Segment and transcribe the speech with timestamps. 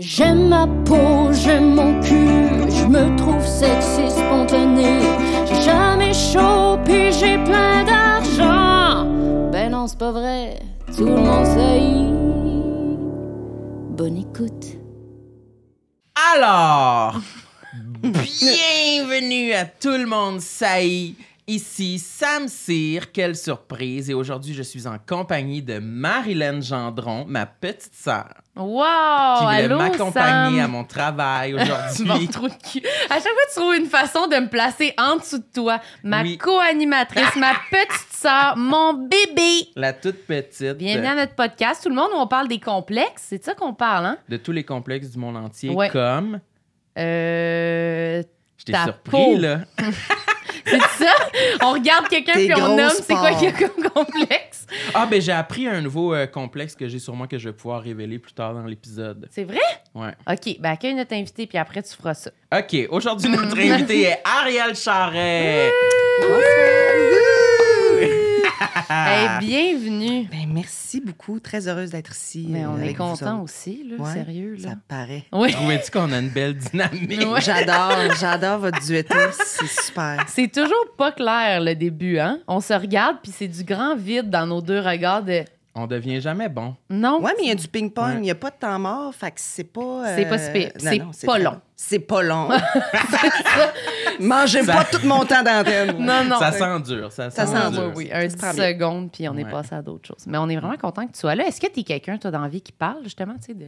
[0.00, 4.98] J'aime ma peau, j'aime mon cul, je me trouve sexy spontané.
[5.44, 9.04] J'ai jamais chaud, puis j'ai plein d'argent.
[9.52, 10.58] Ben non, c'est pas vrai,
[10.96, 11.82] tout le monde sait.
[13.94, 14.78] Bonne écoute.
[16.34, 17.20] Alors,
[18.02, 21.14] bienvenue à tout le monde, est.
[21.54, 24.08] Ici Sam Cyr, quelle surprise!
[24.08, 28.84] Et aujourd'hui, je suis en compagnie de Marilyn Gendron, ma petite sœur, Wow!
[29.40, 32.28] qui voulait m'accompagner à mon travail aujourd'hui.
[32.28, 32.80] trou de cul.
[33.08, 35.80] À chaque fois, tu trouves une façon de me placer en dessous de toi.
[36.04, 36.38] Ma Oui.
[36.38, 39.70] co-animatrice, ma petite sœur, mon bébé.
[39.74, 40.74] La toute petite.
[40.78, 41.82] Bienvenue à notre podcast.
[41.82, 43.24] Tout le monde, où on parle des complexes.
[43.28, 44.18] C'est de ça qu'on parle, hein?
[44.28, 45.88] de tous les complexes du monde entier, Ouais.
[45.90, 46.38] comme?
[46.96, 48.22] Euh.
[48.60, 49.36] Je t'ai Ta surpris, peau.
[49.38, 49.60] là.
[50.66, 51.12] C'est ça?
[51.62, 54.66] On regarde quelqu'un puis on nomme c'est quoi qu'il y a comme complexe.
[54.92, 57.54] Ah, ben j'ai appris un nouveau euh, complexe que j'ai sur moi que je vais
[57.54, 59.26] pouvoir révéler plus tard dans l'épisode.
[59.30, 59.58] C'est vrai?
[59.94, 60.12] Ouais.
[60.28, 62.30] OK, ben accueille notre invité puis après, tu feras ça.
[62.54, 65.70] OK, aujourd'hui, notre invité est Ariel Charret.
[68.92, 70.26] Hey, bienvenue.
[70.32, 71.38] Ben, merci beaucoup.
[71.38, 72.46] Très heureuse d'être ici.
[72.48, 74.02] Mais on euh, est content aussi, là.
[74.02, 74.70] Ouais, Sérieux, là.
[74.70, 75.22] Ça paraît.
[75.30, 75.52] Oui.
[75.52, 77.20] Trouvais-tu qu'on a une belle dynamique?
[77.30, 77.40] Ouais.
[77.40, 79.14] J'adore, j'adore votre duetto.
[79.44, 80.24] C'est super.
[80.26, 82.40] C'est toujours pas clair le début, hein?
[82.48, 86.20] On se regarde puis c'est du grand vide dans nos deux regards de On devient
[86.20, 86.74] jamais bon.
[86.90, 87.20] non.
[87.22, 88.04] Ouais, mais il y a du ping-pong.
[88.08, 88.14] Ouais.
[88.16, 89.14] Il n'y a pas de temps mort.
[89.14, 90.16] Fait que c'est pas.
[90.16, 90.72] C'est pas si pire.
[90.82, 91.60] non, C'est pas très long.
[91.76, 92.48] C'est pas long.
[94.20, 95.96] Mangez Ça- pas tout mon temps d'antenne.
[95.98, 96.38] Non, non.
[96.38, 97.12] ça sent dur.
[97.12, 97.92] Ça, Ça Ah, dur.
[97.94, 98.68] oui, oui, un se 10 prend bien.
[98.72, 100.24] secondes, puis on est passé à d'autres choses.
[100.26, 101.46] Mais on est vraiment content que tu sois là.
[101.46, 103.66] Est-ce que tu es quelqu'un, toi, dans la vie, qui parle justement, tu sais, de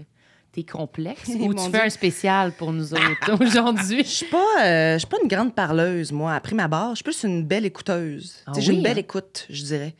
[0.52, 1.30] tes complexes?
[1.30, 1.70] Eh, ou tu Dieu.
[1.70, 4.02] fais un spécial pour nous autres aujourd'hui?
[4.04, 6.34] Je suis pas, euh, je suis pas une grande parleuse, moi.
[6.34, 8.38] Après ma barre, je suis plus une belle écouteuse.
[8.46, 9.00] Ah Tu sais, J'ai oui, une belle hein?
[9.00, 9.94] écoute, je dirais.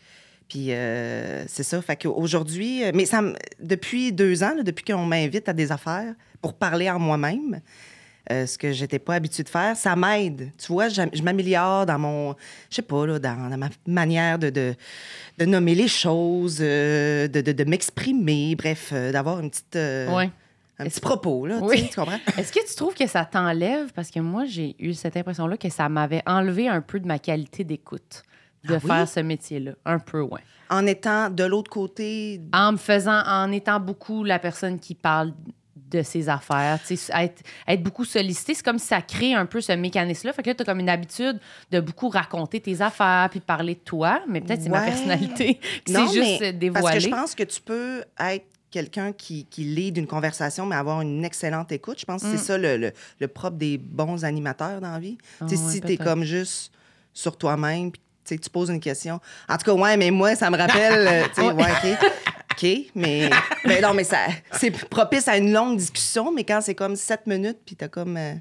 [0.53, 1.81] Puis euh, c'est ça.
[1.81, 3.23] Fait qu'aujourd'hui, euh, mais ça,
[3.59, 7.63] depuis deux ans, là, depuis qu'on m'invite à des affaires pour parler en moi-même,
[8.31, 10.53] euh, ce que j'étais pas habituée de faire, ça m'aide.
[10.59, 12.35] Tu vois, je m'améliore dans mon,
[12.69, 14.75] je sais pas, là, dans, dans ma manière de, de,
[15.39, 20.31] de nommer les choses, euh, de, m'exprimer, bref, d'avoir une petite, Ouais.
[20.79, 21.89] un petit propos, là, Oui.
[21.89, 22.19] tu comprends?
[22.37, 23.91] Est-ce que tu trouves que ça t'enlève?
[23.95, 27.19] Parce que moi, j'ai eu cette impression-là que ça m'avait enlevé un peu de ma
[27.19, 28.23] qualité d'écoute
[28.65, 28.89] de Ah oui?
[28.89, 29.73] faire ce métier-là.
[29.85, 30.41] Un peu, ouais.
[30.71, 32.41] En étant de l'autre côté?
[32.53, 35.33] En me faisant, en étant beaucoup la personne qui parle
[35.91, 39.45] de ses affaires, tu sais, être, être beaucoup sollicité, c'est comme si ça crée un
[39.45, 40.33] peu ce mécanisme-là.
[40.33, 41.39] Fait que là, tu as comme une habitude
[41.71, 45.93] de beaucoup raconter tes affaires puis parler de toi, mais peut-être c'est ma personnalité qui
[45.93, 46.73] s'est juste dévoilée.
[46.83, 50.77] Parce que je pense que tu peux être quelqu'un qui, qui lead une conversation, mais
[50.77, 52.01] avoir une excellente écoute.
[52.01, 52.31] Je pense que Mm.
[52.39, 55.19] c'est ça le, le, le propre des bons animateurs dans la vie.
[55.41, 56.73] Sais, ouais, si tu es comme juste
[57.13, 59.21] sur toi-même, puis tu sais, tu poses une question.
[59.49, 61.07] En tout cas, ouais, mais moi, ça me rappelle.
[61.09, 61.99] euh, tu sais, ouais, OK.
[62.53, 63.31] OK, mais,
[63.65, 64.19] mais non, mais ça,
[64.53, 68.17] c'est propice à une longue discussion, mais quand c'est comme sept minutes, puis t'as comme.
[68.17, 68.35] euh,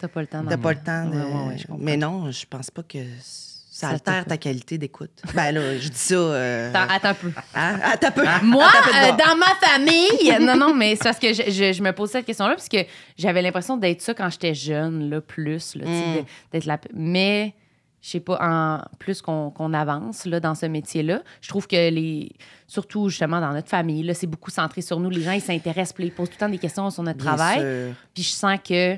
[0.00, 0.44] T'as pas le temps.
[0.48, 1.16] t'as pas le temps de.
[1.16, 5.10] Ouais, ouais, mais non, je pense pas que ça, Ça altère ta qualité d'écoute.
[5.34, 6.14] Ben là, je dis ça.
[6.14, 7.32] euh, Attends, attends un peu.
[7.56, 7.78] hein?
[7.82, 8.24] Attends un peu.
[8.44, 9.16] Moi, euh, voir.
[9.16, 12.24] dans ma famille, non, non, mais c'est parce que je, je- je me pose cette
[12.26, 12.78] question-là, parce que
[13.18, 16.24] j'avais l'impression d'être ça quand j'étais jeune, là, plus, là, Mm.
[16.52, 16.78] d'être la...
[16.94, 17.54] Mais,
[18.02, 22.32] je sais pas, en plus qu'on avance, là, dans ce métier-là, je trouve que les...
[22.66, 25.08] Surtout, justement, dans notre famille, c'est beaucoup centré sur nous.
[25.08, 27.60] Les gens, ils s'intéressent, ils posent tout le temps des questions sur notre Bien travail.
[27.60, 27.94] sûr.
[28.12, 28.96] Puis je sens que,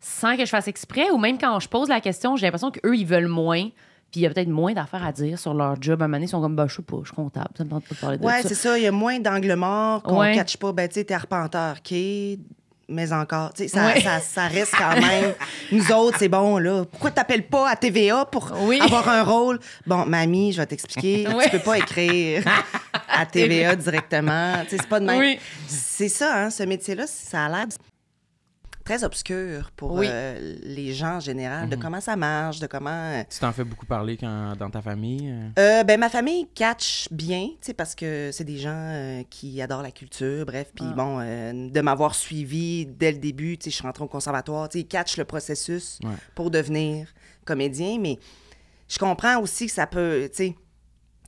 [0.00, 2.96] sans que je fasse exprès, ou même quand je pose la question, j'ai l'impression qu'eux,
[2.96, 3.68] ils veulent moins.
[4.10, 6.00] Puis il y a peut-être moins d'affaires à dire sur leur job.
[6.00, 7.48] À un moment donné, ils sont comme, bah, je sais pas, je suis comptable.
[7.56, 8.48] Ça me tente pas de parler de Ouais, ça.
[8.48, 8.78] c'est ça.
[8.78, 10.30] Il y a moins d'angles morts qu'on Ouais.
[10.32, 10.72] ne catche pas.
[10.72, 11.96] Ben, tu sais, t'es arpenteur, OK,
[12.88, 13.52] mais encore.
[13.54, 14.00] Tu sais, ça, Ouais.
[14.00, 15.34] ça, ça reste quand même.
[15.72, 16.84] Nous autres, c'est bon, là.
[16.90, 18.78] Pourquoi t'appelles pas à TVA pour Oui.
[18.80, 19.58] avoir un rôle?
[19.86, 21.26] Bon, mamie, je vais t'expliquer.
[21.44, 22.44] Tu peux pas écrire
[23.08, 24.54] à TVA directement.
[24.64, 25.18] Tu sais, c'est pas de même.
[25.18, 25.38] Oui.
[25.66, 27.66] C'est ça, hein, ce métier-là, ça a l'air
[28.86, 30.06] très obscur pour Oui.
[30.08, 32.88] euh, les gens en général, de comment ça marche, de comment...
[32.90, 35.34] euh, Tu t'en fais beaucoup parler quand, dans ta famille?
[35.58, 35.82] euh?
[35.84, 39.82] ben, ma famille catch bien, tu sais, parce que c'est des gens euh, qui adorent
[39.82, 40.68] la culture, bref.
[40.74, 40.94] Puis Ah.
[40.94, 44.78] bon, de m'avoir suivi dès le début, tu sais, je suis rentrée au conservatoire, tu
[44.78, 46.10] sais, ils catchent le processus Ouais.
[46.36, 47.08] pour devenir
[47.44, 47.98] comédien.
[48.00, 48.18] Mais
[48.88, 50.54] je comprends aussi que ça peut, tu sais,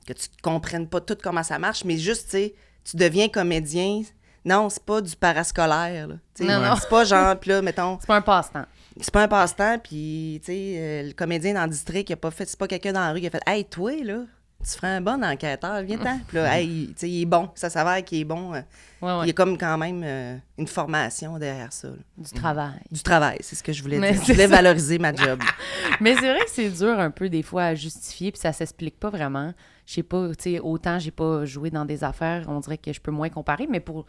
[0.07, 2.55] que tu comprennes pas tout comment ça marche, mais juste, tu sais,
[2.85, 4.01] tu deviens comédien.
[4.45, 6.15] Non, c'est pas du parascolaire, là.
[6.39, 6.75] Non, non.
[6.79, 8.65] C'est pas genre, puis là, mettons, C'est pas un passe-temps.
[8.99, 12.17] c'est pas un passe-temps, puis, tu sais, euh, le comédien dans le district, il a
[12.17, 14.21] pas fait, c'est pas quelqu'un dans la rue qui a fait, hey, toi, là,
[14.63, 16.19] tu ferais un bon enquêteur, viens-t'en.
[16.27, 18.53] Puis là, hey, tu sais, il est bon, ça s'avère qu'il est bon.
[18.53, 18.61] euh,
[19.01, 19.19] Ouais, ouais.
[19.23, 21.87] Il y a comme quand même euh, une formation derrière ça.
[21.87, 21.93] là.
[22.17, 22.79] Du travail.
[22.91, 24.21] Du travail, c'est ce que je voulais Mais dire.
[24.25, 24.55] Je voulais ça.
[24.57, 25.39] valoriser ma job.
[26.01, 28.99] Mais c'est vrai que c'est dur un peu des fois à justifier, puis ça s'explique
[28.99, 29.53] pas vraiment.
[29.85, 32.91] Je sais pas, tu sais, autant j'ai pas joué dans des affaires, on dirait que
[32.91, 34.05] je peux moins comparer, mais pour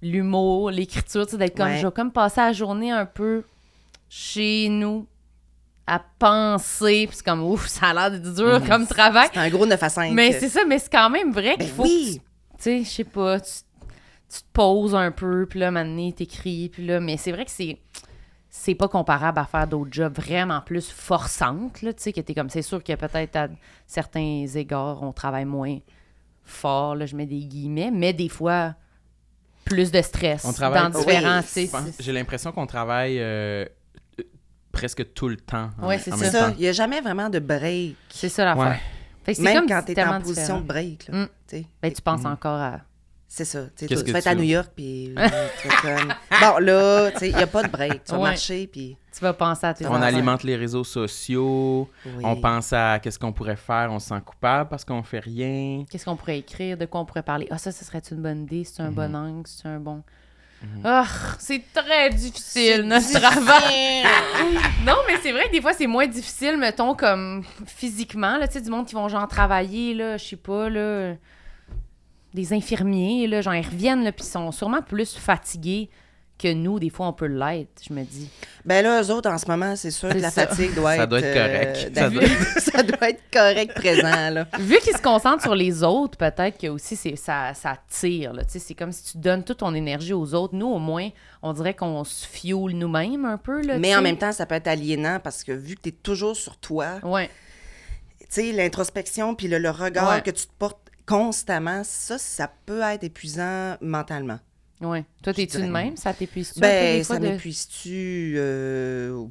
[0.00, 1.78] l'humour, l'écriture, tu sais, d'être comme, Ouais.
[1.78, 3.44] je vais comme passer la journée un peu
[4.08, 5.06] chez nous
[5.86, 8.68] à penser, puis c'est comme, ouf, ça a l'air de dur Mhm.
[8.68, 9.28] comme travail.
[9.32, 10.12] C'est un gros 9 à 5.
[10.12, 12.20] Mais c'est ça, mais c'est quand même vrai Ben qu'il faut oui.
[12.52, 13.50] que tu sais, je sais pas, tu,
[14.32, 17.50] tu te poses un peu, puis là, maintenant, t'écris, puis là, mais c'est vrai que
[17.50, 17.78] c'est
[18.54, 22.34] c'est pas comparable à faire d'autres jobs vraiment plus forçantes, là, tu sais, que t'es
[22.34, 23.48] comme, c'est sûr que peut-être à
[23.86, 25.78] certains égards, on travaille moins
[26.44, 28.74] fort, là, je mets des guillemets, mais des fois,
[29.64, 33.64] plus de stress On travaille- dans différents, Oui, J'ai l'impression qu'on travaille euh,
[34.72, 35.70] presque tout le temps.
[35.82, 36.50] Ouais, c'est ça.
[36.56, 37.96] Il n'y a jamais vraiment de break.
[38.08, 38.80] c'est ça l'affaire.
[39.28, 39.34] Ouais.
[39.38, 40.60] Même comme quand tu es en position différent.
[40.60, 41.08] de break.
[41.08, 41.28] Là, Mm.
[41.82, 42.80] Ben, tu penses encore à...
[43.28, 43.60] C'est ça.
[43.76, 44.34] tu que vas être à?
[44.34, 45.14] New York, puis
[45.80, 46.12] comme...
[46.40, 48.04] Bon, là, tu sais, il n'y a pas de break.
[48.04, 48.28] Tu vas Ouais.
[48.30, 48.96] marcher, puis...
[49.14, 52.22] Tu vas penser à tes On alimente les réseaux sociaux, Oui.
[52.24, 55.84] on pense à qu'est-ce qu'on pourrait faire, on se sent coupable parce qu'on fait rien.
[55.90, 56.76] Qu'est-ce qu'on pourrait écrire?
[56.78, 57.46] De quoi on pourrait parler?
[57.50, 58.64] Ah, ça, ce serait une bonne idée?
[58.64, 58.94] C'est un Mhm.
[58.94, 59.42] bon angle?
[59.46, 60.02] C'est un bon.
[60.84, 61.06] Ah,
[61.38, 64.04] c'est très difficile, notre travail.
[64.86, 68.36] non, mais c'est vrai que des fois, c'est moins difficile, mettons, comme physiquement.
[68.36, 71.14] Là, tu sais, du monde qui vont genre travailler, là, je sais pas, là,
[72.34, 75.90] des infirmiers, là, genre, ils reviennent, là, puis ils sont sûrement plus fatigués
[76.42, 76.78] que nous.
[76.80, 78.28] Des fois, on peut l'être, je me dis.
[78.64, 80.46] Ben là, eux autres, en ce moment, c'est sûr que la ça.
[80.46, 81.08] fatigue doit Ça être...
[81.08, 81.98] doit être correct.
[81.98, 84.46] euh, Ça doit être correct présent, là.
[84.58, 88.32] Vu qu'ils se concentrent sur les autres, peut-être que aussi c'est ça, ça tire.
[88.32, 88.44] Là.
[88.44, 90.54] Tu sais, C'est comme si tu donnes toute ton énergie aux autres.
[90.54, 91.08] Nous, au moins,
[91.42, 93.62] on dirait qu'on se fuel nous-mêmes un peu.
[93.62, 95.92] Là, Mais en même temps, ça peut être aliénant parce que vu que tu es
[95.92, 97.28] toujours sur toi, Ouais.
[98.20, 100.22] tu sais, l'introspection puis le, le regard Ouais.
[100.22, 104.38] que tu te portes constamment, ça, ça peut être épuisant mentalement.
[104.82, 105.04] Ouais.
[105.22, 105.96] Toi, t'es-tu de même?
[105.96, 108.34] Ça t'épuise-tu Ben, ça de- m'épuise-tu?
[108.36, 109.24] euh,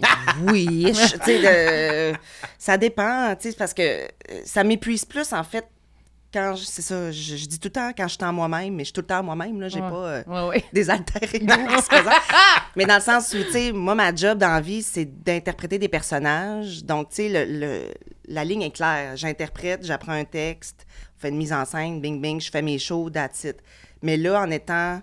[0.42, 2.14] Oui, je-
[2.58, 4.08] ça dépend, tu sais, parce que euh,
[4.44, 5.66] ça m'épuise plus, en fait,
[6.32, 8.74] quand, je- c'est ça, je, je dis tout le temps quand je suis en moi-même,
[8.74, 9.88] mais je suis tout le temps moi-même, là, j'ai Ouais.
[9.90, 9.94] pas...
[10.08, 10.64] euh, Ouais, ouais.
[10.72, 11.54] des alter ego.
[12.76, 15.78] Mais dans le sens où, tu sais, moi, ma job dans la vie, c'est d'interpréter
[15.78, 16.84] des personnages.
[16.84, 17.94] Donc, tu sais, le, le-
[18.26, 19.16] la ligne est claire.
[19.16, 20.84] J'interprète, j'apprends un texte,
[21.16, 23.58] on fait une mise en scène, bing, bing, je fais mes shows, that's it.
[24.04, 25.02] Mais là, en étant,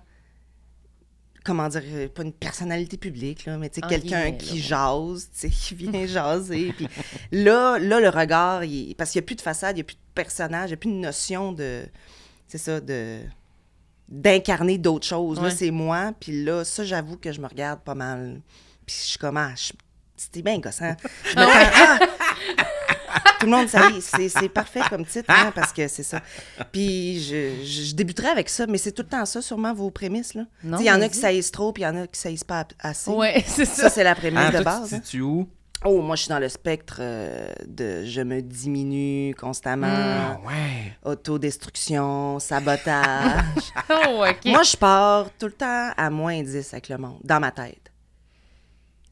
[1.44, 5.40] comment dire, euh, pas une personnalité publique, là, mais tu sais, quelqu'un qui jase, tu
[5.40, 6.72] sais, qui vient jaser.
[6.78, 6.88] Puis
[7.32, 9.86] là, là, le regard, il- parce qu'il n'y a plus de façade, il n'y a
[9.86, 11.84] plus de personnage, il n'y a plus de notion de,
[12.48, 13.20] c'est ça, de
[14.08, 15.42] d'incarner d'autres choses.
[15.42, 16.12] Là, c'est moi.
[16.20, 18.42] Puis là, ça, j'avoue que je me regarde pas mal.
[18.86, 19.72] Puis je suis comme, ah, je-
[20.18, 20.96] c'était bien gossant.
[21.24, 22.06] Je me tends-
[22.58, 22.66] Ah!
[23.40, 26.22] Tout le monde, c'est, parfait comme titre, hein, parce que c'est ça.
[26.72, 29.90] Puis je, je, je débuterai avec ça, mais c'est tout le temps ça, sûrement, vos
[29.92, 30.34] prémices.
[30.64, 32.66] Il y en a qui saillissent trop, puis il y en a qui saillissent pas
[32.80, 33.12] assez.
[33.12, 33.90] Ouais, c'est Ça, ça.
[33.90, 35.02] c'est la prémisse Ah, de toi, base.
[35.08, 35.24] tu hein.
[35.24, 35.50] où?
[35.84, 40.94] Oh, moi, je suis dans le spectre euh, de je me diminue constamment, Ah ouais.
[41.04, 43.46] autodestruction, sabotage.
[43.90, 44.46] Oh, OK.
[44.46, 47.91] Moi, je pars tout le temps à moins 10 avec le monde, dans ma tête.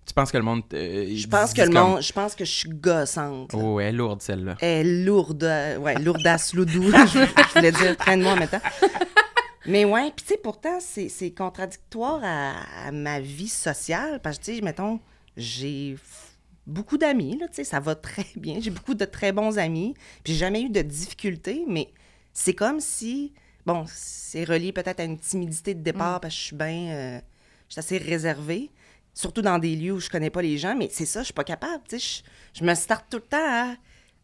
[0.09, 0.63] Tu penses que le monde.
[0.73, 3.53] euh, Je pense que le comme- monde, je pense que je suis gossante.
[3.53, 3.59] là.
[3.61, 4.57] Oh, elle est lourde, celle-là.
[4.59, 8.61] Elle est lourde, euh, ouais, lourdasse, loudou, je, je voulais dire, traîne-moi en même temps.
[9.67, 12.53] Mais ouais, puis tu sais, pourtant, c'est contradictoire à,
[12.87, 14.99] à ma vie sociale, parce que, tu sais, mettons,
[15.37, 15.95] j'ai
[16.65, 19.93] beaucoup d'amis, là, tu sais, ça va très bien, j'ai beaucoup de très bons amis,
[20.23, 21.89] puis j'ai jamais eu de difficultés, mais
[22.33, 23.31] c'est comme si,
[23.65, 27.19] bon, c'est relié peut-être à une timidité de départ, parce que je suis bien, euh,
[27.67, 28.71] je suis assez réservée,
[29.19, 31.33] surtout dans des lieux où je connais pas les gens, mais c'est ça, je suis
[31.33, 31.97] pas capable, je,
[32.53, 33.75] je me starte tout le temps à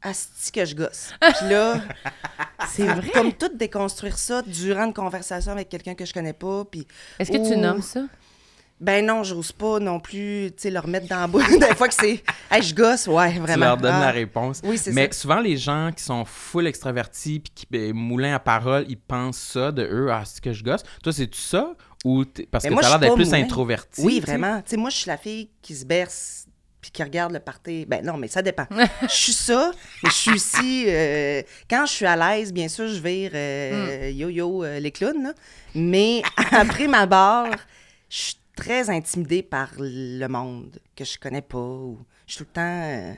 [0.09, 1.09] asti que je gosse.
[1.19, 1.81] Puis là,
[2.69, 3.09] C'est vrai.
[3.13, 6.87] comme tout déconstruire ça durant une conversation avec quelqu'un que je connais pas, puis
[7.19, 8.03] Est-ce que tu nommes ça?
[8.79, 11.87] ben non, j'ose pas non plus, tu sais, leur mettre dans la bouche des fois
[11.87, 12.21] que c'est,
[12.51, 13.53] hey, je gosse, ouais, vraiment.
[13.53, 13.99] Tu leur donnes Ah.
[14.07, 14.59] la réponse.
[14.65, 15.19] Oui, c'est Mais ça.
[15.19, 19.37] souvent, les gens qui sont full extravertis puis qui ben, moulins à parole, ils pensent
[19.39, 20.09] ça de eux.
[20.11, 20.83] Ah, c'est que je gosse.
[21.01, 21.73] Toi, c'est-tu ça?
[22.05, 23.43] Ou parce Mais que moi, t'as je l'air d'être plus moulin.
[23.43, 24.01] introverti.
[24.01, 24.61] Oui, vraiment.
[24.61, 26.45] Tu sais, moi, je suis la fille qui se berce
[26.79, 27.85] puis qui regarde le party.
[27.87, 28.67] Ben non, mais ça dépend.
[29.01, 29.71] je suis ça,
[30.03, 30.85] mais je suis aussi...
[30.87, 35.23] euh, quand je suis à l'aise, bien sûr, je vire euh, yo-yo euh, les clowns,
[35.23, 35.33] là.
[35.73, 36.21] Mais
[36.51, 37.57] après ma barre,
[38.07, 41.57] je suis très intimidée par le monde que je connais pas.
[41.57, 41.97] Ou
[42.27, 42.61] je suis tout le temps...
[42.61, 43.13] euh,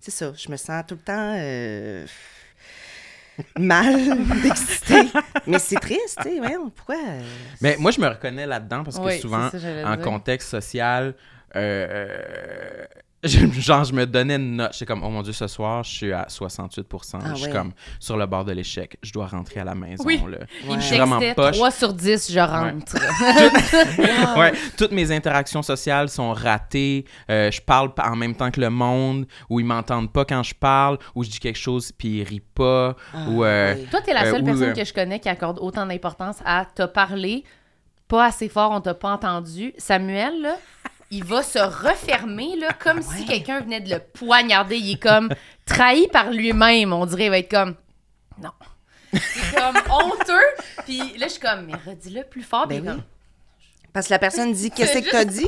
[0.00, 2.06] c'est ça, je me sens tout le temps...
[3.58, 5.08] mal d'exciter.
[5.46, 6.40] Mais c'est triste, tu sais,
[6.76, 6.96] pourquoi...
[7.60, 10.00] Mais moi, je me reconnais là-dedans parce que Oui, souvent, ça, en dire.
[10.04, 11.14] contexte social,
[11.56, 12.84] euh, euh,
[13.24, 14.72] genre, je me donnais une note.
[14.72, 17.52] J'étais comme, oh mon Dieu, ce soir, je suis à 68 Ah Je suis ouais.
[17.52, 18.96] comme sur le bord de l'échec.
[19.02, 20.02] Je dois rentrer à la maison.
[20.04, 20.20] Oui.
[20.28, 20.38] là.
[20.68, 20.76] Ouais.
[20.76, 21.56] Je suis vraiment poche.
[21.56, 22.96] 3 sur 10, je rentre.
[24.38, 27.04] Ouais, toutes mes interactions sociales sont ratées.
[27.30, 30.54] Euh, je parle en même temps que le monde, ou ils m'entendent pas quand je
[30.54, 33.86] parle, ou je dis quelque chose puis ils rient pas, ah, ou euh, oui.
[33.90, 36.38] Toi, t'es la Euh, seule ou, personne euh, que je connais qui accorde autant d'importance
[36.44, 37.44] à te parler
[38.08, 39.72] pas assez fort, on t'a pas entendu.
[39.78, 40.56] Samuel, là,
[41.14, 44.76] il va se refermer, là, comme si quelqu'un venait de le poignarder.
[44.78, 45.28] Il est comme
[45.66, 47.26] trahi par lui-même, on dirait.
[47.26, 47.74] Il va être comme,
[48.42, 48.50] non.
[49.12, 50.82] C'est comme honteux.
[50.86, 52.66] Puis là, je suis comme, mais redis-le plus fort.
[52.66, 52.86] Ben oui.
[52.88, 53.02] comme,
[53.92, 55.46] Parce que la personne dit Qu'est-ce que t'as dit,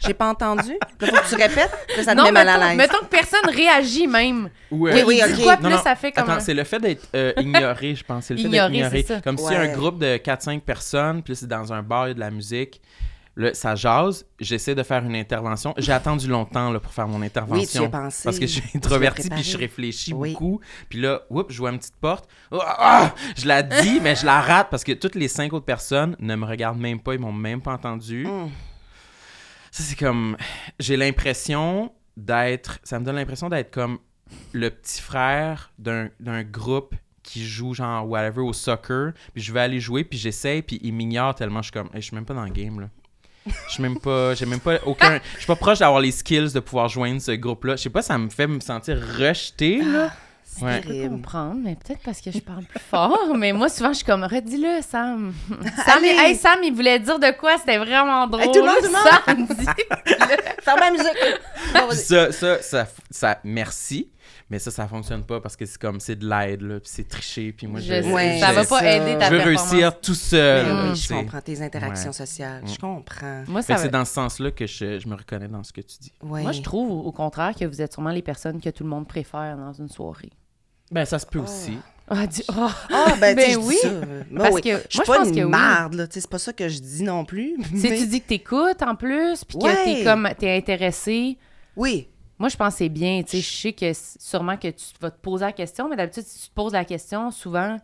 [0.00, 0.72] J'ai pas entendu.
[1.00, 1.70] Là, faut que tu répètes.
[1.96, 2.76] Là, ça te non, met mal à mettons, l'aise.
[2.76, 4.50] mettons que personne réagit même.
[4.70, 5.02] Ouais.
[5.02, 5.42] Oui, oui, ok.
[5.42, 7.94] quoi, Non, là, non, ça fait comme Attends, un- c'est le fait d'être euh, ignoré,
[7.94, 8.26] je pense.
[8.26, 9.02] C'est le fait d'être ignoré.
[9.02, 9.20] c'est ça.
[9.22, 12.10] Comme si un groupe de 4-5 personnes, puis là, c'est dans un bar, il y
[12.10, 12.82] a de la musique.
[13.54, 14.26] Ça jase.
[14.38, 15.74] J'essaie de faire une intervention.
[15.76, 17.60] J'ai attendu longtemps là, pour faire mon intervention.
[17.60, 18.24] Oui, tu y as pensé.
[18.24, 20.32] Parce que je suis introverti puis je réfléchis Oui.
[20.32, 20.60] beaucoup.
[20.88, 22.28] Puis là, oups, je vois une petite porte.
[22.50, 23.14] Oh, ah!
[23.36, 26.34] je la dis, mais je la rate parce que toutes les cinq autres personnes ne
[26.36, 27.14] me regardent même pas.
[27.14, 28.26] Ils m'ont même pas entendu.
[28.26, 28.50] Hum.
[29.70, 30.36] Ça, c'est comme.
[30.78, 32.78] J'ai l'impression d'être.
[32.82, 33.98] Ça me donne l'impression d'être comme
[34.52, 39.12] le petit frère d'un d'un groupe qui joue, genre, whatever, au soccer.
[39.34, 41.60] Puis je vais aller jouer, puis j'essaye, puis il m'ignore tellement.
[41.62, 41.88] Je suis comme.
[41.94, 42.88] Hey, je suis même pas dans le game, là.
[43.46, 44.34] Je suis même pas.
[44.34, 45.18] J'ai même pas aucun.
[45.34, 47.76] Je suis pas proche d'avoir les skills de pouvoir joindre ce groupe-là.
[47.76, 50.10] Je sais pas, ça me fait me sentir rejeté, là.
[50.44, 50.76] C'est Ouais.
[50.82, 51.14] Je peux terrible.
[51.14, 53.34] comprendre, mais peut-être parce que je parle plus fort.
[53.36, 55.32] mais moi, souvent, je suis comme, redis-le, Sam.
[55.86, 56.08] Sam, Allez.
[56.08, 57.56] hey, Sam, il voulait dire de quoi?
[57.56, 58.42] C'était vraiment drôle.
[58.42, 59.46] Hey, tout le monde, tout le monde.
[59.48, 59.66] Sam dit.
[60.62, 61.96] Ferme la musique.
[62.04, 64.10] Ça, ça, ça, ça, merci.
[64.50, 66.80] Mais ça, ça fonctionne pas parce que c'est comme, c'est de l'aide, là.
[66.80, 67.52] Puis c'est triché.
[67.52, 68.96] Puis moi, je, Je Ouais, ça va je- pas ça.
[68.96, 70.66] aider ta je veux réussir tout seul.
[70.66, 70.90] Mm.
[70.90, 72.16] oui, je comprends tes interactions Ouais.
[72.16, 72.62] sociales.
[72.64, 72.68] Mm.
[72.68, 73.44] Je comprends.
[73.46, 75.62] Moi, Fait ça que va- c'est dans ce sens-là que je, je me reconnais dans
[75.62, 76.12] ce que tu dis.
[76.22, 76.42] Ouais.
[76.42, 79.06] Moi, je trouve au contraire que vous êtes sûrement les personnes que tout le monde
[79.06, 80.30] préfère dans une soirée.
[80.90, 81.78] Ben, ça se peut aussi.
[82.08, 82.68] Ah, dis- oh.
[82.92, 83.76] Ah, ben, tu sais, Ben je oui.
[83.80, 83.90] dis ça.
[84.00, 84.60] Ben Parce oui.
[84.62, 85.48] que- je moi, suis je pas pense une que oui.
[85.50, 86.06] marde, là.
[86.08, 87.54] Tu sais, c'est pas ça que je dis non plus.
[87.72, 89.84] Si mais- tu dis que t'écoutes en plus, puis que Ouais.
[89.84, 91.38] t'es comme, t'es intéressé,
[91.76, 92.08] Oui.
[92.40, 93.22] Moi, je pense que c'est bien.
[93.22, 96.24] Tu sais, je sais que sûrement que tu vas te poser la question, mais d'habitude,
[96.24, 97.76] si tu te poses la question, souvent,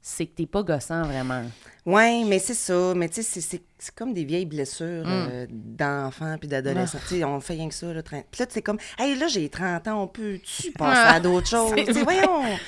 [0.00, 1.42] c'est que t'es pas gossant vraiment.
[1.84, 2.94] Oui, mais c'est ça.
[2.94, 5.08] Mais tu sais, c'est- c'est c'est comme des vieilles blessures Mm.
[5.28, 6.98] euh, d'enfants puis d'adolescents.
[7.08, 7.92] Tu sais, on fait rien que ça.
[7.92, 11.00] Là, train- Puis là, tu sais, comme, hey, là, j'ai 30 ans, on peut-tu passer
[11.04, 11.72] Ah, à d'autres choses?
[11.74, 12.04] c'est Tu sais, vrai.
[12.04, 12.58] voyons.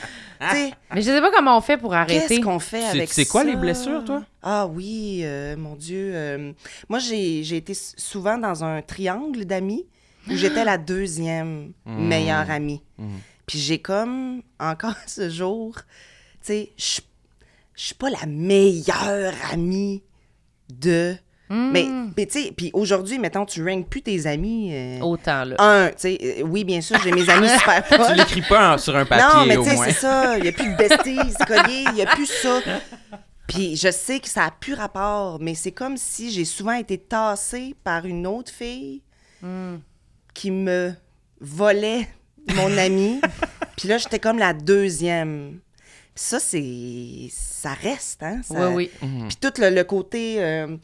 [0.52, 2.26] Mais je sais pas comment on fait pour arrêter.
[2.28, 3.49] qu'est-ce qu'on fait avec tu sais quoi, ça?
[3.49, 4.23] les blessures, toi?
[4.42, 6.11] Ah oui, euh, mon Dieu.
[6.14, 6.52] euh,
[6.88, 9.87] moi, j'ai j'ai été souvent dans un triangle d'amis
[10.30, 12.06] où j'étais la deuxième Mm.
[12.08, 12.82] meilleure amie.
[12.99, 13.16] Mm.
[13.47, 15.82] Puis j'ai comme, encore ce jour, tu
[16.42, 17.00] sais, je
[17.75, 20.02] je suis pas la meilleure amie
[20.68, 21.14] de...
[21.49, 21.70] Hmm.
[21.73, 24.70] Mais, mais tu sais, puis aujourd'hui, mettons, tu ranges plus tes amis.
[24.75, 25.54] euh, Autant, là.
[25.61, 28.16] Un, tu sais, euh, oui, bien sûr, j'ai mes amis super Tu proches.
[28.16, 29.85] l'écris pas en- sur un papier, Non, mais au tu sais, moins.
[29.87, 30.37] c'est ça.
[30.38, 32.61] Il n'y a plus de besties, collier, il n'y a plus ça.
[33.47, 36.99] Puis je sais que ça n'a plus rapport, mais c'est comme si j'ai souvent été
[36.99, 39.00] tassée par une autre fille
[40.38, 40.92] qui me
[41.40, 42.09] volait
[42.54, 43.21] mon ami.
[43.76, 45.59] Puis là, j'étais comme la deuxième.
[46.14, 47.28] Puis ça, c'est...
[47.33, 48.40] Ça reste, hein?
[48.45, 49.09] Ça- Oui, oui.
[49.09, 49.26] Mhm.
[49.28, 50.76] Puis tout le, le côté euh,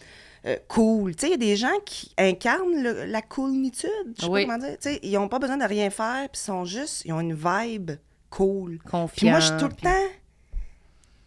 [0.46, 1.14] euh, cool.
[1.14, 3.90] Tu sais, il y a des gens qui incarnent le- la coolnitude.
[4.18, 4.44] Je sais Oui.
[4.46, 4.76] pas comment dire.
[4.80, 7.02] Tu sais, ils n'ont pas besoin de rien faire, puis ils sont juste...
[7.04, 7.92] Ils ont une vibe
[8.30, 8.78] cool.
[8.90, 9.08] Confiant.
[9.16, 10.10] Puis moi, je suis tout le temps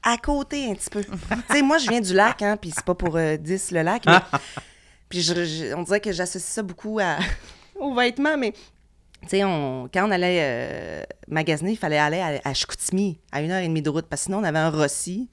[0.03, 1.03] à côté un petit peu.
[1.03, 1.11] tu
[1.49, 4.03] sais, moi, je viens du lac, hein, puis c'est pas pour euh, 10 le lac,
[4.05, 4.19] mais...
[5.09, 7.17] puis je- je- on dirait que j'associe ça beaucoup à,
[7.79, 8.53] aux vêtements, mais...
[9.23, 13.41] Tu sais, on, quand on allait euh, magasiner, il fallait aller à, à Chicoutimi, à
[13.41, 15.27] une heure et demie de route, parce que sinon, on avait un Rossi,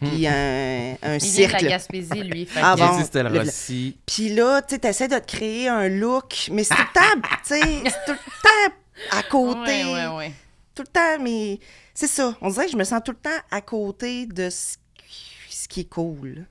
[0.00, 1.64] puis un, un Il vient de la cirque.
[1.68, 2.46] Gaspésie, lui.
[2.46, 3.98] fait Ah bon, c'était le le- Rossi.
[4.06, 7.28] Puis là, tu sais, t'essaies de te créer un look, mais c'est tout le temps,
[7.46, 8.74] tu sais, c'est tout le temps
[9.18, 9.84] à côté.
[9.84, 10.32] Ouais, ouais, ouais.
[10.74, 11.58] Tout le temps, mais
[11.94, 12.34] c'est ça.
[12.40, 14.76] On dirait que je me sens tout le temps à côté de ce,
[15.50, 16.46] ce qui est cool.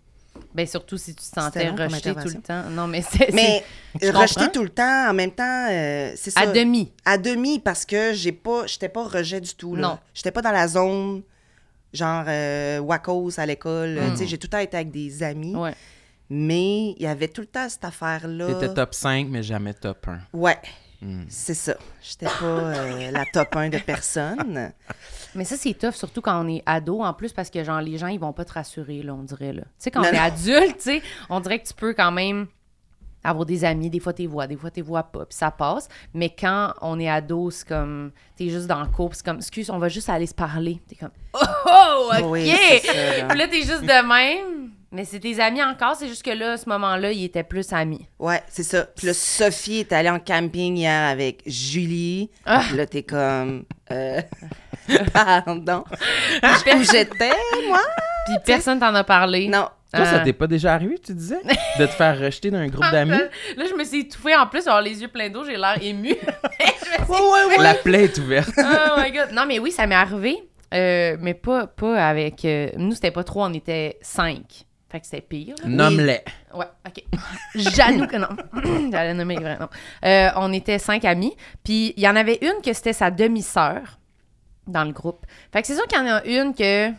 [0.55, 2.69] Ben, surtout si tu te sentais rejeté tout le temps.
[2.69, 3.33] Non, mais c'est.
[3.33, 3.61] Mais
[4.01, 4.47] comprends.
[4.53, 6.39] tout le temps, en même temps, euh, c'est ça.
[6.39, 6.93] À demi.
[7.03, 9.75] À demi, parce que j'ai pas, j'étais pas rejet du tout.
[9.75, 9.81] Là.
[9.81, 9.99] Non.
[10.13, 11.23] J'étais pas dans la zone,
[11.91, 13.99] genre euh, Wacos à l'école.
[13.99, 14.11] Mm.
[14.11, 15.57] Tu sais, j'ai tout le temps été avec des amis.
[15.57, 15.75] Ouais.
[16.29, 18.47] Mais il y avait tout le temps cette affaire-là.
[18.47, 20.19] T'étais top 5, mais jamais top 1.
[20.31, 20.57] Ouais,
[21.01, 21.23] Hmm.
[21.27, 21.75] c'est ça.
[22.01, 24.71] J'étais pas euh, la top 1 de personne.
[25.35, 27.97] Mais ça, c'est tough, surtout quand on est ado, en plus, parce que, genre, les
[27.97, 29.63] gens, ils vont pas te rassurer, là, on dirait, là.
[29.63, 30.23] Tu sais, quand Non, on est non.
[30.23, 32.47] adulte, tu sais, on dirait que tu peux quand même
[33.23, 35.87] avoir des amis, des fois t'es vois, des fois t'es vois pas, puis ça passe.
[36.13, 39.69] Mais quand on est ado, c'est comme, t'es juste dans le cours, c'est comme, excuse,
[39.69, 40.79] on va juste aller se parler.
[40.87, 42.25] T'es comme, oh, oh, OK!
[42.25, 42.51] Oui,
[42.83, 43.25] ça, là.
[43.27, 44.71] Puis là, t'es juste de même.
[44.95, 47.71] Mais c'est tes amis encore, c'est juste que là, à ce moment-là, ils étaient plus
[47.73, 48.07] amis.
[48.17, 48.83] Ouais, c'est ça.
[48.95, 52.31] Puis là, Sophie est allée en camping hier avec Julie.
[52.45, 52.61] Ah.
[52.65, 53.65] Puis là, t'es comme...
[53.91, 54.21] Euh...
[55.13, 55.83] Pardon.
[56.43, 57.31] Où j'étais,
[57.67, 57.79] moi?
[58.27, 59.47] Puis personne t'en a parlé.
[59.47, 59.67] Non.
[59.93, 61.39] Toi, ça Euh, t'est pas déjà arrivé, tu disais?
[61.79, 63.11] De te faire rejeter d'un groupe d'amis?
[63.57, 64.35] Là, je me suis étouffée.
[64.35, 66.15] En plus, avoir les yeux pleins d'eau, j'ai l'air émue.
[66.19, 67.63] Je me suis- Ouais, ouais, ouais.
[67.63, 68.49] La plaie est ouverte.
[68.57, 69.31] oh my god.
[69.31, 70.37] Non, mais oui, ça m'est arrivé.
[70.73, 72.43] euh, mais pas, pas avec.
[72.45, 74.64] euh, nous, c'était pas trois, on était cinq.
[74.89, 75.55] Fait que c'était pire.
[75.63, 75.67] là.
[75.69, 76.21] Nomme-les.
[76.53, 77.03] Ouais, OK.
[77.55, 78.29] Janou, que non.
[78.91, 79.69] J'allais nommer les vrais noms.
[80.05, 81.35] Euh, on était cinq amis.
[81.63, 83.81] Puis il y en avait une que c'était sa demi-sœur
[84.67, 85.25] dans le groupe.
[85.51, 86.89] Fait que c'est sûr qu'il y en a une que.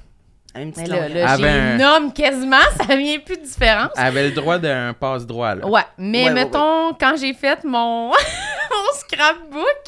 [0.58, 2.56] Une petite là, là, j'ai nomme quasiment,
[2.88, 3.90] ça vient plus de différence.
[3.98, 5.66] Elle avait le droit d'un passe-droit, là.
[5.68, 8.14] Ouais, mais Ouais, ouais, mettons, quand j'ai fait mon, mon
[8.94, 9.82] scrapbook,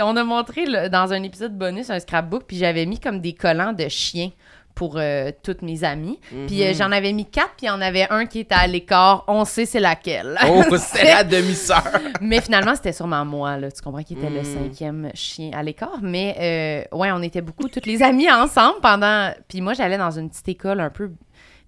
[0.00, 3.32] on a montré là, dans un épisode bonus un scrapbook, puis j'avais mis comme des
[3.34, 4.30] collants de chiens
[4.76, 6.20] pour euh, toutes mes amies.
[6.46, 6.62] Puis Mhm.
[6.62, 9.24] euh, j'en avais mis quatre, puis il y en avait un qui était à l'écart.
[9.26, 10.38] On sait c'est laquelle.
[10.48, 11.82] Oh, c'est la demi-sœur.
[12.20, 13.70] Mais finalement, c'était sûrement moi, là.
[13.72, 14.44] Tu comprends qui était le Mm.
[14.44, 15.98] cinquième chien à l'écart.
[16.02, 19.32] Mais euh, ouais, on était beaucoup, toutes les amies ensemble pendant.
[19.48, 21.10] Puis moi, j'allais dans une petite école un peu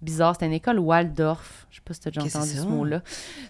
[0.01, 0.35] bizarre.
[0.35, 1.67] C'était une école Waldorf.
[1.71, 3.03] Je sais pas si t'as déjà entendu ce mot-là.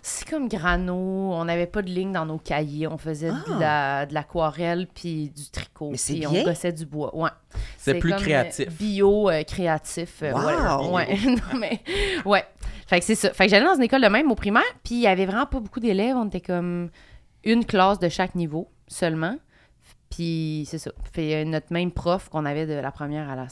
[0.02, 0.94] C'est comme grano.
[1.32, 2.86] On n'avait pas de ligne dans nos cahiers.
[2.86, 3.58] On faisait de Ah.
[3.60, 5.90] la- de l'aquarelle puis du tricot.
[5.90, 6.42] Mais c'est puis bien.
[6.42, 7.14] on gossait du bois.
[7.16, 7.30] Ouais.
[7.76, 8.68] C'est plus comme, euh, créatif.
[8.78, 10.22] bio, euh, créatif.
[10.22, 10.94] euh, Wow!
[10.94, 11.16] Ouais.
[11.26, 11.80] non, mais,
[12.24, 12.44] ouais.
[12.86, 13.32] Fait que c'est ça.
[13.32, 15.46] Fait que j'allais dans une école de même au primaire, puis il y avait vraiment
[15.46, 16.16] pas beaucoup d'élèves.
[16.16, 16.88] On était comme
[17.44, 19.36] une classe de chaque niveau seulement.
[20.10, 20.90] Puis c'est ça.
[21.12, 23.48] Fait euh, notre même prof qu'on avait de la première à la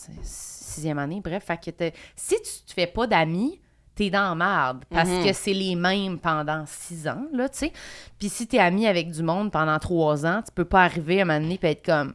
[0.76, 1.20] sixième année.
[1.22, 3.60] Bref, fait que si tu te fais pas d'amis,
[3.94, 4.84] t'es dans la merde.
[4.90, 5.24] Parce Mhm.
[5.26, 7.72] que c'est les mêmes pendant six ans, là, tu sais.
[8.18, 11.22] Puis si t'es ami avec du monde pendant trois ans, tu peux pas arriver à
[11.22, 12.14] un moment donné et être comme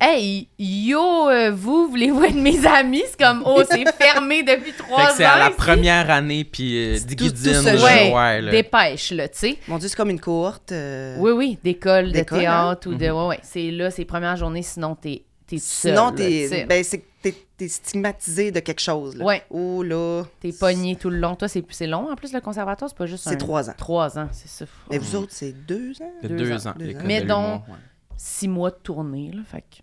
[0.00, 3.04] Hey, yo, euh, vous, voulez-vous être mes amis?
[3.08, 5.08] C'est comme, oh, c'est fermé depuis trois Fait ans.
[5.10, 5.56] que c'est à la ici.
[5.56, 8.50] première année, puis euh, tout- tout Ouais, ouais, là.
[8.50, 9.56] dépêche, là, tu sais.
[9.68, 10.72] Mon Dieu, c'est comme une courte.
[10.72, 13.06] euh, Oui, oui, d'école, de D'école, théâtre ou de.
[13.06, 13.14] Mhm.
[13.16, 13.38] Ouais, ouais.
[13.44, 15.92] C'est là, c'est les premières journées, sinon t'es t'es seul.
[15.94, 19.16] Sinon, t'es ben, c'est que t'es- t'es stigmatisé de quelque chose.
[19.16, 19.24] Là.
[19.24, 19.42] Ouais.
[19.50, 20.24] Oh là.
[20.40, 21.34] T'es pogné tout le long.
[21.34, 22.10] Toi, c'est c'est long.
[22.10, 23.74] En plus, le conservatoire, c'est pas juste C'est un- trois ans.
[23.76, 24.64] Trois ans, c'est ça.
[24.90, 26.12] Mais vous autres, c'est deux ans?
[26.22, 26.70] De Deux deux, ans.
[26.70, 26.74] ans.
[26.78, 27.06] Deux l'école ans.
[27.06, 27.74] Mais donc- ouais.
[28.16, 29.42] Six mois de tournée, là.
[29.46, 29.82] Fait que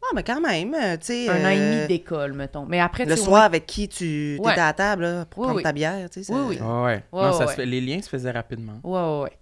[0.00, 1.28] Ah, mais quand même, euh, tu sais.
[1.28, 2.64] un an et euh, demi d'école, mettons.
[2.66, 4.52] Mais après, Le tu sais, soir, avec qui tu étais Ouais.
[4.52, 5.62] à la table là, pour Oui, prendre oui.
[5.64, 6.32] ta bière, tu sais.
[6.32, 6.58] Oui, oui.
[6.60, 7.04] Ouais, ouais.
[7.12, 7.46] Ouais, non, ça ouais.
[7.48, 8.80] se fait- les liens se faisaient rapidement.
[8.84, 9.32] Ouais, ouais, ouais.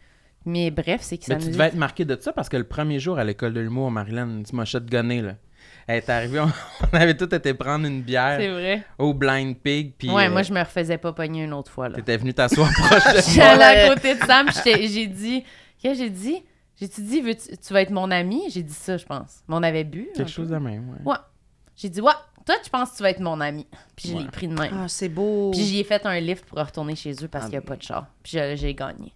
[0.46, 2.64] Mais bref, c'est que ça Mais tu devais être marqué de ça parce que le
[2.64, 5.34] premier jour à l'école de l'humour, Marilyn, tu m'as shotgunné, là.
[5.88, 6.50] Elle est arrivée, on,
[6.92, 8.82] on avait tous été prendre une C'est bière vrai.
[8.99, 11.88] au Blind Pig, puis ouais, euh, moi, je me refaisais pas pogner une autre fois,
[11.88, 11.96] là.
[11.96, 13.92] t'étais venu t'asseoir proche de J'allais moi.
[13.92, 15.44] à côté de Sam, j'étais- j'ai dit.
[15.78, 16.44] Qu'est-ce que j'ai dit?
[16.80, 18.42] J'ai-tu dit, veux-tu- tu vas être mon ami?
[18.50, 19.42] J'ai dit ça, je pense.
[19.49, 20.08] Mais on avait bu.
[20.14, 20.28] Quelque peu.
[20.28, 21.10] chose de même, ouais.
[21.12, 21.16] Ouais.
[21.76, 22.12] J'ai dit, ouais,
[22.44, 23.66] toi, tu penses que tu vas être mon ami.
[23.94, 24.72] Puis je l'ai pris de même.
[24.75, 25.50] Ah, c'est beau.
[25.52, 27.66] Puis j'y ai fait un lift pour retourner chez eux parce Ah, qu'il n'y a
[27.66, 28.06] pas de char.
[28.22, 29.12] Puis j'ai gagné.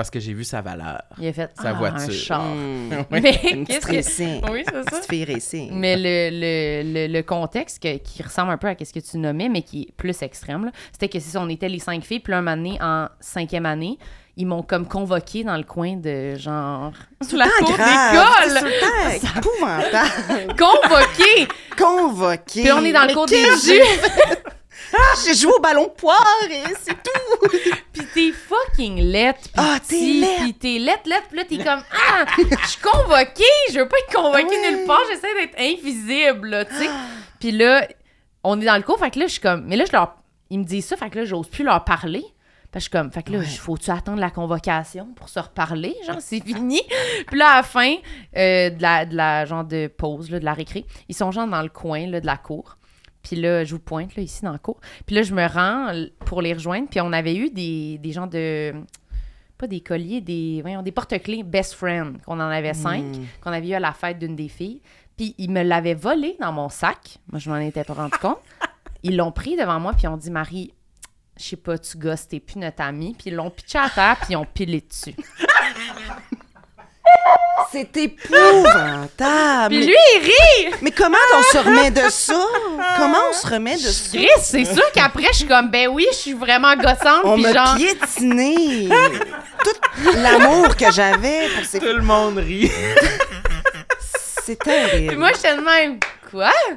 [0.00, 1.02] Parce que j'ai vu sa valeur.
[1.18, 2.08] Il a fait Sa ah, voiture.
[2.08, 2.42] un char.
[2.42, 2.88] Hmm.
[3.10, 3.20] Mais
[3.52, 3.96] Une petite qu'est-ce que...
[3.96, 4.40] racing.
[4.50, 4.82] Oui, c'est ça.
[4.82, 5.70] Petite fille racing.
[5.74, 9.18] Mais le, le, le, le contexte que- qui ressemble un peu à ce que tu
[9.18, 12.20] nommais, mais qui est plus extrême, c'était que c'est ça, on était les cinq filles,
[12.20, 13.98] puis un moment donné, en cinquième année,
[14.38, 16.92] ils m'ont comme convoqué dans le coin de genre.
[17.20, 17.68] Sous la cour.
[17.68, 18.70] C'est d'école!
[18.80, 20.56] temps épouvantable.
[20.56, 21.48] Convoqué!
[21.76, 22.62] Convoqué.
[22.62, 23.82] Puis on est dans le Mais cours des jus!
[24.98, 27.48] Ah, j'ai joué au ballon de poire et c'est tout.
[27.92, 30.38] Pis t'es fucking lettre, Ah, t'es laite.
[30.44, 33.96] pis t'es lettre, lettre, pis là t'es comme ah, je suis convoquée, je veux pas
[33.98, 36.90] être convoquée nulle part, j'essaie d'être invisible, là, tu sais.
[37.38, 37.86] Puis là,
[38.44, 40.16] on est dans le cours, fait que là je suis comme, mais là je leur,
[40.50, 42.24] ils me disent ça, fait que là j'ose plus leur parler.
[42.72, 43.44] Parce que je suis comme, fait que là, Ouais.
[43.46, 45.92] faut-tu attendre la convocation pour se reparler?
[46.06, 46.80] Genre, c'est fini.
[47.26, 47.96] Puis là, à la fin
[48.36, 51.48] euh, de, la, de la genre de pause, là, de la récré, ils sont genre
[51.48, 52.76] dans le coin là, de la cour.
[53.22, 54.78] Puis là, je vous pointe, là, ici, dans la cour.
[55.06, 55.92] Puis là, je me rends
[56.24, 56.88] pour les rejoindre.
[56.88, 58.72] Puis on avait eu des, des gens de...
[59.58, 63.26] Pas des colliers, des, voyons, des porte-clés best friend, qu'on en avait cinq, Mm.
[63.42, 64.80] qu'on avait eu à la fête d'une des filles.
[65.18, 67.18] Puis ils me l'avaient volé dans mon sac.
[67.30, 68.38] Moi, je m'en étais pas rendu compte.
[69.02, 70.72] Ils l'ont pris devant moi, puis ils ont dit, Marie,
[71.38, 73.14] je sais pas, tu gosses, t'es plus notre amie.
[73.18, 75.14] Puis ils l'ont pitché à terre, puis ils ont pilé dessus.
[77.72, 79.68] C'est épouvantable.
[79.68, 80.74] Puis mais, lui, il rit!
[80.82, 82.44] mais comment on se remet de ça?
[82.96, 84.18] Comment on se remet de ça?
[84.18, 87.20] Chris, c'est sûr qu'après, je suis comme, ben oui, je suis vraiment gossante.
[87.24, 88.88] On m'a genre, piétiné.
[89.62, 89.76] Tout
[90.16, 92.72] l'amour que j'avais pour ces Tout le monde rit.
[94.44, 95.08] C'est terrible.
[95.08, 96.00] Puis moi, j'étais de même.
[96.30, 96.50] Quoi?
[96.68, 96.76] Puis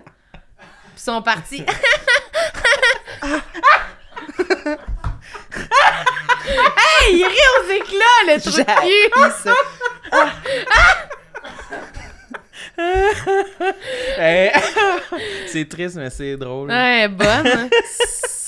[0.96, 1.66] ils sont partis.
[5.56, 9.12] hey, il rit aux éclats, le cul!
[9.44, 9.54] ça.
[15.48, 16.70] C'est triste, mais c'est drôle.
[16.70, 17.70] Ouais, bonne.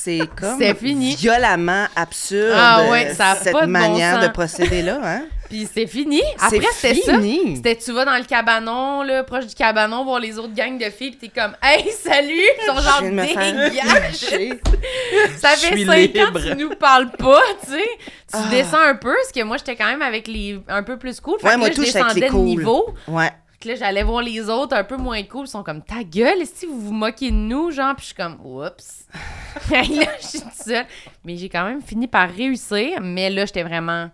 [0.06, 1.16] C'est comme fini.
[1.16, 5.00] violemment absurde Ah ouais, ça a cette de manière de procéder là.
[5.04, 5.24] Hein?
[5.50, 6.22] Puis c'est fini.
[6.40, 7.14] Après, C'est c'était ça.
[7.20, 7.56] fini.
[7.58, 10.90] C'était tu vas dans le cabanon, là, proche du cabanon, voir les autres gangs de
[10.90, 12.34] filles, pis t'es comme, hey, salut!
[12.34, 14.20] Ils sont genre Je viens de me faire dégage!
[14.20, 14.50] toucher.
[15.38, 16.40] Ça fait suis cinq ans libre.
[16.42, 17.78] que tu nous parles pas, tu sais.
[17.78, 18.48] Tu Ah.
[18.50, 21.40] descends un peu, parce que moi, j'étais quand même avec les un peu plus cool.
[21.40, 22.42] Fait Ouais, que moi, là, tout, je descendais de cool.
[22.46, 22.94] niveau.
[23.08, 23.32] Ouais.
[23.62, 25.46] que là, j'allais voir les autres un peu moins cool.
[25.46, 27.96] Ils sont comme, ta gueule, si vous vous moquez de nous, genre?
[27.96, 29.06] Puis je suis comme, oups.
[29.72, 29.82] là,
[30.22, 30.86] je suis toute seule.
[31.24, 33.00] Mais j'ai quand même fini par réussir.
[33.02, 34.10] Mais là, j'étais vraiment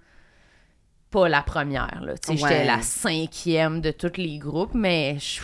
[1.12, 2.02] pas la première.
[2.24, 2.66] Sais, J'étais Ouais.
[2.66, 4.74] la cinquième de tous les groupes.
[4.74, 5.42] Mais je-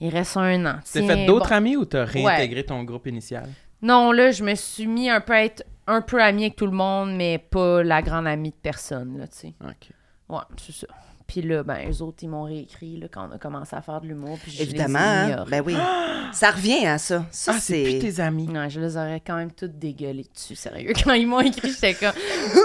[0.00, 0.78] il reste un an.
[0.92, 1.54] T'as fait d'autres bon.
[1.54, 3.48] amis ou t'as réintégré ton groupe initial?
[3.82, 6.66] Non, là, je me suis mis un peu à être un peu amie avec tout
[6.66, 9.54] le monde, mais pas la grande amie de personne, là, tu sais.
[9.64, 9.90] Ok.
[10.28, 10.86] Ouais, c'est ça.
[11.28, 14.00] Puis là, ben, eux autres, ils m'ont réécrit là, quand on a commencé à faire
[14.00, 14.38] de l'humour.
[14.42, 15.44] Puis je Évidemment, les ai hein?
[15.48, 15.76] ben oui.
[16.32, 17.24] Ça revient à ça.
[17.30, 17.98] Ça, Ah, c'est plus c'est...
[17.98, 18.46] tes amis.
[18.48, 20.92] Non, je les aurais quand même toutes dégueulées dessus, sérieux.
[21.04, 22.12] Quand ils m'ont écrit, j'étais comme.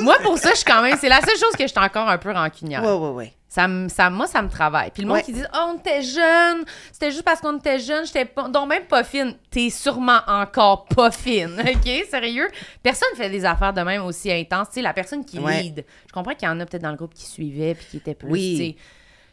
[0.01, 0.97] Moi, pour ça, je suis quand même.
[0.99, 2.81] C'est la seule chose que j'étais encore un peu rancunière.
[2.83, 3.33] Ouais, ouais, ouais.
[3.55, 4.89] Ça, me- ça, moi, ça me travaille.
[4.89, 5.23] Puis le monde Ouais.
[5.23, 8.47] qui dit Oh, on était jeune, c'était juste parce qu'on était jeune, j'étais pas.
[8.49, 9.35] Donc, même pas fine.
[9.51, 12.05] T'es sûrement encore pas fine, OK?
[12.09, 12.47] Sérieux?
[12.81, 14.69] Personne fait des affaires de même aussi intenses.
[14.69, 15.61] Tu sais, la personne qui Ouais.
[15.61, 15.85] lead.
[16.07, 18.15] Je comprends qu'il y en a peut-être dans le groupe qui suivait puis qui était
[18.15, 18.31] plus.
[18.31, 18.55] Oui.
[18.57, 18.75] tu sais,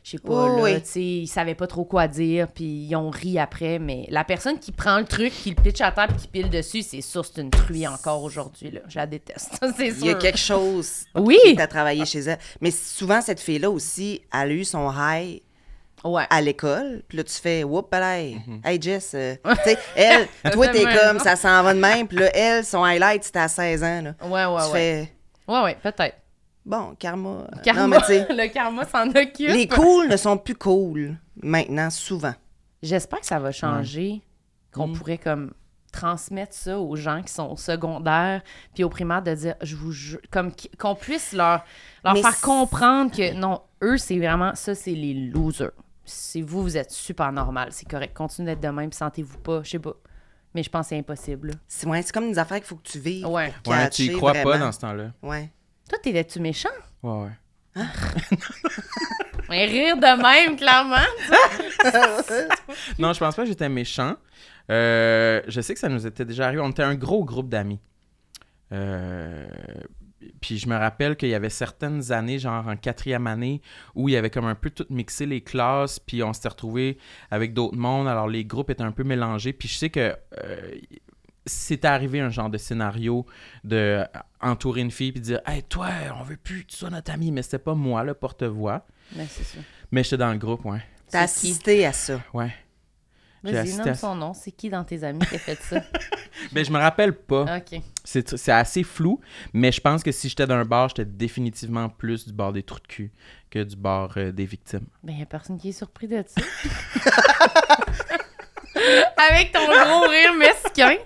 [0.03, 0.81] Je sais pas, Oui, là, oui.
[0.83, 4.25] tu sais, ils savaient pas trop quoi dire, puis ils ont ri après, mais la
[4.25, 7.03] personne qui prend le truc, qui le pitch à terre, puis qui pile dessus, c'est
[7.03, 8.81] sûr, c'est une truie encore aujourd'hui, là.
[8.89, 10.01] Je la déteste, c'est sûr.
[10.01, 11.37] Il y a quelque chose Oui!
[11.45, 12.39] qui t'a travaillé chez elle.
[12.63, 15.43] Mais souvent, cette fille-là aussi, elle a eu son high
[16.03, 16.25] Ouais.
[16.31, 17.03] à l'école.
[17.07, 18.63] Puis là, tu fais, whoop, hey, Mhm.
[18.65, 19.13] hey Jess.
[19.15, 22.09] euh, tu sais, elle, toi, t'es comme, ça s'en va de même.
[22.09, 24.01] Puis là, elle, son highlight, c'était à 16 ans.
[24.01, 24.15] Là.
[24.27, 24.79] Ouais, ouais, tu ouais.
[25.07, 25.13] fais,
[25.47, 26.17] Ouais, ouais, peut-être.
[26.70, 27.28] Bon, karma.
[27.28, 29.48] euh, Karma, Non, mais tu sais, le karma s'en occupe.
[29.48, 32.35] les cools ne sont plus cool maintenant, souvent.
[32.83, 34.22] J'espère que ça va changer,
[34.72, 34.92] qu'on Mm.
[34.96, 35.52] pourrait comme
[35.92, 38.42] transmettre ça aux gens qui sont au secondaire
[38.74, 41.64] puis au primaire de dire je vous jure comme qu- qu'on puisse leur
[42.04, 45.72] leur Mais faire comprendre que non eux c'est vraiment ça c'est les losers
[46.04, 49.64] c'est vous vous êtes super normal c'est correct continuez d'être de même puis sentez-vous pas
[49.64, 49.94] je sais pas
[50.54, 51.54] mais je pense que c'est impossible.
[51.68, 53.26] C'est ouais, c'est comme des affaires qu'il faut que tu vives.
[53.26, 55.12] ouais pour Ouais, tu y crois pas dans ce temps-là.
[55.24, 55.50] Ouais.
[55.90, 56.68] Toi t'es-tu méchant?
[57.03, 57.31] Ouais, ouais.
[59.48, 60.96] mais rire de même clairement
[62.98, 64.16] Non, je pense pas que j'étais méchant.
[64.70, 66.62] Euh, je sais que ça nous était déjà arrivé.
[66.62, 67.81] On était un gros groupe d'amis.
[68.72, 69.48] Euh,
[70.40, 73.61] puis je me rappelle qu'il y avait certaines années, genre en quatrième année,
[73.96, 76.98] où il y avait comme un peu tout mixé les classes, puis on s'était retrouvés
[77.31, 78.07] avec d'autres mondes.
[78.07, 79.53] Alors les groupes étaient un peu mélangés.
[79.53, 80.70] Puis je sais que euh,
[81.46, 83.24] c'était arrivé un genre de scénario
[83.64, 84.05] de euh,
[84.40, 87.33] entourer une fille puis dire Hey, toi, on veut plus que tu sois notre ami,
[87.33, 88.87] mais c'était pas moi, le porte-voix.
[89.16, 89.59] mais c'est ça
[89.90, 90.83] Mais j'étais dans le groupe, ouais.
[91.11, 91.46] T'as C'est qui?
[91.48, 92.20] assisté à ça.
[92.35, 92.53] Ouais.
[93.42, 95.83] Vas-y nomme à- son nom c'est qui dans tes amis qui a fait ça?
[96.53, 97.57] Mais je me rappelle pas.
[97.57, 99.18] ok C'est c'est assez flou,
[99.55, 102.81] mais je pense que si j'étais d'un bar, j'étais définitivement plus du bord des trous
[102.81, 103.12] de cul
[103.48, 104.85] que du bord euh, des victimes.
[105.03, 106.42] Ben, y a personne qui est surpris de ça.
[109.31, 110.97] Avec ton gros rire mesquin.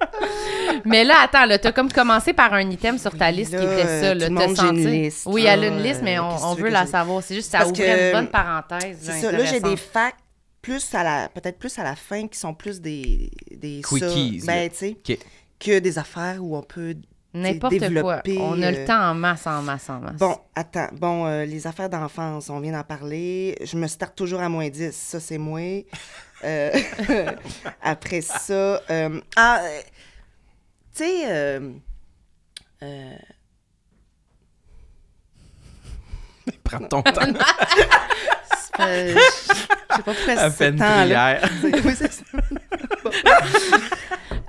[0.84, 4.00] Mais là, attends, là, t'as comme commencé par un item sur ta liste qui était
[4.00, 4.14] ça.
[4.14, 6.54] Là, tout le monde, j'ai une senti- liste, Oui, elle a une liste, mais on,
[6.54, 7.22] veut la je- savoir.
[7.22, 8.98] C'est juste ça Parce ouvrait que, une bonne parenthèse.
[9.00, 9.32] C'est ça.
[9.32, 10.18] Là, j'ai des facts
[10.62, 13.88] plus à la peut-être plus à la fin qui sont plus des des ça.
[13.98, 14.44] Quickies, là.
[14.46, 15.18] ben tu sais Ok.
[15.60, 16.94] que des affaires où on peut
[17.34, 17.88] N'importe quoi.
[17.88, 20.14] développer, On a le euh, temps en masse, en masse, en masse.
[20.16, 20.86] Bon, attends.
[20.92, 23.56] Bon, euh, les affaires d'enfance, on vient d'en parler.
[23.62, 24.92] Je me starte toujours à moins 10.
[24.94, 25.60] Ça, c'est moi.
[26.44, 26.70] Euh,
[27.82, 28.80] après ça...
[28.90, 29.80] euh, ah, euh,
[30.94, 31.22] tu sais...
[31.26, 31.70] euh,
[32.82, 33.16] euh,
[36.62, 37.22] Prends ton temps
[38.80, 39.66] euh, je sais
[40.02, 41.36] pas pourquoi c'est faire ce une temps-là.
[41.36, 41.50] prière.
[41.62, 42.22] Oui, c'est ça?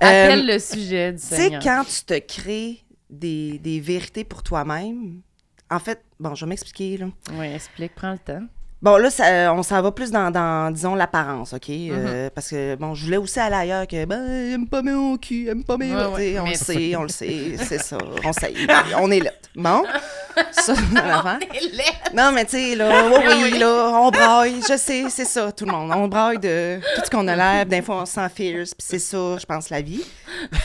[0.00, 1.62] Appelle Euh, le sujet du Tu sais, Seigneur.
[1.62, 5.22] quand tu te crées des, des vérités pour toi-même,
[5.70, 7.06] en fait, bon, je vais m'expliquer, là.
[7.32, 8.46] Oui, explique, prends le temps.
[8.82, 11.68] Bon, là, ça- on s'en va plus dans, dans, disons, l'apparence, OK?
[11.68, 11.90] Mm-hmm.
[11.92, 15.48] Euh, parce que, bon, je voulais aussi aller ailleurs que, ben, aime pas mon cul,
[15.48, 15.94] aime pas mes...
[15.94, 18.52] Ouais, on mais- le sait, on le sait, c'est ça, on sait,
[18.98, 19.30] on est là.
[19.56, 19.82] Bon,
[20.52, 21.38] ça, en avant.
[22.14, 25.64] Non, mais tu sais, là, oui, oui, là, on braille, je sais, c'est ça, tout
[25.64, 25.90] le monde.
[25.96, 28.86] On braille de tout ce qu'on a l'air, des fois, on se sent fierce, puis
[28.86, 30.04] c'est ça, je pense, la vie.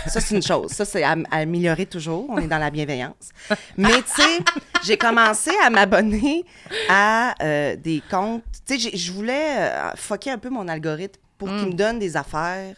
[0.07, 0.71] Ça, c'est une chose.
[0.71, 2.25] Ça, c'est à, à améliorer toujours.
[2.29, 3.29] On est dans la bienveillance.
[3.77, 4.39] Mais, tu sais,
[4.83, 6.43] j'ai commencé à m'abonner
[6.89, 8.43] à euh, des comptes.
[8.65, 12.17] Tu sais, je voulais euh, fucker un peu mon algorithme pour qu'il me donne des
[12.17, 12.75] affaires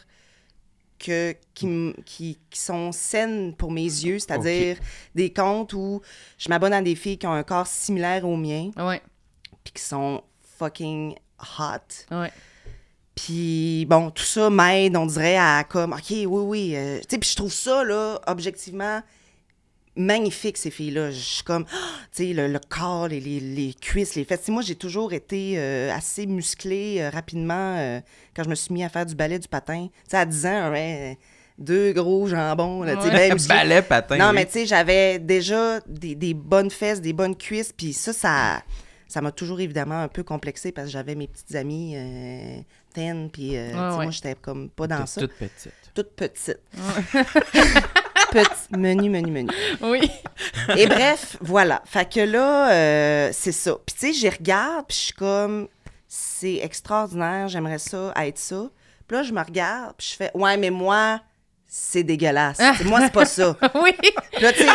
[1.00, 4.78] que, qui, qui, qui sont saines pour mes yeux, c'est-à-dire
[5.16, 6.02] des comptes où
[6.38, 8.70] je m'abonne à des filles qui ont un corps similaire au mien,
[9.66, 10.24] puis qui sont
[10.58, 11.16] fucking
[11.60, 12.06] hot.
[12.12, 12.28] oui.
[13.16, 16.74] Puis bon, tout ça m'aide, on dirait, à comme, OK, oui, oui.
[16.76, 19.02] euh, tu sais, puis je trouve ça, là, objectivement,
[19.96, 21.12] magnifique, ces filles-là.
[21.12, 21.78] Je suis comme, ah,
[22.16, 24.48] tu sais, le, le corps, les, les, les cuisses, les fesses.
[24.50, 28.00] Moi, j'ai toujours été euh, assez musclée euh, rapidement euh,
[28.36, 29.88] quand je me suis mis à faire du ballet, du patin.
[29.88, 31.18] Tu sais, à 10 ans, ouais,
[31.60, 33.10] deux gros jambons, là, Ouais.
[33.30, 33.38] ben.
[33.48, 34.18] Ballet, patin.
[34.18, 34.36] Non, oui.
[34.36, 38.64] mais tu sais, j'avais déjà des, des bonnes fesses, des bonnes cuisses, puis ça, ça,
[39.08, 42.58] ça m'a toujours évidemment un peu complexé parce que j'avais mes petites amies euh,
[42.96, 44.06] ten, puis euh, ouais.
[44.06, 45.22] moi, j'étais comme pas dans Toute- ça.
[45.22, 45.74] toute petite.
[45.94, 46.60] Toute petite.
[48.34, 49.50] Petit, menu, menu, menu.
[49.82, 50.10] Oui.
[50.76, 51.84] Et bref, voilà.
[51.86, 53.76] Fait que là, euh, c'est ça.
[53.86, 55.68] Puis tu sais, j'y regarde, puis je suis comme,
[56.08, 58.70] c'est extraordinaire, j'aimerais ça, être ça.
[59.08, 61.22] Puis là, je me regarde, puis je fais, ouais, mais moi,
[61.68, 62.58] c'est dégueulasse.
[62.58, 63.56] Sais, moi, c'est pas ça.
[63.76, 63.94] oui.
[64.02, 64.70] Puis là, tu sais,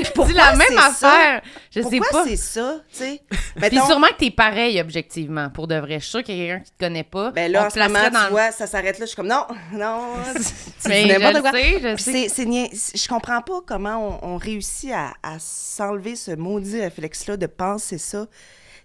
[0.04, 0.86] Dis Pourquoi la même ça?
[0.86, 1.42] affaire?
[1.70, 2.28] Je sais pourquoi pas.
[2.28, 3.22] c'est ça, tu sais?
[3.28, 5.94] Puis Mettons- sûrement que t'es pareil, objectivement, pour de vrai.
[5.94, 7.30] Je suis sûre qu'il y a quelqu'un qui te connaît pas.
[7.32, 9.04] Ben là, on en ce moment, tu vois, ça s'arrête là.
[9.04, 10.14] Je suis comme, non, non.
[10.34, 11.52] tu Mais je le quoi.
[11.52, 12.44] sais, je Puis sais.
[12.44, 17.46] nia- Je comprends pas comment on, on réussit à, à s'enlever ce maudit réflexe-là de
[17.46, 18.26] penser ça.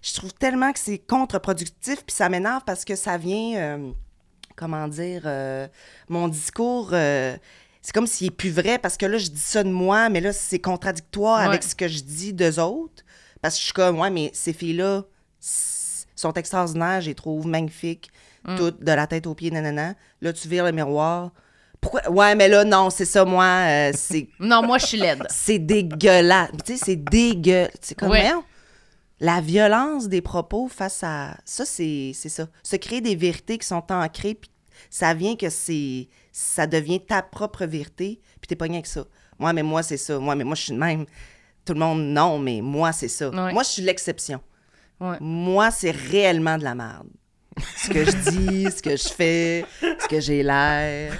[0.02, 3.90] Je trouve tellement que c'est contre-productif, puis ça m'énerve parce que ça vient, euh,
[4.56, 5.68] comment dire, euh,
[6.08, 7.36] mon discours, euh,
[7.82, 10.20] c'est comme s'il est plus vrai parce que là, je dis ça de moi, mais
[10.20, 11.46] là, c'est contradictoire Ouais.
[11.46, 13.02] avec ce que je dis d'eux autres.
[13.42, 15.02] Parce que je suis comme, ouais, mais ces filles-là
[16.14, 18.10] sont extraordinaires, je les trouve magnifiques,
[18.44, 18.56] Mm.
[18.56, 19.94] toutes de la tête aux pieds, nanana.
[20.20, 21.30] Là, tu vires le miroir.
[21.80, 22.08] Pourquoi?
[22.10, 25.24] Ouais, mais là, non, c'est ça, moi, euh, c'est Non, moi, je suis laide.
[25.30, 26.50] c'est dégueulasse.
[26.64, 27.68] Tu sais, c'est dégueu.
[27.80, 28.22] C'est comme, Ouais.
[28.22, 28.42] merde.
[29.20, 31.36] La violence des propos face à.
[31.44, 32.48] Ça, c'est c'est ça.
[32.64, 34.50] Se créer des vérités qui sont ancrées, puis
[34.90, 36.08] ça vient que c'est.
[36.32, 39.04] Ça devient ta propre vérité, puis t'es pas avec ça.
[39.38, 40.18] Moi, mais moi, c'est ça.
[40.18, 41.04] Moi, mais moi, je suis de même.
[41.64, 43.28] Tout le monde, non, mais moi, c'est ça.
[43.30, 43.52] Ouais.
[43.52, 44.40] Moi, je suis l'exception.
[45.00, 45.16] Ouais.
[45.20, 47.08] Moi, c'est réellement de la merde.
[47.76, 51.12] Ce que je dis, ce que je fais, ce que j'ai l'air.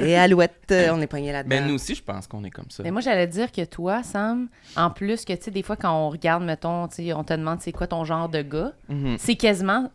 [0.00, 1.56] Et Alouette, euh, on est poigné là-dedans.
[1.56, 2.82] Ben, nous aussi, je pense qu'on est comme ça.
[2.82, 5.92] Mais moi, j'allais dire que toi, Sam, en plus que, tu sais, des fois, quand
[5.92, 9.16] on regarde, mettons, tu sais, on te demande c'est quoi ton genre de gars, Mhm.
[9.18, 9.90] c'est quasiment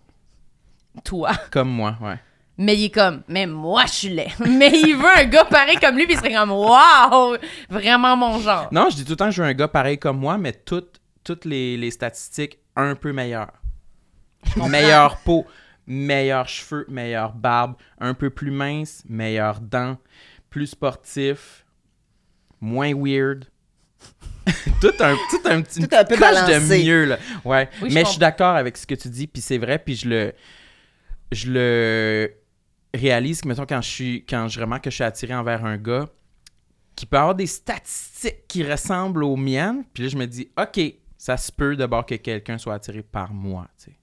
[1.04, 1.32] toi.
[1.52, 2.18] Comme moi, ouais.
[2.58, 4.30] Mais il est comme, mais moi, je suis laid.
[4.48, 7.36] Mais il veut un gars pareil comme lui, puis il serait comme, waouh,
[7.70, 8.68] vraiment mon genre.
[8.72, 10.52] Non, je dis tout le temps que je veux un gars pareil comme moi, mais
[10.54, 13.52] toutes, toutes les, les statistiques un peu meilleures.
[14.70, 15.48] Meilleure peau,
[15.88, 19.98] meilleurs cheveux, meilleure barbe, un peu plus mince, meilleures dents,
[20.52, 21.66] plus sportif,
[22.62, 23.46] moins weird.
[24.82, 26.78] tout un, tout un petit Tout un peu balancé.
[26.78, 27.18] de mieux, là.
[27.46, 27.70] Ouais.
[27.82, 28.12] Oui, je mais je comprends.
[28.12, 30.34] suis d'accord avec ce que tu dis, puis c'est vrai, puis je le...
[31.32, 32.32] Je le
[32.94, 34.26] réalise que, mettons, quand je suis...
[34.26, 36.08] Quand je remarque que je suis attiré envers un gars,
[36.96, 39.84] qui peut avoir des statistiques qui ressemblent aux miennes.
[39.94, 40.80] Puis là, je me dis, OK,
[41.18, 43.68] ça se peut d'abord que quelqu'un soit attiré par moi.
[43.78, 43.98] tu sais.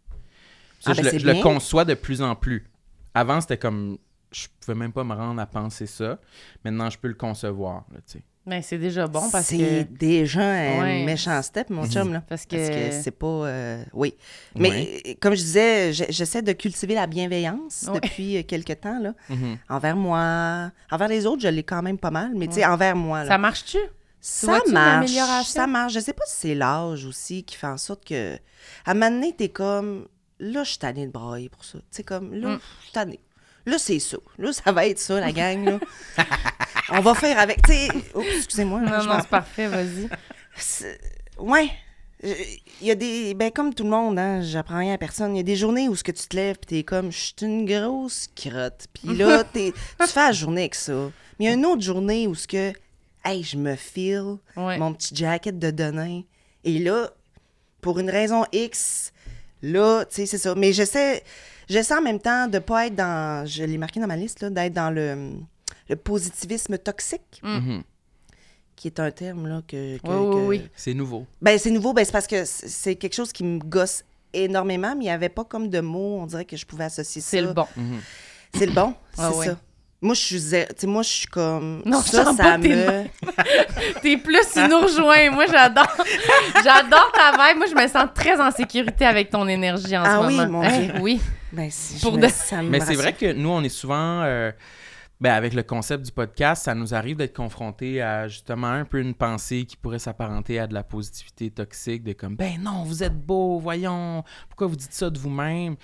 [0.80, 2.66] Ça, Ah, je, ben, le, je le conçois de plus en plus.
[3.14, 3.98] Avant, c'était comme,
[4.32, 6.18] je pouvais même pas me rendre à penser ça.
[6.64, 7.84] Maintenant, je peux le concevoir.
[7.92, 8.24] Là, tu sais.
[8.46, 9.82] Ben, c'est déjà bon parce c'est que.
[9.82, 11.04] déjà un Ouais.
[11.04, 12.22] méchant step, mon chum, là.
[12.28, 12.56] Parce que.
[12.90, 13.26] C'est pas...
[13.26, 14.14] euh, oui.
[14.56, 15.02] Mais Ouais.
[15.08, 18.00] euh, comme je disais, je- j'essaie de cultiver la bienveillance Ouais.
[18.00, 19.12] depuis euh, quelque temps, là.
[19.28, 19.58] Mhm.
[19.68, 20.70] Envers moi.
[20.90, 23.28] Envers les autres, je l'ai quand même pas mal, mais tu sais, envers moi, là.
[23.28, 23.78] Ça marche-tu?
[24.22, 25.10] Ça marche.
[25.44, 25.92] Ça marche.
[25.92, 28.36] Je sais pas si c'est l'âge aussi qui fait en sorte que.
[28.86, 30.06] À un moment donné, t'es comme.
[30.38, 31.78] Là, je suis tannée de brailler pour ça.
[31.78, 32.32] Tu sais, comme.
[32.34, 32.60] Là, Mm.
[32.78, 33.20] je suis tannée.
[33.66, 34.16] Là, c'est ça.
[34.38, 35.78] Là, ça va être ça, la gang, là.
[36.92, 37.62] On va faire avec.
[37.62, 37.88] Tu sais.
[38.14, 38.80] Oups, excusez-moi.
[38.80, 40.08] Non, je non, c'est parfait, vas-y.
[41.38, 41.70] Ouais.
[42.22, 43.32] Il y a des.
[43.34, 45.34] Ben, comme tout le monde, hein, j'apprends rien à personne.
[45.34, 47.18] Il y a des journées où ce que tu te lèves, puis t'es comme, je
[47.18, 48.86] suis une grosse crotte.
[48.92, 51.10] Puis là, t'es- tu fais la journée avec ça.
[51.38, 52.72] Mais il y a une autre journée où ce que,
[53.24, 54.76] hey, je me file, Ouais.
[54.76, 56.22] mon petit jacket de Denain.
[56.64, 57.08] Et là,
[57.80, 59.12] pour une raison X,
[59.62, 60.54] là, tu sais, c'est ça.
[60.54, 61.22] Mais j'essaie,
[61.70, 64.50] j'essaie en même temps de pas être dans, je l'ai marqué dans ma liste, là,
[64.50, 65.30] d'être dans le,
[65.90, 67.82] le positivisme toxique, Mhm.
[68.76, 69.98] qui est un terme, là, que.
[69.98, 70.68] que- Oui, oui, que- oui.
[70.74, 71.26] C'est nouveau.
[71.42, 75.04] ben, c'est nouveau, ben, c'est parce que c'est quelque chose qui me gosse énormément, mais
[75.04, 77.28] il n'y avait pas comme de mots, on dirait que je pouvais associer ça.
[77.30, 77.66] C'est le bon.
[78.54, 79.46] C'est le bon, c'est Ah ouais.
[79.46, 79.56] ça.
[80.02, 81.82] Moi, je suis zé- tu sais, moi, je suis comme.
[81.84, 83.04] Non, ça, ça t'es me.
[84.02, 85.30] T'es plus, tu nous rejoins.
[85.30, 85.94] Moi, j'adore.
[86.64, 87.58] J'adore ta vibe.
[87.58, 90.48] Moi, je me sens très en sécurité avec ton énergie en Ah ce oui, moment.
[90.60, 90.78] mon Hein?
[90.78, 90.92] Dieu.
[91.02, 91.20] Oui.
[91.52, 93.68] Ben, si, Pour je me- de- ça me Mais c'est vrai que nous, on est
[93.68, 94.50] souvent, euh,
[95.20, 99.00] ben, avec le concept du podcast, ça nous arrive d'être confrontés à justement un peu
[99.00, 103.02] une pensée qui pourrait s'apparenter à de la positivité toxique, de comme, ben non, vous
[103.02, 105.76] êtes beau, voyons, pourquoi vous dites ça de vous-même?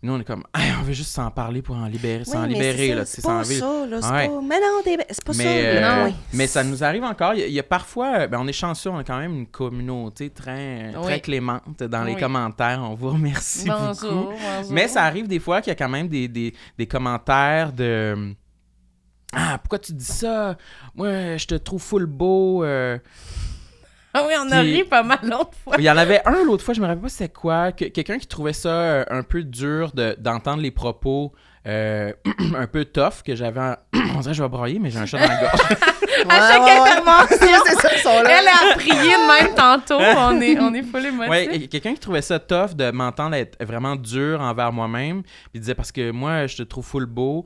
[0.00, 2.42] Nous, on est comme, Hey, on veut juste s'en parler pour en libérer, Oui, s'en
[2.42, 4.00] mais libérer, c'est là, pas ça, là.
[4.00, 4.28] C'est Ouais.
[4.28, 4.40] pas.
[4.42, 7.34] Mais non, c'est pas ça, Mais, le euh, mais ça nous arrive encore.
[7.34, 9.18] Il y a, il y a parfois, euh, ben, on est chanceux, on a quand
[9.18, 12.80] même une communauté très, très clémente dans les commentaires.
[12.80, 13.84] On vous remercie beaucoup.
[14.02, 14.72] Bonjour, bonjour.
[14.72, 18.34] Mais ça arrive des fois qu'il y a quand même des, des, des commentaires de
[19.34, 20.56] Ah, pourquoi tu dis ça?
[20.94, 22.64] Moi, je te trouve full beau.
[22.64, 22.98] euh.
[24.14, 25.74] Ah oui, on a Puis- ri pas mal l'autre fois.
[25.78, 27.72] Il y en avait un l'autre fois, je me rappelle pas c'était quoi.
[27.72, 31.32] que- Quelqu'un qui trouvait ça euh, un peu dur de- d'entendre les propos
[31.66, 32.12] euh,
[32.56, 33.60] un peu tough que j'avais.
[33.60, 35.60] en- On dirait que je vais broyer, mais j'ai un chat dans la gorge.
[36.28, 38.40] À chaque intervention, c'est ça, ils sont là.
[38.40, 39.98] elle a prié de même tantôt.
[40.00, 41.30] On est, on est full émotif.
[41.30, 45.22] Ouais, quelqu'un qui trouvait ça tough de m'entendre être vraiment dur envers moi-même.
[45.22, 47.44] Puis il disait parce que moi, je te trouve full beau.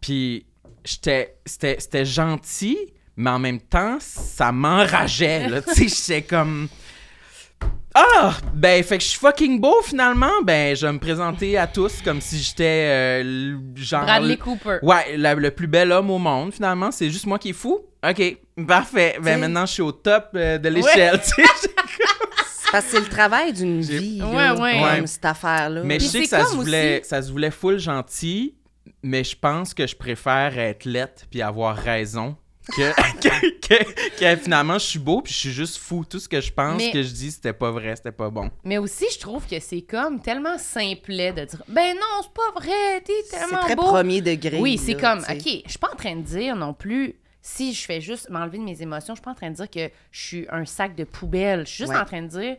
[0.00, 0.46] Puis
[0.84, 2.78] c'était, c'était gentil,
[3.16, 5.48] mais en même temps, ça m'enrageait.
[5.48, 5.62] là.
[5.74, 6.68] tu sais, j'étais comme.
[7.94, 8.34] Ah!
[8.54, 10.40] Ben, fait que je suis fucking beau finalement.
[10.44, 12.64] Ben, je vais me présenter à tous comme si j'étais
[13.22, 14.04] euh, genre.
[14.04, 14.78] Bradley Cooper.
[14.82, 16.90] Ouais, la- le plus bel homme au monde, finalement.
[16.90, 17.80] C'est juste moi qui est fou.
[18.08, 19.16] OK, parfait.
[19.18, 21.20] Ben T'sais- maintenant, je suis au top euh, de l'échelle.
[21.20, 21.42] tu sais.
[22.64, 24.96] C'est parce que c'est le travail d'une vie, Ouais, là, ouais.
[24.96, 25.82] comme cette affaire-là.
[25.84, 28.54] Mais Puis je sais c'est que ça se, voulait, aussi- ça se voulait full gentil,
[29.02, 32.36] mais je pense que je préfère être lettre puis avoir raison
[32.76, 36.04] que, que, que- que finalement je suis beau puis je suis juste fou.
[36.04, 38.50] Tout ce que je pense Mais- que je dis, c'était pas vrai, c'était pas bon.
[38.64, 42.60] Mais aussi, je trouve que c'est comme tellement simplet de dire Ben non, c'est pas
[42.60, 43.82] vrai, t'es c'est tellement très beau.
[43.88, 44.58] premier degré.
[44.60, 45.18] Oui, c'est comme.
[45.20, 48.58] OK, je suis pas en train de dire non plus, si je fais juste m'enlever
[48.58, 50.94] de mes émotions, je suis pas en train de dire que je suis un sac
[50.94, 51.66] de poubelle.
[51.66, 51.98] Je suis juste Ouais.
[51.98, 52.56] en train de dire,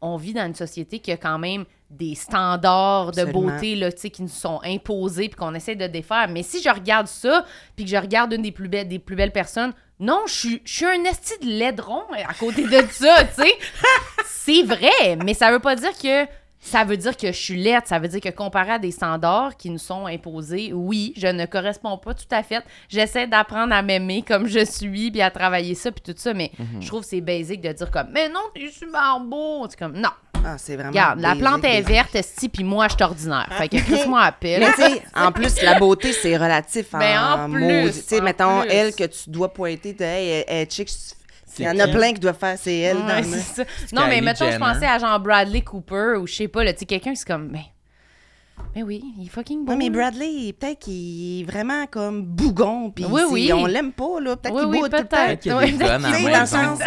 [0.00, 4.22] on vit dans une société qui a quand même des standards de beauté là, qui
[4.22, 6.28] nous sont imposés puis qu'on essaie de défaire.
[6.28, 7.44] Mais si je regarde ça,
[7.76, 10.84] puis que je regarde une des plus belles, des plus belles personnes, non, je suis,
[10.84, 13.54] un esti de laidron à côté de ça, tu sais.
[14.26, 16.26] C'est vrai, mais ça veut pas dire que
[16.58, 19.56] ça veut dire que je suis laide, ça veut dire que comparé à des standards
[19.56, 22.64] qui nous sont imposés, oui, je ne corresponds pas tout à fait.
[22.88, 26.52] J'essaie d'apprendre à m'aimer comme je suis, puis à travailler ça, puis tout ça, mais
[26.80, 29.66] je trouve que c'est basique de dire comme, mais non, t'es super beau.
[29.68, 30.10] C'est comme, non,
[30.44, 30.90] Ah, c'est vraiment.
[30.90, 33.48] regarde, la plante est verte, esti, puis moi, je suis ordinaire.
[33.52, 34.60] Fait que Chris-moi appelle.
[34.60, 36.86] Mais tu sais, en plus, la beauté, c'est relatif.
[36.92, 37.92] Ben, en en plus.
[37.92, 38.70] Tu sais, mettons, plus.
[38.70, 40.88] elle que tu dois pointer, de, hey, elle, elle est chic.
[41.58, 42.96] Il y en a plein qui doivent faire, c'est elle.
[42.98, 43.64] dans Ouais, le- c'est ça.
[43.92, 44.64] Non, mais mettons, je Jenner.
[44.64, 47.26] pensais à genre Bradley Cooper ou je sais pas, là, tu sais, quelqu'un qui c'est
[47.28, 47.66] comme, mais,
[48.74, 49.72] mais oui, il est fucking beau.
[49.72, 49.90] Ouais, mais.
[49.90, 53.52] Bradley, peut-être qu'il est vraiment comme bougon, puis Oui, oui.
[53.52, 54.34] on l'aime pas, là.
[54.36, 55.16] Peut-être Oui, qu'il oui, boude tout le temps.
[55.26, 55.40] peut-être.
[55.40, 56.76] Peut-être qu'il Tu moins dans le raison.
[56.76, 56.78] sens,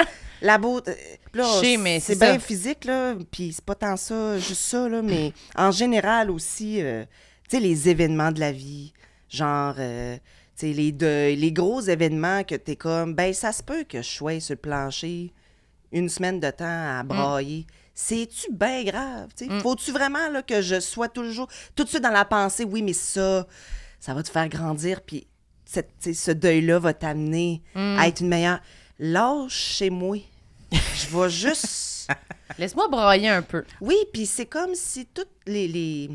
[0.41, 0.93] la beauté.
[1.79, 5.71] Mais c'est bien physique, là, puis c'est pas tant ça, juste ça, là, mais en
[5.71, 7.03] général aussi, euh,
[7.49, 8.93] tu sais, les événements de la vie,
[9.29, 10.15] genre, euh,
[10.57, 14.01] tu sais, les, deuils, les gros événements que t'es comme, ben, ça se peut que
[14.01, 15.33] je sois sur le plancher
[15.91, 16.65] une semaine de temps
[16.99, 17.07] à Mm.
[17.07, 17.67] brailler.
[17.93, 19.29] C'est-tu bien grave?
[19.37, 19.59] tu sais?
[19.61, 22.93] Faut-tu vraiment là, que je sois toujours tout de suite dans la pensée, oui, mais
[22.93, 23.45] ça,
[23.99, 25.27] ça va te faire grandir, puis
[25.65, 27.97] cette- ce deuil-là va t'amener Mm.
[27.99, 28.59] à être une meilleure.
[28.99, 30.17] Lâche chez moi.
[30.71, 32.09] Je vais juste.
[32.57, 33.63] Laisse-moi broyer un peu.
[33.81, 36.09] Oui, puis c'est comme si tous les, les,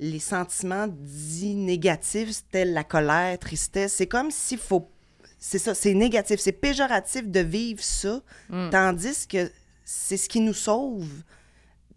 [0.00, 4.90] les sentiments dits négatifs, tels la colère, tristesse, c'est comme s'il faut.
[5.38, 8.20] C'est ça, c'est négatif, c'est péjoratif de vivre ça,
[8.70, 9.50] tandis que
[9.84, 11.06] c'est ce qui nous sauve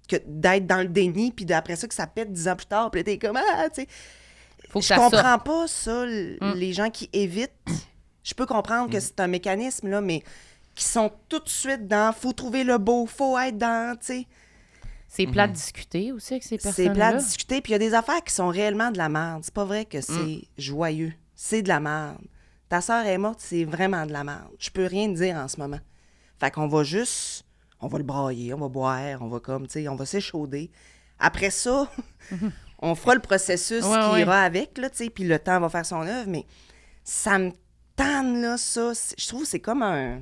[0.09, 2.91] que d'être dans le déni, puis après ça, que ça pète dix ans plus tard,
[2.91, 3.87] puis t'es comme, ah, tu sais.
[4.75, 4.99] Je sorte.
[4.99, 6.53] comprends pas ça, Mm.
[6.55, 7.51] les gens qui évitent.
[8.27, 10.21] Je peux comprendre que c'est un mécanisme, là, mais
[10.75, 14.27] qui sont tout de suite dans faut trouver le beau, faut être dans, tu sais.
[15.07, 16.93] C'est plat de discuter aussi avec ces C'est personnes-là.
[16.93, 19.41] plat de discuter, puis il y a des affaires qui sont réellement de la merde.
[19.45, 20.41] C'est pas vrai que c'est Mm.
[20.57, 21.13] joyeux.
[21.35, 22.17] C'est de la merde.
[22.67, 24.49] Ta sœur est morte, c'est vraiment de la merde.
[24.59, 25.79] Je peux rien te dire en ce moment.
[26.37, 27.45] Fait qu'on va juste,
[27.79, 30.69] on va le brailler, on va boire, on va comme, tu sais, on va s'échauder.
[31.17, 31.89] Après ça,
[32.79, 34.21] on fera le processus Ouais, qui ouais.
[34.21, 36.45] ira avec, là, tu sais, puis le temps va faire son œuvre, mais
[37.05, 37.51] ça me
[37.97, 38.93] tanne, là, ça.
[39.17, 40.21] Je trouve que c'est comme un...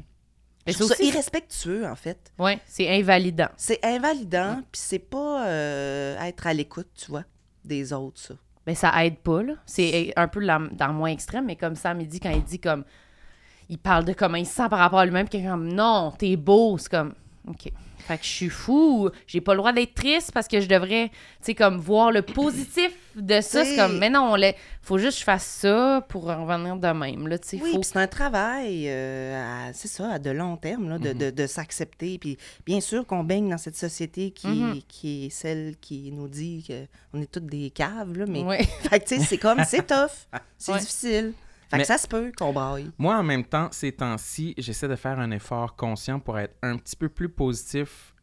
[0.66, 2.32] Je trouve ça irrespectueux, en fait.
[2.40, 3.50] Oui, c'est invalidant.
[3.56, 7.24] C'est invalidant, puis c'est pas euh, être à l'écoute, tu vois,
[7.64, 8.34] des autres, ça.
[8.66, 9.54] Mais ça aide pas, là.
[9.68, 12.44] C'est un peu la- dans le moins extrême, mais comme Sam, il dit, quand il
[12.44, 12.84] dit comme...
[13.70, 16.36] Il parle de comment il se sent par rapport à lui-même, quelqu'un comme «Non, t'es
[16.36, 17.14] beau», c'est comme...
[17.48, 17.72] OK.
[18.08, 21.10] Fait que je suis fou, j'ai pas le droit d'être triste parce que je devrais,
[21.10, 23.66] tu sais, comme voir le positif de ça.
[23.66, 26.76] C'est comme, mais non, on l'a- faut juste que je fasse ça pour en revenir
[26.76, 27.60] de même, là, tu sais.
[27.64, 27.82] Oui, faut...
[27.82, 32.20] c'est un travail, euh, c'est ça, à de long terme, là, de, de- de s'accepter.
[32.20, 34.82] Puis bien sûr qu'on baigne dans cette société qui, Mhm.
[34.88, 36.64] qui est celle qui nous dit
[37.12, 38.44] qu'on est toutes des caves, là, mais...
[38.44, 38.64] Ouais.
[38.90, 40.12] Fait que, tu sais, c'est comme, c'est tough,
[40.60, 40.80] c'est Ouais.
[40.80, 41.34] difficile.
[41.70, 42.92] Fait Mais- que ça se peut qu'on braille.
[42.98, 46.78] Moi, en même temps, ces temps-ci, j'essaie de faire un effort conscient pour être un
[46.78, 48.14] petit peu plus positif.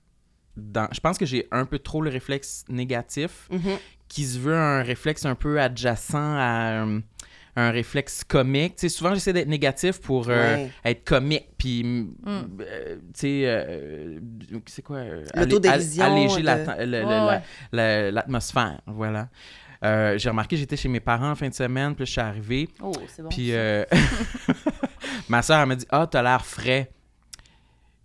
[0.57, 0.87] Dans...
[0.93, 3.79] Je pense que j'ai un peu trop le réflexe négatif, Mhm.
[4.09, 7.01] qui se veut un réflexe un peu adjacent à euh,
[7.57, 8.77] un réflexe comique.
[8.77, 10.71] Tu sais, souvent, j'essaie d'être négatif pour euh, Ouais.
[10.85, 14.19] être comique, puis, mm, euh, tu sais, euh,
[14.67, 14.99] c'est quoi?
[14.99, 17.43] euh, L'autodérision allé- Alléger de- la- le- le- Ouais, la- ouais.
[17.73, 19.29] la- l'atmosphère, voilà.
[19.85, 22.69] Euh, j'ai remarqué, j'étais chez mes parents en fin de semaine, puis je suis arrivé,
[22.81, 23.29] Oh, c'est bon.
[23.29, 23.85] puis euh,
[25.29, 26.91] ma soeur, elle m'a dit Ah, t'as l'air frais.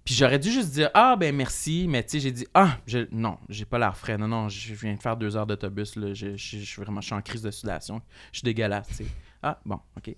[0.04, 3.00] Puis j'aurais dû juste dire ah ben merci, mais tu sais j'ai dit ah je,
[3.12, 6.14] non j'ai pas l'air frais, non non je viens de faire deux heures d'autobus là,
[6.14, 8.02] je, je, je suis vraiment je suis en crise de sudation,
[8.32, 9.06] je suis dégueulasse, tu sais.
[9.44, 10.16] Ah bon ok.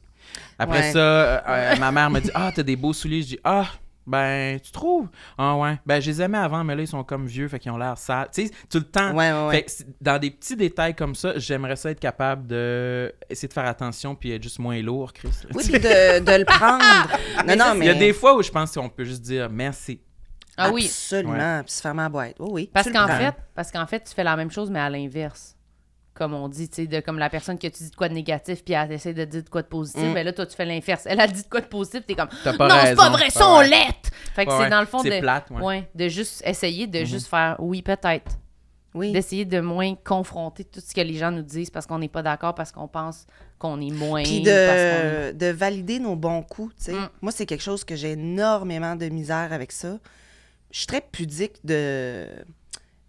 [0.60, 0.91] Après Ouais.
[0.91, 3.66] ça, euh, euh, ma mère me dit ah t'as des beaux souliers, je dis ah
[4.10, 5.07] ben tu trouves?
[5.38, 7.72] Ah ouais ben je les aimais avant mais là ils sont comme vieux fait qu'ils
[7.72, 9.14] ont l'air sales, tu sais tout le temps.
[9.14, 9.64] Ouais, ouais.
[9.68, 13.66] Fait dans des petits détails comme ça, j'aimerais ça être capable de essayer de faire
[13.66, 15.30] attention puis être juste moins lourd, Chris.
[15.43, 15.49] là.
[15.53, 16.84] Oui, puis de, de le prendre.
[17.47, 17.86] non, non, mais.
[17.86, 20.01] Il y a des fois où je pense qu'on peut juste dire merci.
[20.57, 20.86] Ah oui.
[20.86, 21.62] Absolument.
[21.64, 22.36] Puis se fermer la boîte.
[22.39, 22.70] Oui, oui.
[22.74, 25.55] Parce qu'en fait, parce qu'en fait, tu fais la même chose, mais à l'inverse.
[26.20, 28.13] Comme on dit, tu sais, de comme la personne que tu dis de quoi de
[28.13, 30.13] négatif, puis elle essaie de dire de quoi de positif, Mm.
[30.13, 31.03] ben là, toi, tu fais l'inverse.
[31.07, 33.49] Elle a dit de quoi de positif, t'es comme, pas non, c'est pas vrai, ça,
[33.49, 33.70] on ouais.
[33.70, 34.11] l'est!
[34.36, 35.61] Fait que Ouais, c'est dans le fond C'est de, plate, ouais.
[35.63, 37.05] ouais, de juste essayer de Mhm.
[37.05, 38.34] juste faire, oui, peut-être.
[38.93, 39.11] Oui.
[39.11, 42.24] D'essayer de moins confronter tout ce que les gens nous disent parce qu'on n'est pas
[42.24, 43.28] d'accord, parce qu'on pense
[43.59, 44.24] qu'on est moins.
[44.24, 46.93] Puis parce est- de valider nos bons coups, tu sais.
[46.93, 47.09] Mm.
[47.22, 49.99] Moi, c'est quelque chose que j'ai énormément de misère avec ça.
[50.72, 52.26] Je suis très pudique de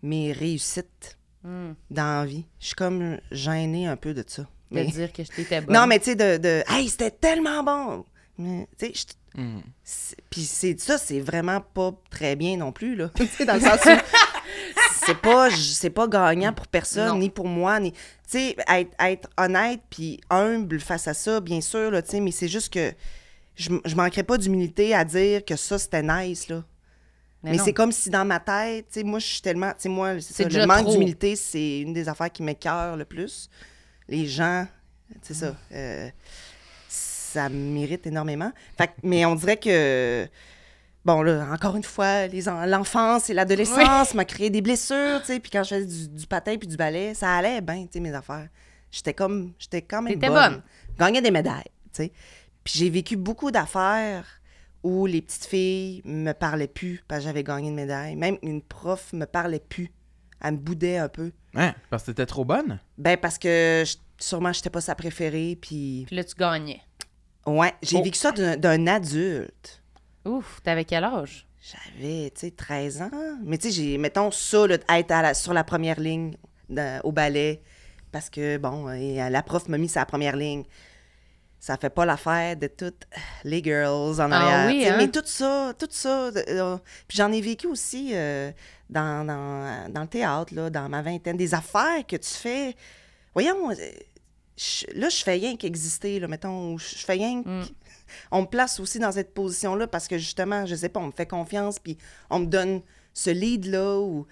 [0.03, 1.73] mes réussites Hmm.
[1.91, 2.45] dans la vie.
[2.59, 4.43] Je suis comme gênée un peu de ça.
[4.43, 5.75] de Mais- dire que je t'étais bonne.
[5.75, 8.05] Non, mais tu sais, de, de Hey, c'était tellement bon!
[8.39, 9.63] Mais, tu sais, je- Mm.
[9.85, 13.11] c'est- Puis c'est ça, c'est vraiment pas très bien non plus, là.
[13.17, 13.89] Tu sais, dans le sens où
[15.07, 17.19] c'est pas, c'est pas gagnant pour personne, Non.
[17.19, 17.93] ni pour moi, ni...
[17.93, 22.21] Tu sais, être, être honnête puis humble face à ça, bien sûr, là, tu sais,
[22.21, 22.93] mais c'est juste que
[23.57, 26.65] je, je manquerais pas d'humilité à dire que ça, c'était nice, là.
[27.43, 29.71] Mais, c'est comme si dans ma tête, tu sais, moi, je suis tellement...
[29.71, 33.49] Tu sais, moi, c'est le manque d'humilité, c'est une des affaires qui m'écœure le plus.
[34.09, 34.67] Les gens,
[35.23, 35.57] c'est ça...
[35.73, 36.11] euh,
[37.31, 38.53] ça mérite énormément.
[38.77, 40.29] Fait mais on dirait que,
[41.05, 42.27] bon, là, encore une fois,
[42.67, 45.41] l'enfance et l'adolescence m'a créé des blessures, tu sais.
[45.41, 48.01] Puis quand je faisais du, du patin puis du ballet, ça allait bien, tu sais,
[48.01, 48.49] mes affaires.
[48.91, 50.33] J'étais comme, j'étais quand même bonne.
[50.33, 50.63] bonne.
[50.99, 52.13] Gagnais des médailles, tu sais.
[52.65, 54.40] Puis j'ai vécu beaucoup d'affaires
[54.83, 58.17] où les petites filles me parlaient plus parce que j'avais gagné une médaille.
[58.17, 59.91] Même une prof me parlait plus.
[60.43, 61.33] Elle me boudait un peu.
[61.55, 62.79] Hein, parce que t'étais trop bonne?
[62.97, 66.05] Ben, parce que je- sûrement, j'étais pas sa préférée, puis...
[66.07, 66.81] Puis là, tu gagnais.
[67.47, 68.03] Ouais, j'ai Oh.
[68.03, 69.83] vécu ça d'un adulte.
[70.25, 71.47] Ouf, t'avais quel âge?
[71.61, 73.11] J'avais, tu sais, 13 ans.
[73.45, 76.35] Mais tu sais, j'ai, mettons ça, là, être à la- sur la première ligne
[76.71, 77.63] dans- au ballet,
[78.13, 80.65] parce que, bon, et, euh, la prof m'a mis sur la première ligne.
[81.63, 83.07] Ça fait pas l'affaire de toutes
[83.45, 84.67] les girls en Ah arrière.
[84.67, 84.97] oui, tu sais, hein?
[84.97, 86.31] Mais tout ça, tout ça.
[86.49, 88.51] euh, puis j'en ai vécu aussi euh,
[88.89, 91.37] dans, dans, dans le théâtre, là, dans ma vingtaine.
[91.37, 92.75] Des affaires que tu fais.
[93.35, 93.75] Voyons, euh,
[94.57, 96.79] je- là, je fais rien qu'exister, là, mettons.
[96.79, 97.45] Je fais rien Mm.
[97.67, 97.73] que-
[98.33, 101.13] On me place aussi dans cette position-là parce que, justement, je sais pas, on me
[101.13, 101.97] fait confiance, puis
[102.31, 102.81] on me donne
[103.13, 103.99] ce lead-là.
[104.01, 104.27] Ou...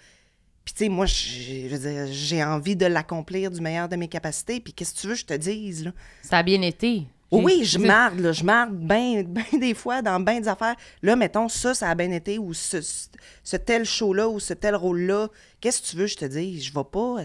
[0.65, 4.61] Puis, tu sais, moi, j'ai envie de l'accomplir du meilleur de mes capacités.
[4.61, 5.93] Puis, qu'est-ce que tu veux que je te dise, là?
[6.23, 7.07] Ça a bien été.
[7.31, 10.49] Oh oui, J'ai- je marde, là, je marde bien ben des fois dans bien des
[10.49, 10.75] affaires.
[11.03, 14.75] Là, mettons, ça, ça a bien été, ou ce, ce- tel show-là, ou ce tel
[14.75, 15.29] rôle-là.
[15.61, 16.65] Qu'est-ce que tu veux que je te dise?
[16.65, 17.17] Je vais pas...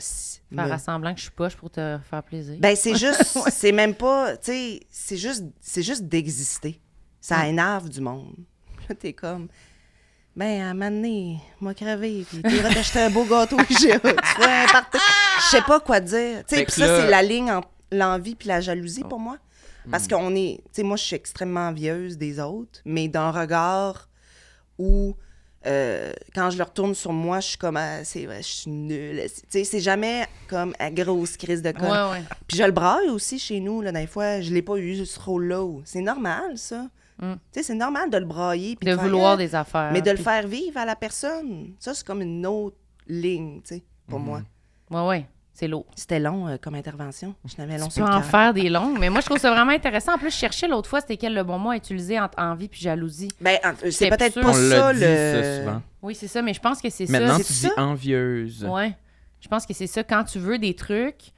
[0.53, 2.55] Faire me- à semblant que je suis poche pour te faire plaisir.
[2.59, 3.37] Ben, c'est juste...
[3.49, 4.35] C'est même pas...
[4.37, 6.81] Tu sais, c'est juste, c'est juste d'exister.
[7.21, 8.35] Ça énerve du monde.
[8.89, 9.47] Là, t'es comme...
[10.35, 13.99] Ben, à un moment donné, moi crevé, puis t'iras t'acheter un beau gâteau tu un
[13.99, 14.97] party.
[14.97, 16.43] Je sais pas quoi dire.
[16.47, 19.37] Tu sais, puis que ça, c'est la ligne entre l'envie puis la jalousie pour moi.
[19.91, 20.57] Parce qu'on est...
[20.65, 24.09] Tu sais, moi, je suis extrêmement envieuse des autres, mais d'un regard
[24.77, 25.15] où,
[25.65, 29.21] euh, quand je le retourne sur moi, je suis comme, ah, c'est je suis nulle.
[29.25, 31.83] Tu sais, c'est jamais comme à grosse crise de conne.
[31.83, 32.23] ouais, ouais.
[32.47, 34.41] Puis je le braille aussi chez nous, là, des fois.
[34.41, 35.65] Je l'ai pas eu, ce rôle-là.
[35.85, 36.87] C'est normal, ça.
[37.19, 37.33] Mm.
[37.33, 38.75] Tu sais, c'est normal de le brailler.
[38.75, 39.91] puis De vouloir des affaires.
[39.93, 42.77] Mais de le faire vivre à la personne, ça, c'est comme une autre
[43.07, 44.25] ligne, tu sais, pour Mhm.
[44.25, 44.41] moi.
[44.91, 45.25] Ouais, ouais.
[45.55, 45.85] C'est lourd.
[45.95, 47.35] C'était long euh, comme intervention.
[47.45, 48.29] Je n'avais long Tu sur peux le en cœur.
[48.29, 50.13] faire des longues, mais moi, je trouve ça vraiment intéressant.
[50.15, 52.67] En plus, je cherchais l'autre fois, c'était quel le bon mot à utiliser entre envie
[52.67, 53.29] puis jalousie.
[53.39, 54.41] Ben, en- c'est C'est peut-être sûr.
[54.41, 55.05] pas On ça, l'a dit, le...
[55.43, 55.81] ça, souvent.
[56.01, 57.43] Oui, c'est ça, mais je pense que c'est Maintenant, ça.
[57.43, 57.81] tu c'est dis ça?
[57.83, 58.65] envieuse.
[58.65, 58.95] Ouais.
[59.41, 60.03] Je pense que c'est ça.
[60.03, 61.31] Quand tu veux des trucs,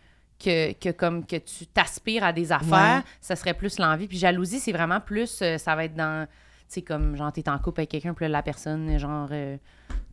[0.44, 3.04] que, que comme que tu t'aspires à des affaires, Ouais.
[3.22, 4.08] ça serait plus l'envie.
[4.08, 6.32] Puis jalousie, c'est vraiment plus, euh, ça va être dans, tu
[6.68, 9.58] sais, comme, genre, t'es en couple avec quelqu'un, puis là, la personne, genre, euh,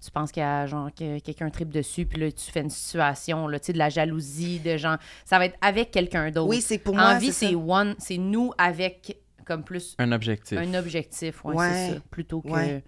[0.05, 2.71] tu penses qu'il y a, genre, que quelqu'un tripe dessus, puis là, tu fais une
[2.71, 6.49] situation, là, tu sais, de la jalousie, de genre, ça va être avec quelqu'un d'autre.
[6.49, 10.59] Oui, c'est pour moi, Envie, c'est one, c'est nous avec, comme plus Un objectif.
[10.59, 11.73] un objectif, ouais, Ouais.
[11.73, 12.49] c'est ça, plutôt que...
[12.49, 12.85] Ouais.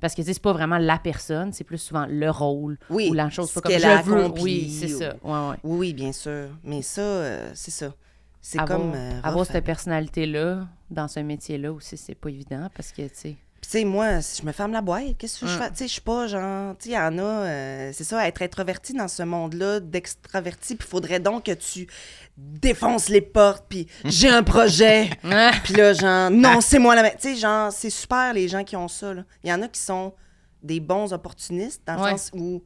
[0.00, 3.08] Parce que tu sais, c'est pas vraiment la personne, c'est plus souvent le rôle Oui,
[3.10, 3.48] ou la chose.
[3.50, 4.20] ce Pas comme qu'elle je a veux.
[4.26, 5.14] accompli Oui, c'est ou- ça.
[5.24, 5.56] Ouais, ouais.
[5.64, 6.50] Oui, oui, bien sûr.
[6.62, 7.92] Mais ça, euh, c'est ça.
[8.40, 8.94] C'est avoir, comme...
[8.94, 13.36] euh, avoir cette personnalité-là dans ce métier-là aussi, c'est pas évident parce que, tu sais.
[13.60, 15.58] Puis, tu sais, moi, si je me ferme la boîte, qu'est-ce que je Mm.
[15.58, 15.70] fais?
[15.70, 16.76] Tu sais, je suis pas genre.
[16.78, 20.76] Tu sais, il y en a, euh, c'est ça, être introverti dans ce monde-là, d'extraverti,
[20.76, 21.88] puis il faudrait donc que tu
[22.36, 25.10] défonces les portes, puis j'ai un projet.
[25.24, 25.50] Ah!
[25.64, 27.10] puis là, genre, non, c'est moi la.
[27.10, 29.24] Tu sais, genre, c'est super les gens qui ont ça, là.
[29.42, 30.14] Il y en a qui sont
[30.62, 32.10] des bons opportunistes, dans le Ouais.
[32.12, 32.62] sens où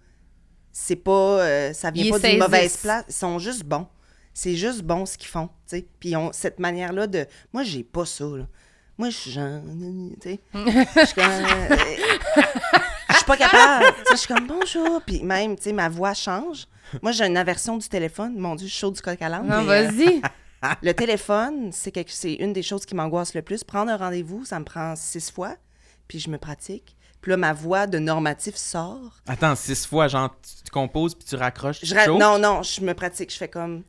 [0.70, 1.10] c'est pas,
[1.40, 3.04] euh, ça vient Ils pas d'une mauvaise place.
[3.08, 3.86] Ils sont juste bons.
[4.34, 5.86] C'est juste bon ce qu'ils font, tu sais.
[6.00, 7.26] Puis ils ont cette manière-là de...
[7.52, 8.46] Moi, j'ai pas ça, là.
[8.98, 9.60] Moi, je suis genre...
[10.20, 10.40] tu sais.
[10.54, 11.24] Je suis comme...
[11.24, 11.76] euh,
[13.10, 13.84] Je suis pas capable.
[13.86, 15.02] Tu sais, Je suis comme bonjour.
[15.06, 16.66] Puis même, tu sais, ma voix change.
[17.02, 18.36] Moi, j'ai une aversion du téléphone.
[18.38, 19.46] Mon Dieu, je suis chaud du coq à l'âne.
[19.46, 20.20] Non, euh, vas-y.
[20.82, 22.12] le téléphone, c'est quelque...
[22.12, 23.64] c'est une des choses qui m'angoisse le plus.
[23.64, 25.56] Prendre un rendez-vous, ça me prend six fois,
[26.08, 26.96] puis je me pratique.
[27.20, 29.20] Puis là, ma voix de normatif sort.
[29.26, 31.80] Attends, six fois, genre, tu, tu composes puis tu raccroches.
[31.80, 32.18] tu Je ra- chokes?
[32.20, 33.30] Non, non, je me pratique.
[33.32, 33.84] Je fais comme...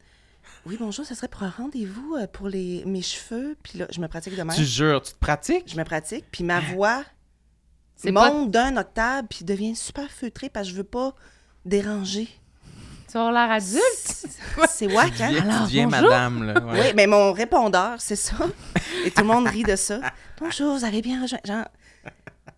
[0.66, 2.84] Oui, bonjour, ça serait pour un rendez-vous euh, pour les...
[2.86, 3.58] mes cheveux.
[3.64, 4.56] Puis là, je me pratique de même.
[4.56, 5.66] Tu jures, tu te pratiques?
[5.70, 6.26] Je me pratique.
[6.32, 7.04] Puis ma voix
[7.98, 11.14] C'est pas- monte d'un octave, puis devient super feutrée parce que je veux pas
[11.66, 12.30] déranger.
[13.12, 14.28] Tu avoir l'air adulte?
[14.70, 15.34] C'est wack, hein?
[15.42, 16.02] Alors, deviens bonjour.
[16.10, 16.60] madame, là.
[16.66, 16.80] ouais.
[16.82, 18.36] Oui, mais mon répondeur, c'est ça.
[19.06, 20.00] Et tout le monde rit de ça.
[20.40, 21.22] Bonjour, vous allez bien?
[21.22, 21.66] rejoint- Genre,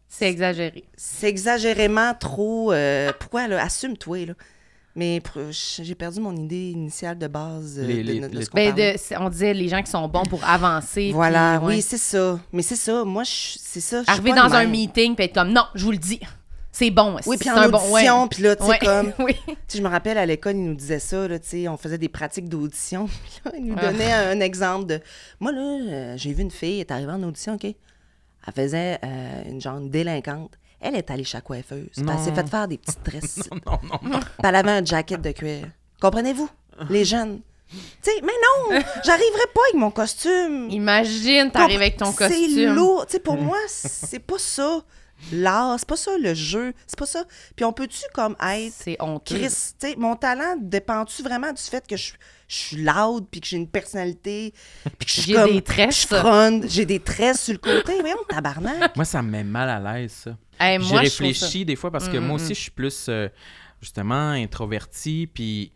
[0.08, 0.86] C'est exagéré.
[0.95, 2.72] c'est exagérément trop.
[2.72, 3.62] euh, pourquoi, là?
[3.62, 4.34] Assume-toi, là.
[4.96, 8.46] Mais j'ai perdu mon idée initiale de base euh, Les- de, les- de- de les-
[8.46, 11.12] ce qu'on Ben, de- on disait les gens qui sont bons pour avancer.
[11.14, 11.76] Voilà, puis, ouais.
[11.76, 12.39] oui, c'est ça.
[12.54, 13.04] Mais c'est ça.
[13.04, 14.04] Moi, je- c'est ça.
[14.08, 16.22] Arriver pas dans un meeting puis être comme non, je vous le dis.
[16.72, 17.16] C'est bon.
[17.26, 18.28] Oui, c'est puis un en bon audition, ouais.
[18.30, 18.80] puis là, tu sais, Ouais.
[18.80, 19.14] comme...
[19.26, 19.36] oui.
[19.74, 22.10] Je me rappelle à l'école, ils nous disaient ça, là, tu sais, on faisait des
[22.10, 23.06] pratiques d'audition.
[23.08, 23.91] Puis là, ils nous Ah.
[23.91, 25.00] donnaient un exemple de.
[25.39, 27.64] Moi, là, euh, j'ai vu une fille, elle est arrivée en audition, OK?
[27.66, 30.52] Elle faisait euh, une genre de délinquante.
[30.88, 31.88] Elle est allée chez la coiffeuse.
[31.96, 32.36] Puis Elle s'est Non.
[32.36, 33.40] fait faire des petites tresses.
[33.66, 34.20] Non, non, non.
[34.44, 35.68] elle avait un jacket de cuir.
[36.00, 36.50] Comprenez-vous?
[36.90, 37.42] Les jeunes.
[37.72, 38.32] Tu sais, mais
[38.72, 38.80] non!
[39.04, 40.70] J'arriverai pas avec mon costume.
[40.70, 42.76] Imagine, t'arrives avec ton C'est costume.
[42.76, 43.06] lourd.
[43.08, 44.82] Tu sais, pour moi, c'est pas ça
[45.32, 47.24] l'art, c'est pas ça le jeu, c'est pas ça.
[47.56, 49.36] Puis on peut-tu comme être C'est honteux.
[49.38, 49.48] Chris,
[49.80, 52.12] tu sais, mon talent dépend-tu vraiment du fait que je,
[52.50, 54.54] je suis loud, puis que j'ai une personnalité,
[55.00, 55.52] puis que je suis J'ai comme...
[55.54, 56.02] des tresses.
[56.12, 57.98] Je fronde, j'ai des tresses sur le côté?
[58.02, 58.96] Voyons, tabarnak.
[58.96, 60.38] Moi, ça me met mal à l'aise, ça.
[60.60, 63.28] Hey, J'y réfléchis des fois parce que Mm, moi mm, aussi, je suis plus, euh,
[63.82, 65.72] justement, introverti, puis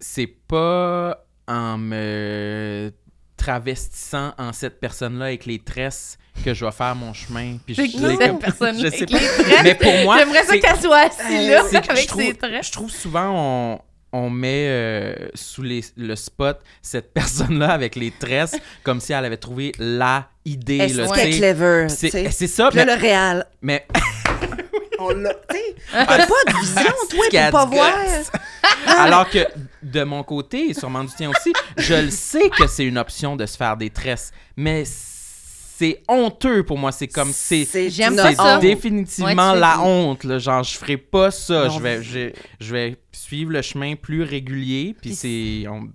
[0.00, 2.92] c'est pas en me
[3.36, 7.56] travestissant en cette personne-là avec les tresses que je vais faire mon chemin.
[7.64, 9.18] Puis je l'ai cette comme- personne je avec sais les pas.
[9.42, 9.62] tresses?
[9.62, 12.64] Mais pour moi, J'aimerais ça qu'elle soit assise là, que avec trouve, ses traits.
[12.66, 13.80] je trouve souvent on,
[14.12, 19.24] on met euh, sous les- le spot cette personne-là avec les tresses comme si elle
[19.24, 20.78] avait trouvé la idée.
[20.78, 23.86] Est-ce qu'elle est clever, C'est ça, Puis mais, le réel, mais
[24.98, 25.34] on l'a,
[25.92, 27.92] t'as pas de vision, toi, qu'il y a pour pas voir.
[28.98, 29.46] Alors que
[29.82, 33.36] de mon côté, et sûrement du tien aussi, je le sais que c'est une option
[33.36, 35.17] de se faire des tresses, mais c'est
[36.08, 36.92] honteux pour moi.
[36.92, 38.58] C'est comme c'est C'est J'aime une pas c'est ça.
[38.58, 40.24] définitivement Ouais, la honte.
[40.24, 40.38] Là.
[40.38, 41.64] Genre, je ferai pas ça.
[41.68, 41.70] Non.
[41.70, 44.94] Je vais, je, je vais suivre le chemin plus régulier.
[45.00, 45.68] Puis c'est.
[45.68, 45.88] on-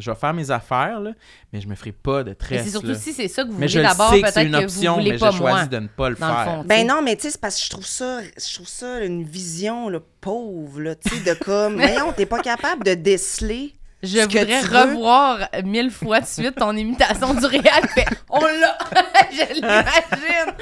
[0.00, 1.10] je vais faire mes affaires, là,
[1.52, 2.64] mais je me ferai pas de Mais tresses.
[2.66, 2.94] c'est surtout là.
[2.94, 4.52] si c'est ça que vous mais voulez je le d'abord, sais que peut-être c'est une
[4.52, 6.44] que vous option, voulez mais pas j'ai choisi de ne pas le faire.
[6.44, 6.64] fond.
[6.64, 9.24] Ben non, mais tu sais, c'est parce que je trouve ça, je trouve ça une
[9.24, 13.72] vision là, pauvre, là, tu sais, de comme, voyons, t'es pas capable de déceler.
[14.02, 14.78] Je voudrais veux.
[14.92, 17.88] revoir mille fois de suite ton imitation du réel.
[17.94, 18.78] Fait, on l'a!
[19.32, 20.54] je l'imagine!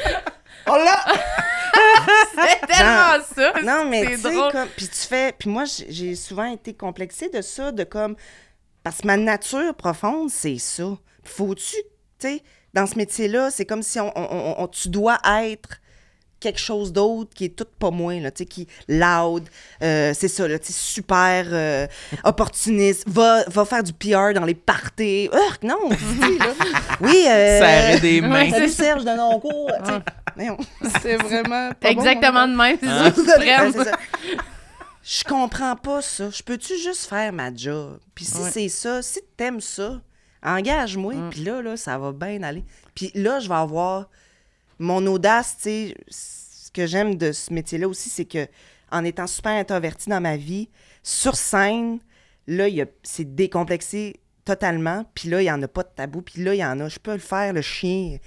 [0.68, 1.04] Oh là!
[2.34, 3.52] C'est tellement ça!
[3.62, 4.68] Non, mais c'est tu sais, comme.
[4.76, 5.32] Puis tu fais.
[5.38, 8.16] Puis moi, j'ai souvent été complexée de ça, de comme.
[8.82, 10.96] Parce que ma nature profonde, c'est ça.
[11.24, 11.76] Faut-tu.
[12.18, 15.80] Tu sais, dans ce métier-là, c'est comme si on, on- on- on- tu dois être
[16.38, 19.44] quelque chose d'autre qui est tout pas moins, là, tu sais, qui loud,
[19.82, 21.86] euh, c'est ça, là, tu sais, super euh,
[22.24, 25.30] opportuniste, va, va faire du PR dans les parties.
[25.62, 25.96] Non, là.
[27.00, 28.50] Oui, euh, Serrer des mains.
[28.50, 30.46] Salut c'est Serge de Noncourt, tu sais.
[30.46, 30.56] Non,
[31.02, 33.04] c'est vraiment pas bon, Exactement de même, c'est Hein?
[33.04, 33.72] ça qu'ils Ouais, prennent.
[33.72, 33.96] c'est ça.
[35.02, 36.30] Je comprends pas ça.
[36.30, 37.98] Je peux-tu juste faire ma job?
[38.14, 38.50] Puis si Ouais.
[38.52, 40.00] c'est ça, si t'aimes ça,
[40.42, 41.30] engage-moi, Mm.
[41.30, 42.64] puis là, là, ça va bien aller.
[42.94, 44.08] Puis là, je vais avoir
[44.78, 45.94] mon audace, tu sais.
[46.08, 48.46] Ce que j'aime de ce métier-là aussi, c'est que
[48.90, 50.68] en étant super introvertie dans ma vie,
[51.02, 51.98] sur scène,
[52.46, 55.04] là, il y a- c'est décomplexé totalement.
[55.14, 56.22] Puis là, il y en a pas de tabou.
[56.22, 56.88] Puis là, il y en a.
[56.88, 58.18] Je peux le faire, le chien.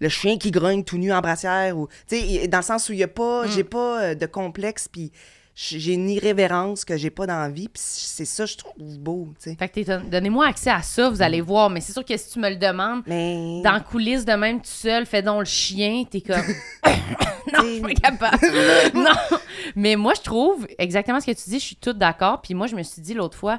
[0.00, 1.76] Le chien qui grogne tout nu en brassière.
[1.76, 4.26] Ou, tu sais, dans le sens où il y a pas, j'ai pas euh, de
[4.26, 4.88] complexe.
[4.88, 5.10] Puis
[5.58, 7.68] j'ai une irrévérence que j'ai pas dans la vie.
[7.68, 9.56] Puis c'est ça, je trouve beau, tu sais.
[9.58, 11.70] Fait que t'es- donnez-moi accès à ça, vous allez voir.
[11.70, 13.62] Mais c'est sûr que si tu me le demandes, Mais.
[13.64, 16.36] dans la coulisse de même tout seul, fais donc le chien, t'es comme.
[17.52, 18.46] non, je suis pas capable.
[18.94, 19.38] non.
[19.74, 22.42] Mais moi, je trouve exactement ce que tu dis, je suis toute d'accord.
[22.42, 23.58] Puis moi, je me suis dit l'autre fois,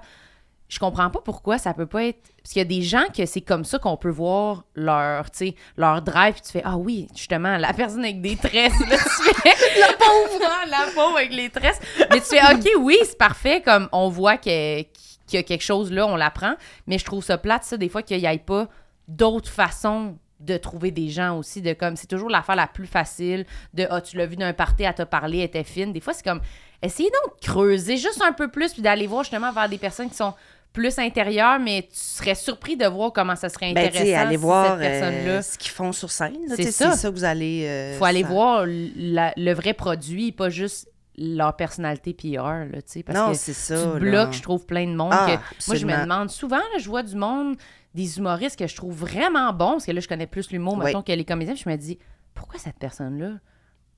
[0.69, 2.19] je comprends pas pourquoi ça peut pas être.
[2.37, 5.37] Parce qu'il y a des gens que c'est comme ça qu'on peut voir leur, tu
[5.37, 8.97] sais, leur drive, puis tu fais Ah oui, justement, la personne avec des tresses, là,
[8.97, 10.39] tu fais la pauvre,
[10.69, 11.79] la pauvre avec les tresses.
[12.11, 14.85] Mais tu fais OK, oui, c'est parfait, comme on voit qu'il
[15.31, 16.55] y a quelque chose là, on l'apprend.
[16.85, 18.67] Mais je trouve ça plate, ça, des fois, qu'il n'y ait pas
[19.07, 23.45] d'autres façons de trouver des gens aussi, de comme, c'est toujours l'affaire la plus facile,
[23.73, 25.93] de, ah, tu l'as vu d'un party, elle t'a parlé, elle était fine.
[25.93, 26.41] Des fois, c'est comme,
[26.81, 30.09] essayez donc de creuser juste un peu plus, puis d'aller voir justement vers des personnes
[30.09, 30.33] qui sont
[30.73, 34.15] plus intérieures, mais tu serais surpris de voir comment ça serait Ben, intéressant tu sais,
[34.15, 36.37] allez si voir cette euh, ce qu'ils font sur scène.
[36.49, 36.91] C'est tu ça.
[36.91, 37.65] Ça que vous allez.
[37.65, 40.87] euh, faut aller ça- voir la- le vrai produit, pas juste
[41.17, 43.75] leur personnalité PR, là, tu sais, parce Non, que c'est tu ça.
[43.75, 43.99] là.
[43.99, 45.09] bloques, je trouve, plein de monde.
[45.11, 47.55] Ah, que- moi, je me demande souvent, là, je vois du monde,
[47.95, 50.85] des humoristes que je trouve vraiment bons, parce que là, je connais plus l'humour, Oui.
[50.85, 51.97] mettons, que les comédiens, je me dis,
[52.35, 53.31] pourquoi cette personne-là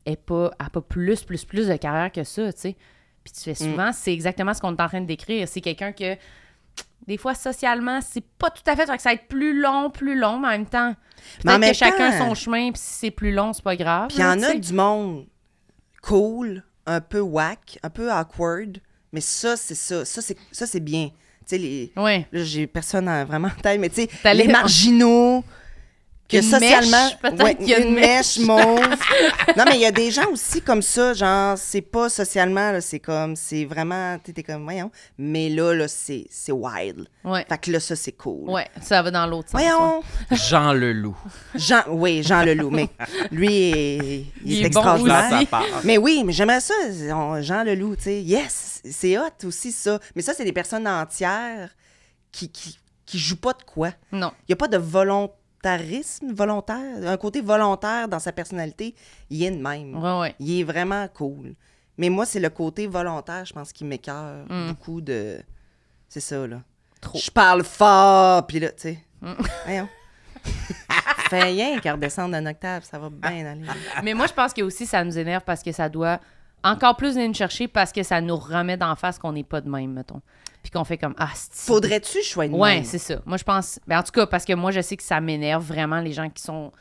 [0.06, 2.78] est pas, a pas plus, plus, plus de carrière que ça, tu sais?
[3.26, 3.72] Puis tu fais Mm.
[3.72, 5.46] souvent, c'est exactement ce qu'on est en train de décrire.
[5.50, 6.16] C'est quelqu'un que,
[7.08, 10.18] des fois, socialement, c'est pas tout à fait, que ça va être plus long, plus
[10.18, 10.96] long, mais en même temps,
[11.44, 14.08] Mais en même que chacun son chemin, puis si c'est plus long, c'est pas grave.
[14.10, 15.26] Puis il y en a du monde
[16.02, 18.80] cool, un peu whack, un peu awkward,
[19.12, 20.06] mais ça, c'est ça.
[20.06, 21.10] Ça, c'est, ça, c'est bien.
[21.10, 21.92] Tu sais, les...
[21.98, 22.28] Ouais.
[22.32, 25.44] là, j'ai personne en- vraiment en tête, mais tu sais, les marginaux,
[26.30, 27.10] que Une socialement.
[27.24, 28.80] mèche, qu'il y a une une mèche mauve.
[29.58, 32.82] non, mais il y a des gens aussi comme ça, genre, c'est pas socialement, là,
[32.82, 34.92] c'est comme, c'est vraiment, tu t'es comme, voyons.
[35.18, 37.08] Mais là, là, c'est, c'est wild.
[37.24, 37.46] Ouais.
[37.50, 38.48] Fait que là, ça, c'est cool.
[38.50, 39.60] Ouais, ça va dans l'autre sens.
[39.60, 40.02] Voyons.
[40.32, 41.18] Jean Leloup.
[41.56, 42.90] Jean, oui, Jean Leloup, mais
[43.32, 45.48] lui, est, il est, Il est bon extraordinaire.
[45.84, 46.76] Mais oui, mais j'aimerais ça,
[47.12, 48.22] on- Jean Leloup, tu sais.
[48.22, 50.00] Yes, c'est hot aussi, ça.
[50.16, 51.70] Mais ça, c'est des personnes entières
[52.32, 52.78] qui, qui,
[53.08, 53.90] qui jouent pas de quoi.
[54.12, 54.32] Non.
[54.44, 54.78] Il n'y a pas de
[55.64, 58.96] volontarisme, volontaire, un côté volontaire dans sa personnalité.
[59.30, 59.96] Il est de même.
[60.02, 60.36] Ouais, ouais.
[60.40, 61.54] Il est vraiment cool.
[61.98, 64.68] Mais moi, c'est le côté volontaire, je pense, qui m'écœure Mm.
[64.70, 65.40] beaucoup de.
[66.08, 66.62] C'est ça, là.
[67.02, 67.18] Trop.
[67.18, 67.22] Mm.
[67.22, 69.00] Je parle fort, puis là, tu sais.
[69.66, 69.90] Voyons.
[71.30, 73.66] Fais rien qu'à redescendre d'un octave, ça va bien aller.
[74.04, 76.20] Mais moi, je pense que aussi, ça nous énerve parce que ça doit
[76.64, 79.62] encore plus venir nous chercher parce que ça nous remet d'en face qu'on n'est pas
[79.62, 80.22] de même, mettons.
[80.62, 81.54] Puis qu'on fait comme Ah, c'est.
[81.54, 83.22] Faudrait-tu de Ouais, c'est ça.
[83.26, 83.80] Moi, je pense.
[83.88, 86.30] Ben, en tout cas, parce que moi, je sais que ça m'énerve vraiment les gens
[86.30, 86.72] qui sont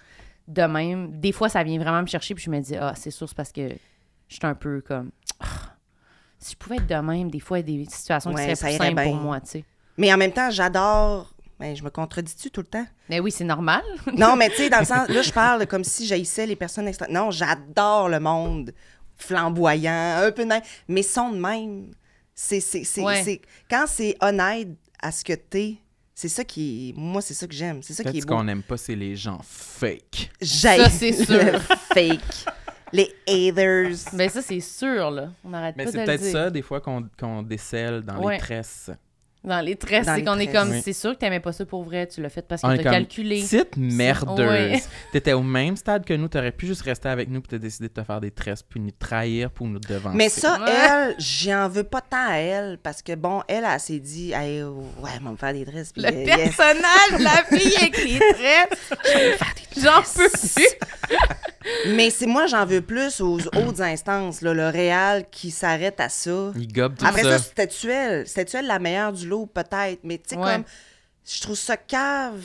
[0.48, 1.20] de même.
[1.20, 3.36] Des fois, ça vient vraiment me chercher, puis je me dis Ah, c'est sûr, c'est
[3.36, 3.68] parce que
[4.28, 5.10] je suis un peu comme.
[5.40, 5.46] Ah,
[6.38, 8.56] si je pouvais être de même, des fois, il y a des situations Ouais, qui
[8.56, 9.20] seraient plus simples pour bien.
[9.22, 9.64] moi, tu sais.
[9.96, 11.32] Mais en même temps, j'adore.
[11.58, 12.86] Ben, je me contredis-tu tout le temps?
[13.08, 13.82] Mais oui, c'est normal.
[14.16, 16.86] Non, mais tu sais, dans le sens, là, je parle comme si j'haïssais les personnes
[16.86, 17.08] extra.
[17.08, 18.72] Non, j'adore le monde
[19.16, 20.62] flamboyant, un peu même.
[20.86, 21.90] Mais sont de même.
[22.40, 23.20] C'est, c'est, c'est, Ouais.
[23.24, 24.68] c'est- Quand c'est honnête
[25.02, 25.78] à ce que t'es,
[26.14, 26.94] c'est ça qui.
[26.96, 27.82] Moi, c'est ça que j'aime.
[27.82, 30.30] C'est ça qui est ce qu'on n'aime pas, c'est les gens fake.
[30.40, 31.34] J'haïs Ça, c'est sûr.
[31.34, 31.58] le
[31.94, 32.44] fake.
[32.92, 33.96] Les haters.
[34.12, 35.32] Ben, ça, c'est sûr, là.
[35.44, 36.32] On n'arrête Mais pas de c'est le peut-être dire.
[36.32, 38.34] ça, des fois, qu'on qu'on décèle dans Ouais.
[38.34, 38.90] les tresses.
[39.44, 40.58] Dans les tresses, c'est qu'on est tresses.
[40.60, 40.82] comme, Oui.
[40.84, 42.78] c'est sûr que t'aimais pas ça pour vrai, tu l'as fait parce que On est
[42.78, 43.40] t'as comme calculé.
[43.40, 44.46] petite merdeuse.
[44.48, 44.82] Ouais.
[45.12, 47.88] T'étais au même stade que nous, t'aurais pu juste rester avec nous puis t'as décidé
[47.88, 50.16] de te faire des tresses puis nous trahir pour nous devancer.
[50.16, 50.66] Mais ça, Ouais.
[50.70, 54.62] elle, j'en veux pas tant à elle parce que, bon, elle, elle, s'est dit, Hey,
[54.64, 55.92] ouais, elle va me faire des dresses.
[55.92, 56.56] puis, Le euh, yes.
[56.56, 58.92] personnage, la fille avec les tresses,
[59.80, 60.66] j'en peux plus.
[61.88, 66.08] Mais c'est moi, j'en veux plus aux hautes instances, là, le réal qui s'arrête à
[66.08, 66.50] ça.
[66.56, 67.38] Il gobe tout Après ça.
[67.38, 68.26] ça, c'était-tu elle?
[68.26, 70.00] C'était-tu elle la meilleure du lot, peut-être?
[70.04, 70.52] Mais tu sais, Ouais.
[70.54, 70.64] comme,
[71.26, 72.42] je trouve ça cave.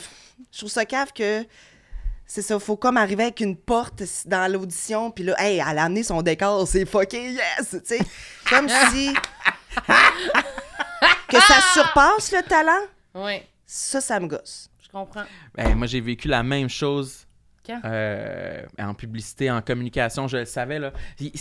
[0.52, 1.44] Je trouve ça cave que.
[2.26, 5.84] C'est ça, faut comme arriver avec une porte dans l'audition, puis là, hey, elle a
[5.84, 7.68] amené son décor, c'est fucking yes!
[7.70, 7.98] Tu sais,
[8.48, 9.12] comme si.
[11.28, 12.80] que ça surpasse le talent,
[13.14, 14.70] Oui, ça, ça me gosse.
[14.82, 15.24] je comprends.
[15.54, 17.26] Ben, moi, j'ai vécu la même chose
[17.66, 17.80] Quand?
[17.84, 20.28] euh, en publicité, en communication.
[20.28, 20.78] Je le savais.
[20.78, 20.92] Là.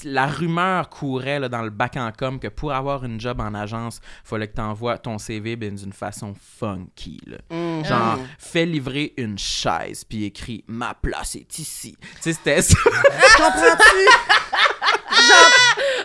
[0.06, 3.54] La rumeur courait là, dans le bac en com que pour avoir une job en
[3.54, 7.20] agence, il fallait que tu envoies ton CV ben, d'une façon funky.
[7.28, 7.38] là.
[7.50, 7.84] Mm.
[7.86, 11.98] Genre, fais livrer une chaise, puis écrit Ma place est ici.
[12.00, 12.78] Tu sais, c'était ça.
[13.38, 14.08] Comprends-tu?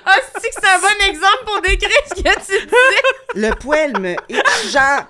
[0.04, 2.68] Ah, c'est que c'est un bon exemple pour décrire ce que tu disais?
[3.34, 4.16] Le poil me.
[4.70, 5.02] Genre.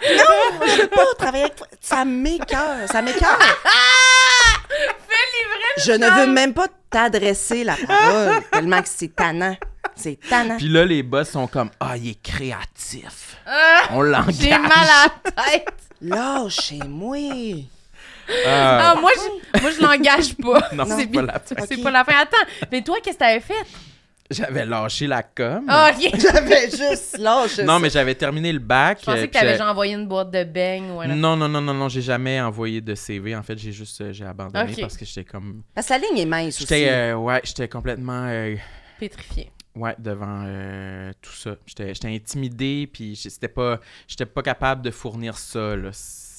[0.00, 1.66] Non, je veux pas travailler avec toi.
[1.80, 2.88] Ça m'écoeure.
[2.90, 3.38] Ça m'écoeure.
[5.84, 9.56] Je ne veux même pas t'adresser la parole tellement que c'est tannant.
[9.94, 10.56] C'est tannant.
[10.56, 13.36] Puis là, les boss sont comme Ah, il est créatif.
[13.46, 14.34] Ah, On l'engage.
[14.40, 15.68] J'ai mal à la tête.
[16.00, 17.16] Lâchez-moi.
[18.46, 20.68] Ah, Ah, moi, je, moi, je l'engage pas.
[20.72, 21.40] Non, c'est pas la fin.
[21.66, 21.82] C'est Ok.
[21.82, 22.12] pas la fin.
[22.20, 22.36] Attends,
[22.70, 23.54] mais toi, qu'est-ce que t'avais fait?
[24.30, 25.64] J'avais lâché la com.
[25.68, 26.12] Ah, ok.
[26.20, 27.78] J'avais juste lâché non, ça.
[27.78, 28.98] mais j'avais terminé le bac.
[29.00, 31.48] Je pensais euh, que t'avais genre envoyé une boîte de beignes ou un Non, non,
[31.48, 33.34] non, non, non, j'ai jamais envoyé de CV.
[33.34, 35.62] En fait, j'ai juste euh, j'ai abandonné parce que j'étais comme.
[35.74, 36.74] Parce que la ligne est mince aussi.
[36.74, 38.54] J'étais euh, ouais, j'étais complètement euh,
[38.98, 39.50] pétrifié.
[39.74, 41.56] ouais devant euh, tout ça.
[41.66, 45.90] J'étais j'étais intimidé puis c'était pas j'étais pas capable de fournir ça là.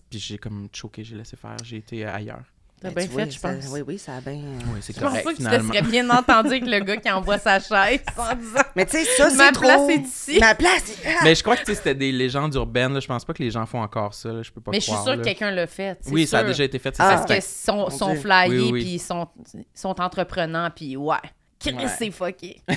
[0.10, 2.44] Puis j'ai comme choqué, j'ai laissé faire, j'ai été ailleurs.
[2.82, 3.66] T'as Ben, bien fait, je pense.
[3.72, 4.34] Oui, oui, ça a bien.
[4.36, 6.96] euh, Oui, c'est Je pense correct, pas que tu serais bien entendu avec le gars
[6.98, 9.64] qui envoie sa chaise en disant Mais tu sais, ça, c'est Ma trop...
[9.66, 10.40] place est ici.
[10.40, 11.24] Ma place est...
[11.24, 12.94] Mais je crois que tu sais, c'était des légendes urbaines.
[12.94, 13.00] Là.
[13.02, 14.30] Je pense pas que les gens font encore ça.
[14.32, 14.42] là.
[14.44, 16.00] Je peux pas Mais je suis sûre que quelqu'un l'a fait.
[16.10, 16.96] Oui, ça a déjà été fait.
[17.00, 17.18] Ah.
[17.18, 18.82] Parce que sont, sont flyés, Oui, oui, oui.
[18.84, 19.28] puis ils sont,
[19.74, 21.18] sont entreprenants, puis ouais.
[21.60, 21.88] Chris, Ouais.
[21.98, 22.62] c'est fucké.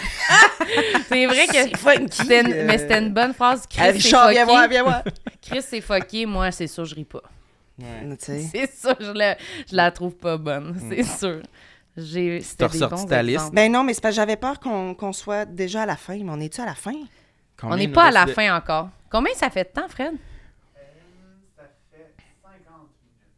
[1.09, 2.65] c'est vrai que C'est funky, c'était une, euh.
[2.67, 3.63] mais c'était une bonne phrase.
[3.71, 4.71] Chris, c'est Richard, viens voir, fucké.
[4.71, 5.03] viens voir.
[5.41, 6.27] Chris, c'est fucké.
[6.27, 7.23] Moi, c'est sûr, je ris pas.
[8.19, 9.37] C'est sûr, je la,
[9.71, 10.77] je la trouve pas bonne.
[10.89, 11.43] C'est sûr.
[11.97, 13.53] J'ai, c'était T'as des ressorti bons ta liste?
[13.53, 16.15] Ben non, mais c'est parce que j'avais peur qu'on qu'on soit déjà à la fin.
[16.17, 16.95] Mais on est-tu à la fin?
[17.61, 18.89] Combien On n'est pas à la de- fin encore.
[19.11, 20.15] Combien ça fait de temps, Fred?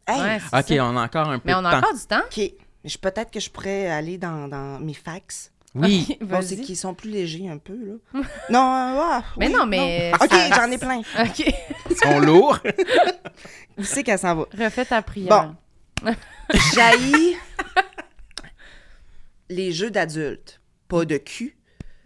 [0.07, 0.85] Hey, Ouais, c'est Ok, ça.
[0.85, 1.77] on a encore un peu Mais on de a temps.
[1.79, 2.21] encore du temps.
[2.25, 2.51] OK.
[2.85, 5.51] Je- Peut-être que je pourrais aller dans, dans mes fax.
[5.75, 6.07] Oui.
[6.09, 6.47] Ok, Bon, vas-y.
[6.47, 7.93] c'est qu'ils sont plus légers un peu, là.
[8.49, 10.99] non, euh, ah, Mais oui, non, mais OK, j'en ai plein.
[11.19, 11.53] OK.
[11.89, 12.59] Ils sont lourds.
[13.77, 14.45] Où c'est qu'elle s'en va?
[14.57, 15.53] Refais ta prière.
[16.73, 17.35] J'haïs
[19.49, 20.61] les jeux d'adultes.
[20.87, 21.55] Pas de cul.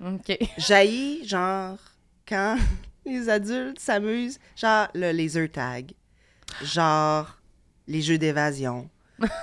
[0.06, 0.38] OK.
[0.58, 1.78] J'haïs, genre,
[2.28, 2.58] quand
[3.06, 5.92] les adultes s'amusent, genre le laser tag,
[6.64, 7.38] genre
[7.88, 8.90] les jeux d'évasion,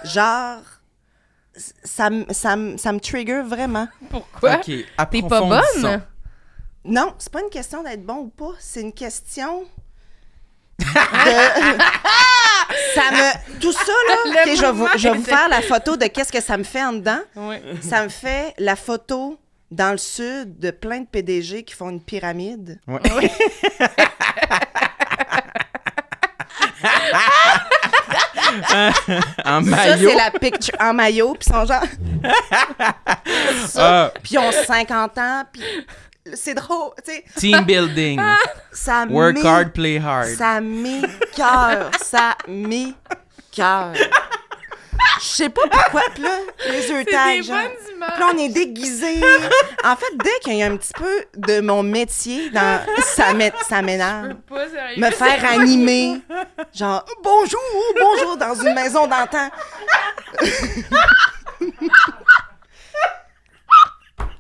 [0.05, 0.63] genre,
[1.85, 3.89] ça, me- ça, me- ça me trigger vraiment.
[4.11, 4.57] Pourquoi?
[4.57, 4.65] Ok,
[5.11, 6.03] T'es pas bonne?
[6.85, 9.65] Non, c'est pas une question d'être bon ou pas, c'est une question
[10.79, 10.85] de...
[12.95, 13.59] ça me...
[13.61, 13.81] Tout ça,
[14.33, 16.41] là, je, vais vous, mouvement je vais vous était- faire la photo de qu'est-ce que
[16.43, 17.19] ça me fait en dedans.
[17.35, 17.57] Oui.
[17.81, 19.39] Ça me fait la photo
[19.71, 22.79] dans le sud de plein de PDG qui font une pyramide.
[22.87, 23.01] Oui.
[29.45, 30.09] en Ça, maillot.
[30.11, 31.83] c'est la picture en maillot, puis sont genre...
[33.79, 35.63] Ah, Puis ils ont 50 ans, puis
[36.35, 38.21] c'est drôle, tu sais, team building.
[38.73, 40.29] ça Work hard, play hard.
[40.37, 43.93] Ça m'écœure, ça m'écœure.
[45.21, 46.31] Je sais pas pourquoi, puis là,
[46.71, 49.21] les yeux tags, des bonnes là, on est déguisés.
[49.85, 53.53] En fait, dès qu'il y a un petit peu de mon métier, dans, ça m'é-
[53.69, 54.35] ça m'énerve.
[54.97, 56.21] Me faire animer.
[56.75, 57.61] Genre, bonjour,
[57.99, 59.49] bonjour, dans une maison d'antan.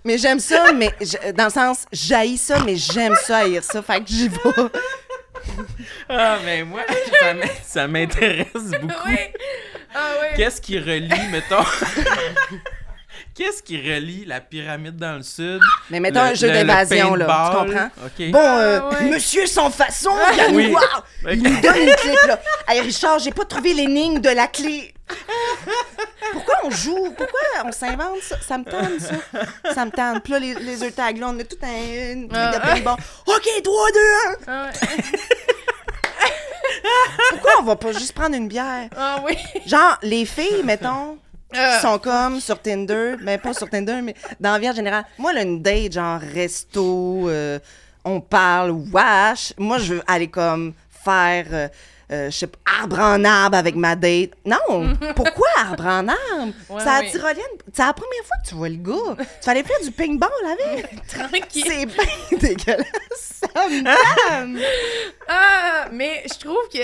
[0.04, 0.94] mais j'aime ça, mais
[1.34, 3.82] dans le sens, j'haïs ça, mais j'aime ça haïr ça.
[3.82, 4.38] Fait que j'y vais.
[6.08, 6.80] Ah, mais moi,
[7.20, 8.46] ça m'in- ça m'intéresse
[8.80, 8.94] beaucoup.
[9.08, 9.18] Oui.
[9.94, 10.26] Ah oui.
[10.36, 11.64] Qu'est-ce qui relie, mettons?
[13.34, 15.60] Qu'est-ce qui relie la pyramide dans le sud?
[15.90, 17.50] Mais mettons le- un jeu d'évasion, là.
[17.50, 17.90] Tu comprends?
[18.30, 19.10] Bon, euh, Ah ouais.
[19.10, 20.10] monsieur sans façon,
[20.50, 20.74] il, Oui.
[21.32, 22.14] il nous donne une clé.
[22.20, 22.40] puis Là.
[22.68, 24.92] Hey, Richard, j'ai pas trouvé l'énigme de la clé.
[26.32, 27.12] Pourquoi on joue?
[27.16, 28.36] Pourquoi on s'invente ça?
[28.40, 29.74] Ça me tente, ça.
[29.74, 30.22] Ça me tente.
[30.22, 32.96] Puis là, les, les œufs tags, là, on a tout un une de Ah.
[33.26, 34.00] OK, 3, 2,
[34.48, 34.48] 1.
[34.48, 34.96] Ah, ouais.
[37.30, 38.88] Pourquoi on va pas juste prendre une bière?
[38.96, 39.36] Ah oui.
[39.66, 41.18] Genre, les filles, mettons,
[41.54, 41.76] Ah.
[41.76, 45.04] qui sont comme sur Tinder, mais pas sur Tinder, mais dans la vie en général.
[45.18, 47.58] Moi, là, une date, genre resto, euh,
[48.04, 49.52] on parle, wash.
[49.58, 51.68] Moi, je veux aller comme faire, euh,
[52.12, 54.30] euh, je sais pas, arbre en arbre avec ma date.
[54.44, 54.94] Non!
[55.16, 56.52] Pourquoi arbre en arbre?
[56.70, 57.44] Ouais, c'est la tyrolienne.
[57.72, 59.16] C'est la première fois que tu vois le gars.
[59.18, 61.06] Tu fallait faire du ping-pong avec.
[61.08, 61.64] Tranquille.
[61.66, 62.04] C'est bien
[62.38, 63.40] dégueulasse.
[63.54, 64.60] Ça me.
[65.28, 66.78] Ah, mais je trouve que.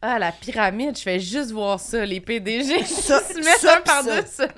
[0.00, 2.84] ah, la pyramide, je fais juste voir ça, les PDG.
[2.84, 4.52] Ça- se mettent ça un par-dessus.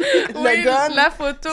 [0.00, 0.88] Le oui, gun.
[0.94, 1.50] la photo.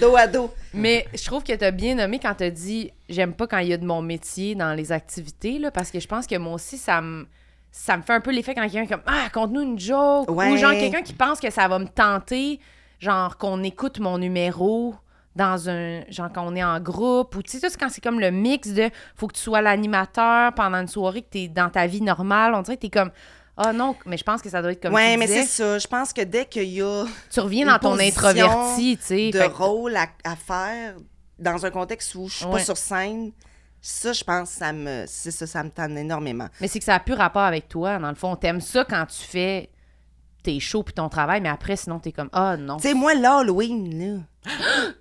[0.00, 0.52] Dos à dos.
[0.74, 3.72] Mais je trouve que t'as bien nommé quand t'as dit j'aime pas quand il y
[3.72, 6.78] a de mon métier dans les activités, là, parce que je pense que moi aussi,
[6.78, 7.26] ça me.
[7.74, 10.30] Ça me fait un peu l'effet quand quelqu'un est comme Ah, conte-nous une joke.
[10.30, 10.50] Ouais.
[10.50, 12.60] Ou genre quelqu'un qui pense que ça va me tenter,
[13.00, 14.94] genre qu'on écoute mon numéro
[15.36, 16.02] dans un.
[16.10, 17.34] Genre quand on est en groupe.
[17.34, 20.52] Ou tu sais, ça, quand c'est comme le mix de faut que tu sois l'animateur
[20.52, 22.52] pendant une soirée, que t'es dans ta vie normale.
[22.54, 23.10] On dirait que t'es comme
[23.56, 25.78] Ah non, mais je pense que ça doit être comme ouais, tu mais c'est ça.
[25.78, 29.30] Je pense que dès qu'il y a Tu reviens dans ton introverti, tu sais.
[29.30, 30.96] de fait rôle à, à faire
[31.42, 32.52] dans un contexte où je suis Ouais.
[32.52, 33.32] pas sur scène,
[33.80, 36.48] ça, je pense, ça me, ça, ça me tente énormément.
[36.60, 38.36] Mais c'est que ça n'a plus rapport avec toi, dans le fond.
[38.36, 39.68] T'aimes ça quand tu fais
[40.42, 42.76] tes shows puis ton travail, mais après, sinon, t'es comme, ah non.
[42.76, 44.52] Tu sais, moi, l'Halloween, là.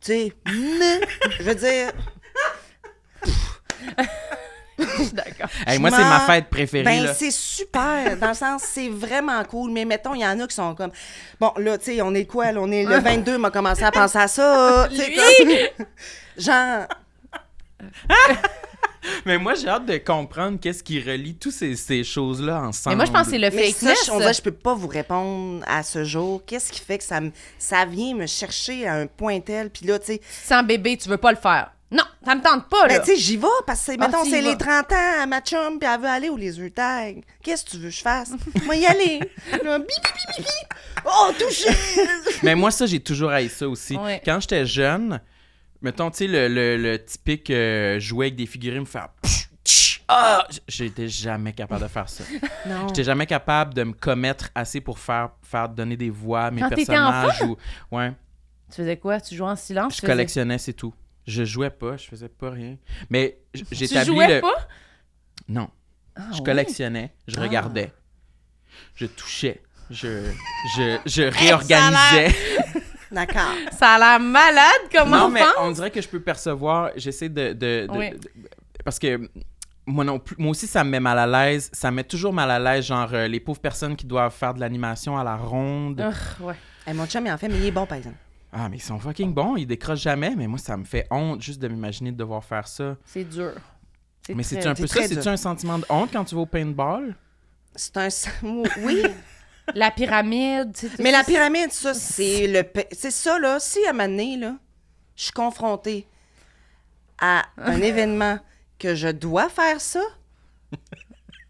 [0.00, 1.92] tu sais, je veux dire,
[5.12, 5.48] D'accord.
[5.66, 6.84] Hey, moi, c'est ma fête préférée.
[6.84, 9.70] ben, c'est super, dans le sens, c'est vraiment cool.
[9.70, 10.92] Mais mettons, il y en a qui sont comme,
[11.40, 12.60] bon, là, tu sais, on est quoi, là?
[12.60, 14.88] On est le 22, m'a commencé à penser à ça.
[14.90, 15.86] comme-
[16.38, 16.86] Genre,
[19.26, 22.96] Mais moi, j'ai hâte de comprendre qu'est-ce qui relie toutes ces, ces choses-là ensemble.
[22.96, 24.06] Mais moi, je pense que c'est le fakeness.
[24.06, 26.42] je, on dirait je peux pas vous répondre à ce jour.
[26.46, 29.86] Qu'est-ce qui fait que ça, me, ça vient me chercher à un point tel, puis
[29.86, 31.72] là, tu sais, Sans bébé, tu veux pas le faire.
[31.94, 32.98] Non, ça me tente pas, là.
[32.98, 35.40] Ben, tu sais, j'y vais parce que, Ah, mettons, c'est les 30 ans à ma
[35.40, 37.22] chum, puis elle veut aller au laser tag.
[37.42, 38.32] Qu'est-ce que tu veux que je fasse?
[38.64, 39.20] Moi, y aller.
[39.62, 40.78] Là, bip, bip, bip, bip, bip.
[41.06, 41.70] Oh, touché!
[42.42, 43.96] Mais moi, ça, j'ai toujours haï ça aussi.
[43.96, 44.20] Ouais.
[44.24, 45.20] Quand j'étais jeune,
[45.82, 49.08] mettons, tu sais, le, le- le typique euh, jouer avec des figurines, me faire.
[50.08, 50.46] Ah!
[50.68, 52.24] J'étais jamais capable de faire ça.
[52.66, 52.88] Non.
[52.88, 56.60] J'étais jamais capable de me commettre assez pour faire, faire donner des voix à mes
[56.62, 57.42] Quand personnages.
[57.42, 57.56] Ou...
[57.92, 58.12] Ouais,
[58.70, 59.20] Tu faisais quoi?
[59.20, 59.94] Tu jouais en silence?
[59.94, 60.92] je faisais- collectionnais, c'est tout.
[61.26, 62.76] Je jouais pas, je faisais pas rien.
[63.10, 64.40] Mais j- Tu j'établis jouais le.
[64.40, 64.68] pas?
[65.48, 65.70] Non.
[66.16, 67.42] Ah, Je collectionnais, je Ah.
[67.42, 67.92] regardais,
[68.94, 70.30] je touchais, je,
[70.76, 72.34] je, je réorganisais.
[73.10, 73.52] D'accord.
[73.72, 75.28] Ça a l'air malade comme non, enfant.
[75.30, 77.52] mais on dirait que je peux percevoir, j'essaie de...
[77.52, 78.10] de- de- Oui.
[78.10, 78.18] de-
[78.84, 79.28] parce que
[79.86, 82.32] moi non plus, moi aussi ça me met mal à l'aise, ça me met toujours
[82.32, 85.36] mal à l'aise, genre euh, les pauvres personnes qui doivent faire de l'animation à la
[85.36, 86.00] ronde.
[86.00, 86.54] Ugh, ouais.
[86.86, 88.16] Hey, mon chum, il en fait, mais il est bon, par exemple.
[88.56, 91.42] Ah, mais ils sont fucking bons, ils décrochent jamais, mais moi ça me fait honte
[91.42, 92.96] juste de m'imaginer de devoir faire ça.
[93.04, 93.52] C'est dur.
[94.32, 96.46] Mais c'est un peu c'est ça, c'est-tu un sentiment de honte quand tu vas au
[96.46, 97.16] paintball?
[97.74, 98.08] C'est un...
[98.82, 99.02] Oui,
[99.74, 102.62] La pyramide, tu mais la pyramide, ça, c'est le...
[102.92, 103.58] C'est ça, là.
[103.58, 104.56] Si, à un moment donné, là,
[105.16, 106.06] je suis confrontée
[107.18, 108.38] à un événement
[108.78, 110.02] que je dois faire ça,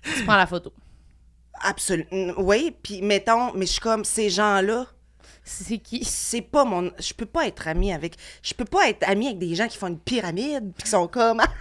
[0.02, 0.72] Tu prends la photo.
[1.60, 2.34] absolument...
[2.38, 4.86] Oui, puis mettons, mais je suis comme, ces gens-là,
[5.44, 6.04] C'est qui?
[6.04, 6.90] c'est pas mon...
[6.98, 8.16] Je peux pas être amie avec...
[8.42, 11.06] Je peux pas être amie avec des gens qui font une pyramide, puis qui sont
[11.06, 11.42] comme...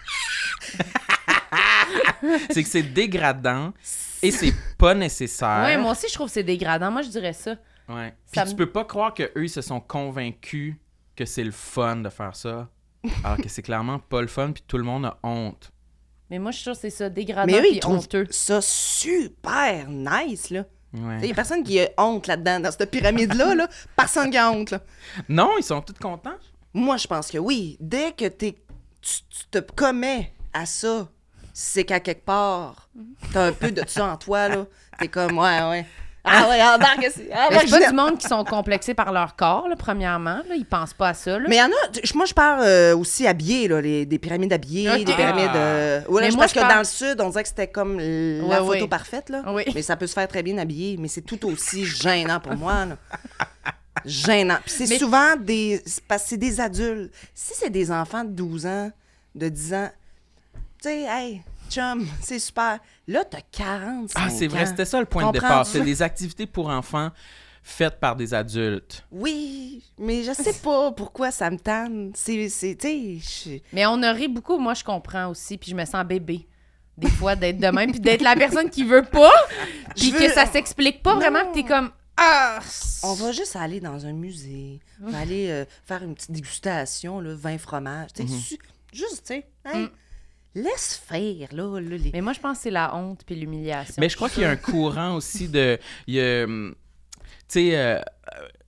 [2.49, 3.73] c'est que c'est dégradant
[4.21, 5.63] et c'est pas nécessaire.
[5.65, 6.91] Ouais, moi aussi, je trouve que c'est dégradant.
[6.91, 7.55] Moi, je dirais ça.
[7.89, 8.13] Ouais.
[8.31, 10.75] Puis Ça tu me- peux pas croire que eux ils se sont convaincus
[11.15, 12.69] que c'est le fun de faire ça.
[13.25, 15.73] Alors que c'est clairement pas le fun, puis tout le monde a honte.
[16.29, 18.25] Mais moi, je suis sûre que c'est ça, dégradant Mais eux, puis ils trouvent honteux.
[18.29, 20.63] ça super nice, là.
[20.95, 21.27] Il Ouais.
[21.27, 23.67] y a personne qui a honte là-dedans, dans cette pyramide-là, là.
[23.95, 24.79] Personne qui a honte, là.
[25.27, 26.35] Non, ils sont tous contents.
[26.73, 27.77] Moi, je pense que oui.
[27.79, 28.55] Dès que t'es-
[29.01, 31.07] tu, tu te commets à ça,
[31.51, 32.89] c'est qu'à quelque part,
[33.31, 34.65] t'as un peu de ça en toi, là.
[34.99, 35.85] T'es comme, ouais, ouais.
[36.25, 37.29] Ah ouais, embarque, c'est...
[37.33, 40.37] Ah, c'est pas je- du monde qui sont complexés par leur corps, là, premièrement.
[40.47, 40.55] Là?
[40.55, 41.37] Ils pensent pas à ça.
[41.37, 41.45] Là.
[41.49, 44.53] Mais il y en a, moi je parle euh, aussi habillés, là, les, des pyramides
[44.53, 45.49] habillées, des pyramides.
[45.55, 47.49] euh, ouais, Mais je moi, pense je que parle- dans le sud, on dirait que
[47.49, 49.43] c'était comme l- la photo parfaite, là.
[49.47, 49.63] Oui.
[49.75, 52.85] Mais ça peut se faire très bien habillé, mais c'est tout aussi gênant pour moi,
[52.85, 52.97] là.
[54.05, 54.57] Gênant.
[54.65, 55.81] Puis c'est Mais- souvent des.
[56.07, 57.13] Parce que c'est des adultes.
[57.33, 58.91] Si c'est des enfants de 12 ans,
[59.35, 59.89] de 10 ans,
[60.81, 61.41] tu sais, hey,
[61.73, 62.79] chum, c'est super.
[63.07, 65.65] Là, t'as 45 Ah, c'est vrai, c'était ça le point de départ.
[65.65, 67.11] C'est des activités pour enfants
[67.65, 69.05] faites par des adultes.
[69.11, 72.11] Oui, mais je sais pas pourquoi ça me tanne.
[72.13, 72.87] C'est, c'est, tu
[73.21, 76.45] sais, je- Mais on aurait beaucoup, moi, je comprends aussi, puis je me sens bébé.
[76.97, 79.31] Des fois, d'être de même, puis d'être la personne qui veut pas,
[79.95, 82.59] puis que ça s'explique pas vraiment, que t'es comme Ah!
[83.01, 87.19] On va juste aller dans un musée, on va aller euh, faire une petite dégustation,
[87.21, 88.09] là, vin fromage.
[88.13, 88.39] tu sais, Mhm.
[88.39, 88.59] su-
[88.93, 89.87] juste, tu sais, hey,
[90.55, 91.79] laisse faire, là.
[91.79, 92.11] là, les...
[92.13, 93.95] Mais moi, je pense que c'est la honte puis l'humiliation.
[93.97, 95.79] Mais je crois qu'il y a un courant aussi de.
[96.07, 96.75] il y a, hum,
[97.19, 98.01] tu sais, euh, euh,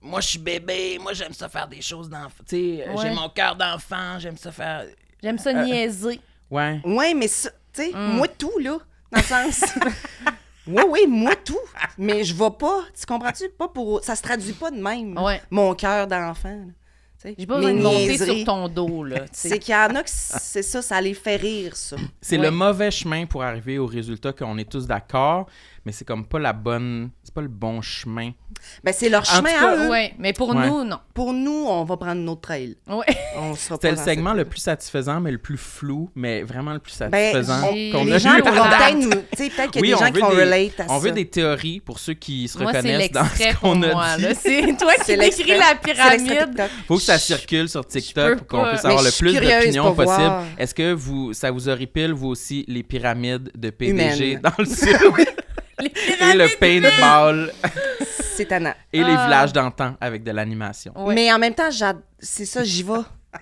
[0.00, 2.44] moi je suis bébé, moi j'aime ça faire des choses d'enfant.
[2.48, 3.02] Tu sais, euh, Ouais.
[3.08, 4.84] j'ai mon cœur d'enfant, j'aime ça faire.
[5.22, 6.20] J'aime ça niaiser.
[6.50, 6.80] Ouais.
[6.84, 8.16] Ouais, mais ça, tu sais, Mm.
[8.16, 8.78] moi tout, là,
[9.10, 9.64] dans le sens.
[10.66, 11.58] oui, oui, moi tout.
[11.98, 13.48] Mais je vais pas, tu comprends-tu?
[13.50, 14.04] Pas pour.
[14.04, 15.16] Ça se traduit pas de même.
[15.18, 15.40] Ouais.
[15.50, 16.66] Mon cœur d'enfant.
[17.38, 19.24] J'ai pas besoin de monter sur ton dos, là.
[19.32, 21.96] C'est qu'il y en a que c'est ça, ça les fait rire, ça.
[22.20, 22.44] C'est Ouais.
[22.44, 25.46] le mauvais chemin pour arriver au résultat qu'on est tous d'accord,
[25.86, 27.10] mais c'est comme pas la bonne.
[27.22, 28.32] C'est pas le bon chemin.
[28.82, 29.88] Ben, c'est leur En chemin tout cas, à eux.
[29.88, 30.66] Ouais, mais pour Ouais.
[30.68, 30.98] nous, non.
[31.14, 32.76] Pour nous, on va prendre notre trail.
[32.88, 33.06] Ouais.
[33.56, 37.10] C'était le segment le plus satisfaisant, mais le plus flou, mais vraiment le plus Ben,
[37.12, 38.42] satisfaisant j'ai- qu'on Les a gens eu.
[38.42, 39.10] peut-être nous.
[39.10, 40.88] Tu sais, peut-être qu'il y Oui, des gens qui veut vont des- relate à On
[40.88, 40.98] ça.
[40.98, 44.16] veut des théories pour ceux qui se Moi, reconnaissent dans ce qu'on a moi.
[44.16, 44.24] dit.
[44.40, 46.62] C'est toi qui décris la pyramide.
[46.88, 50.32] Faut que ça circule sur TikTok pour qu'on puisse avoir le plus d'opinions possible.
[50.58, 54.96] Est-ce que vous, ça vous horripile, vous aussi, les pyramides de PDG dans le sud?
[55.80, 57.52] Et le paintball
[58.34, 58.74] C'est tannant.
[58.92, 59.24] et les Ah.
[59.26, 60.92] villages d'antan avec de l'animation?
[60.96, 61.14] Ouais.
[61.14, 62.92] Mais en même temps, j'ad- c'est ça, j'y vais.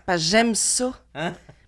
[0.07, 0.93] Parce que j'aime ça.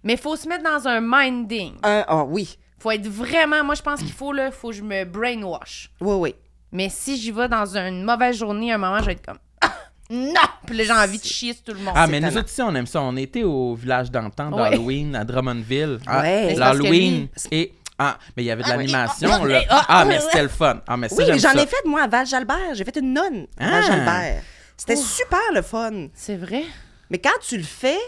[0.03, 1.75] Mais il faut se mettre dans un minding.
[1.83, 2.59] Un, ah oui.
[2.79, 3.65] faut être vraiment.
[3.65, 5.91] Moi, je pense qu'il faut, là, faut que je me brainwash.
[6.01, 6.35] Oui, oui.
[6.73, 9.73] Mais si j'y vais dans une mauvaise journée, un moment, je vais être comme Ah,
[10.11, 10.35] non!
[10.67, 11.95] Puis là, j'ai envie de chier sur tout le monde.
[11.97, 12.41] Ah, mais nous tannant.
[12.41, 13.01] autres ici, on aime ça.
[13.03, 14.71] On était au village d'antan Ouais.
[14.71, 15.99] d'Halloween à Drummondville.
[16.07, 16.47] Ah, Ouais.
[16.47, 17.21] Mais c'est parce que L'Halloween.
[17.23, 17.73] lui- Et.
[17.99, 19.63] Ah, mais il y avait de Ah l'animation, Ah, là.
[19.71, 20.83] ah, Ah, mais c'était le fun.
[20.87, 22.75] Ah, mais ça, Oui, j'aime j'en ai fait, moi, à Val-Jalbert.
[22.75, 23.71] J'ai fait une nonne à.
[23.71, 24.43] Val-Jalbert.
[24.77, 26.09] C'était super le fun.
[26.15, 26.65] C'est vrai?
[27.09, 27.99] Mais quand tu le fais,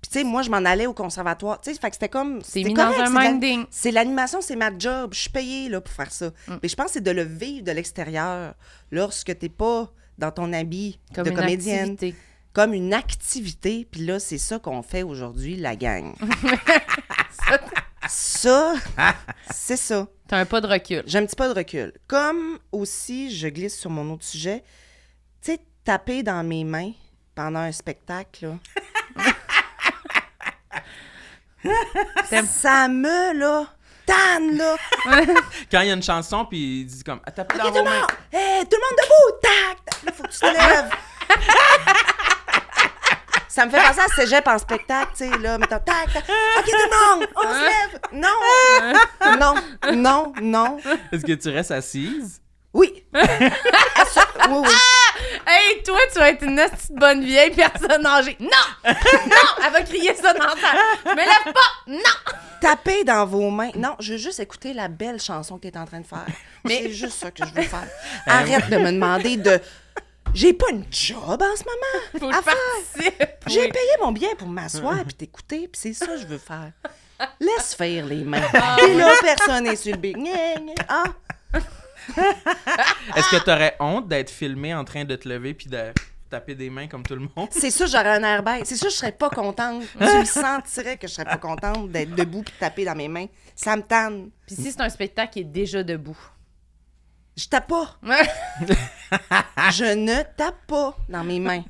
[0.00, 1.60] puis tu sais, moi, je m'en allais au conservatoire.
[1.60, 2.40] Tu sais, fait que c'était comme.
[2.44, 3.64] C'est mis dans un minding.
[3.70, 5.10] C'est l'animation, c'est ma job.
[5.14, 6.26] Je suis payée là, pour faire ça.
[6.46, 6.54] Mm.
[6.62, 8.54] Mais je pense que c'est de le vivre de l'extérieur
[8.92, 11.90] lorsque t'es pas dans ton habit Comme de une comédienne.
[11.94, 12.14] activité.
[12.52, 13.88] comme une activité.
[13.90, 16.14] Puis là, c'est ça qu'on fait aujourd'hui, la gang.
[18.08, 18.74] ça,
[19.50, 20.06] c'est ça.
[20.28, 21.02] T'as un pas de recul.
[21.06, 21.92] J'ai un petit pas de recul.
[22.06, 24.64] Comme aussi, je glisse sur mon autre sujet,
[25.42, 26.92] tu sais, taper dans mes mains
[27.34, 28.58] pendant un spectacle, là.
[32.46, 33.66] ça me, là,
[34.04, 34.76] tanne, là.
[35.70, 37.74] Quand il y a une chanson, puis il dit comme, ah, tapez OK, dans tout
[37.74, 38.06] le vos mains.
[38.32, 39.40] Hey, tout le monde debout!
[39.42, 39.84] Tac!
[39.84, 40.02] tac.
[40.04, 40.90] Là, faut que tu te lèves.
[43.56, 46.24] Ça me fait penser à cégep en spectacle, tu sais, là, mettons, tac, tac.
[46.58, 48.00] OK, tout le monde, on se lève.
[48.12, 49.38] Non!
[49.40, 49.54] Non,
[49.94, 50.76] non, non.
[51.10, 52.42] Est-ce que tu restes assise?
[52.74, 53.02] Oui.
[53.14, 54.74] Assu- oui, oui.
[55.46, 58.36] Hey, toi, tu vas être une petite bonne vieille personne âgée.
[58.38, 58.50] Non!
[58.84, 59.64] Non!
[59.64, 60.74] Elle va crier ça dans ta...
[61.06, 61.60] Je me lève pas!
[61.86, 62.34] Non!
[62.60, 63.70] Taper dans vos mains.
[63.74, 66.26] Non, je veux juste écouter la belle chanson que tu es en train de faire.
[66.64, 67.88] Mais c'est juste ça que je veux faire.
[68.26, 69.58] Arrête de me demander de.
[70.36, 72.04] J'ai pas une job en ce moment.
[72.20, 73.28] Faut à je faire.
[73.46, 73.68] J'ai Oui.
[73.72, 76.72] payé mon bien pour m'asseoir puis t'écouter, puis c'est ça que je veux faire.
[77.40, 78.42] Laisse faire les mains.
[78.76, 80.16] Puis là, personne n'est sur le big.
[80.88, 81.04] Ah,
[83.16, 85.92] Est-ce que tu aurais honte d'être filmé en train de te lever puis de
[86.28, 87.48] taper des mains comme tout le monde?
[87.50, 88.66] c'est ça, j'aurais un air bête.
[88.66, 89.84] C'est ça, je serais pas contente.
[89.98, 93.08] Tu me sentirais que je serais pas contente d'être debout puis de taper dans mes
[93.08, 93.26] mains.
[93.54, 94.30] Ça me tanne.
[94.46, 96.18] Puis si c'est un spectacle qui est déjà debout.
[97.36, 97.96] Je tape pas.
[99.72, 101.62] Je ne tape pas dans mes mains.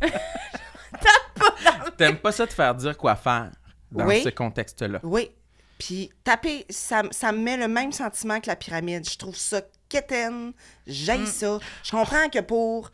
[1.97, 3.51] T'aimes pas ça te faire dire quoi faire
[3.91, 4.23] dans Oui.
[4.23, 5.01] ce contexte-là?
[5.03, 5.31] Oui.
[5.79, 9.09] Puis taper, ça, ça me met le même sentiment que la pyramide.
[9.09, 10.53] Je trouve ça quétaine.
[10.87, 11.59] J'aille ça.
[11.83, 12.91] Je comprends que pour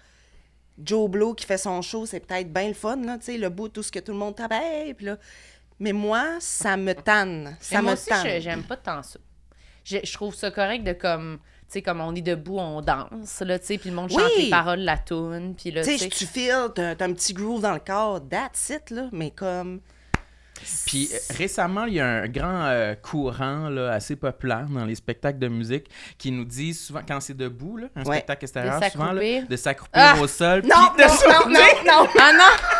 [0.82, 3.50] Joe Blow qui fait son show, c'est peut-être bien le fun, là, tu sais, le
[3.50, 4.52] bout, tout ce que tout le monde tape.
[4.52, 5.16] Hey, puis là.
[5.78, 7.56] Mais moi, ça me tanne.
[7.60, 8.26] Ça Mais moi me aussi, tanne.
[8.26, 9.18] je- j'aime pas tant ça.
[9.84, 11.38] Je, je trouve ça correct de comme...
[11.72, 14.20] Tu sais, comme on est debout, on danse, là, tu sais, puis le monde chante
[14.36, 14.44] Oui.
[14.44, 17.62] les paroles de la toune, puis là, Tu sais, tu files, t'as un petit groove
[17.62, 19.04] dans le corps, that's it, là.
[19.10, 19.80] Mais comme.
[20.86, 24.94] Puis euh, récemment, il y a un grand euh, courant là, assez populaire dans les
[24.94, 25.86] spectacles de musique
[26.18, 28.16] qui nous dit souvent, quand c'est debout, là, un Ouais.
[28.18, 29.48] spectacle extérieur, De souvent, là, s'accroupir.
[29.48, 30.20] de s'accroupir Ah!
[30.20, 30.62] au sol.
[30.64, 32.08] Non, puis non, non, non, non.
[32.20, 32.71] Ah non!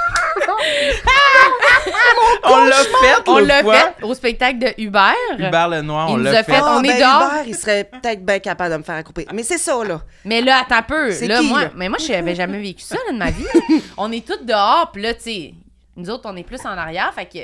[2.45, 5.15] On l'a fait On l'a fait au spectacle de Hubert.
[5.39, 6.53] Hubert Lenoir, on l'a fait.
[6.53, 7.23] fait- Ah, on est ben, dehors.
[7.33, 9.27] Hubert, il serait peut-être bien capable de me faire accrouper.
[9.33, 10.03] Mais c'est ça, là.
[10.25, 11.11] Mais là, attends un peu.
[11.13, 11.71] C'est Là, qui, moi, là?
[11.75, 13.47] Mais moi, je n'avais jamais vécu ça là, de ma vie.
[13.97, 15.55] on est tous dehors, puis là, tu sais,
[15.97, 17.39] nous autres, on est plus en arrière, fait que.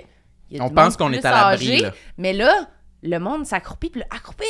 [0.50, 1.84] il y a On pense qu'on est à l'abri.
[2.16, 2.52] Mais là,
[3.02, 4.44] le monde s'accroupit, puis là, accroupi,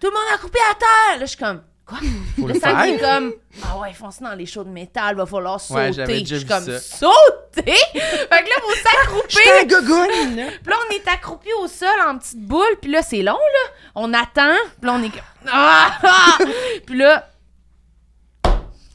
[0.00, 1.20] tout le monde accroupi à terre.
[1.20, 1.98] Là, je suis comme, quoi?
[2.38, 3.00] Faut le faire.
[3.00, 5.80] comme, ah ouais, foncez dans les shows de métal, va falloir sauter.
[5.80, 6.78] Ouais, je suis comme, ça.
[6.78, 7.62] sauter?
[7.92, 9.28] fait que là, faut s'accroupir.
[9.28, 10.36] J'étais un gogoune.
[10.62, 12.76] Puis là, on est accroupi au sol en petite boule.
[12.80, 13.72] Puis là, c'est long, là.
[13.94, 14.56] On attend.
[14.80, 15.48] Puis là, on est comme...
[15.50, 15.98] Ah!
[16.02, 16.38] Ah!
[16.86, 17.28] Puis là,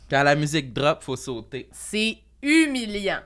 [0.10, 1.70] Quand la musique drop, faut sauter.
[1.72, 3.20] c'est humiliant.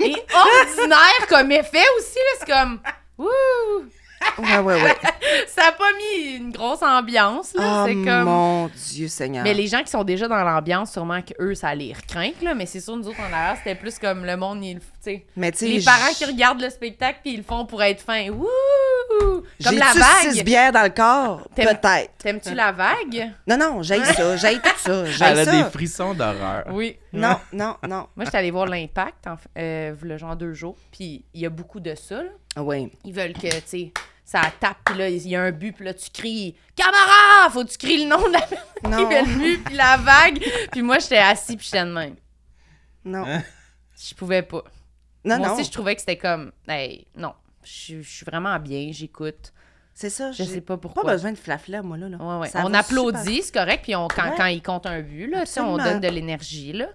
[0.00, 2.38] Et ordinaire comme effet aussi, là.
[2.38, 2.80] C'est comme...
[3.18, 3.90] Wouh!
[4.38, 4.96] Ouais, ouais, ouais.
[5.48, 7.82] Ça a pas mis une grosse ambiance, là.
[7.82, 8.24] Oh c'est comme...
[8.24, 9.44] mon Dieu Seigneur.
[9.44, 12.54] Mais les gens qui sont déjà dans l'ambiance, sûrement qu'eux, ça les recrinque, là.
[12.54, 14.78] Mais c'est sûr, nous autres, en arrière, c'était plus comme le monde, il...
[14.80, 15.26] Tu sais...
[15.36, 18.28] Mais Les parents qui regardent le spectacle puis ils le font pour être fins.
[18.30, 18.46] Wouh!
[19.64, 20.44] Comme la J'ai-tu six vague.
[20.44, 21.48] bières dans le corps?
[21.54, 22.10] Peut-être.
[22.18, 23.32] T'aimes-tu la vague?
[23.46, 24.36] Non, non, j'aille ça.
[24.36, 25.04] J'aille tout ça.
[25.30, 26.64] Elle a des frissons d'horreur.
[26.70, 26.96] Oui.
[27.12, 28.06] Non, non, non.
[28.16, 31.50] Moi, j'étais allée voir l'Impact, en euh, le genre deux jours, puis il y a
[31.50, 32.22] beaucoup de ça.
[32.22, 32.62] là.
[32.62, 32.90] Oui.
[33.04, 33.92] Ils veulent que, tu sais,
[34.30, 37.64] ça tape, puis là, il y a un but, puis là, tu cries «Camara!» Faut
[37.64, 40.40] que tu cries le nom de la personne qui fait le but, puis la vague.
[40.70, 42.14] Puis moi, j'étais assis, puis j'étais de même.
[43.04, 43.24] Non.
[43.98, 44.62] Je pouvais pas.
[45.24, 45.54] Non, moi non.
[45.54, 49.52] aussi, je trouvais que c'était comme «Hey, non, je suis- je suis vraiment bien, j'écoute.
[49.94, 50.30] C'est ça.
[50.30, 51.02] Je sais pas pourquoi.
[51.02, 52.08] Pas besoin de flafla, moi, là.
[52.08, 52.16] là.
[52.18, 52.50] Ouais, ouais.
[52.64, 54.34] On applaudit, c'est correct, puis on, quand, Ouais.
[54.36, 56.86] quand ils comptent un but, là, on donne de l'énergie, là.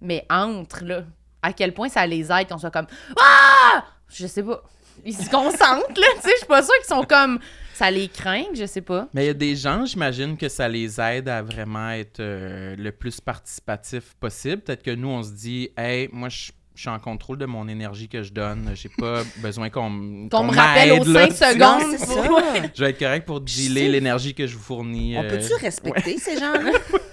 [0.00, 1.02] Mais entre, là,
[1.42, 2.86] à quel point ça les aide qu'on soit comme
[3.20, 3.84] Ah!
[4.08, 4.62] Je sais pas.
[5.04, 6.30] Ils se concentrent, là, tu sais.
[6.32, 7.38] Je suis pas sûre qu'ils sont comme.
[7.74, 9.08] Ça les craint, je sais pas.
[9.14, 12.74] Mais il y a des gens, j'imagine que ça les aide à vraiment être euh,
[12.76, 14.62] le plus participatif possible.
[14.62, 17.66] Peut-être que nous, on se dit, hey, moi, je je suis en contrôle de mon
[17.66, 18.70] énergie que je donne.
[18.76, 21.28] J'ai pas besoin qu'on Qu'on me rappelle aux là.
[21.28, 21.96] 5 Non, secondes.
[21.98, 22.62] c'est pour- ça.
[22.72, 25.16] Je vais être correct pour dealer l'énergie que je vous fournis.
[25.18, 26.70] On euh, peut-tu respecter ces gens-là?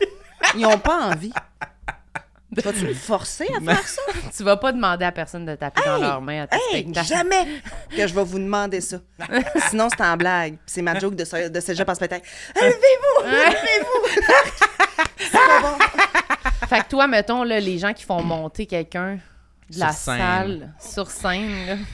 [0.56, 1.32] Ils n'ont pas envie.
[2.64, 4.01] Vas-tu me forcer à faire ça?
[4.36, 7.08] Tu vas pas demander à personne de taper dans leurs mains à tes Hey, spectacles.
[7.08, 7.47] jamais
[7.95, 8.97] que je vais vous demander ça.
[9.70, 10.58] Sinon, c'est en blague.
[10.66, 12.28] C'est ma joke de, ce- de cégep en spectacle.
[12.56, 13.26] Levez-vous!
[13.26, 14.22] Levez-vous!
[15.18, 15.78] c'est pas bon.
[16.68, 19.20] Fait que toi, mettons, là, les gens qui font monter quelqu'un
[19.70, 20.18] de la scène.
[20.18, 21.86] salle sur scène,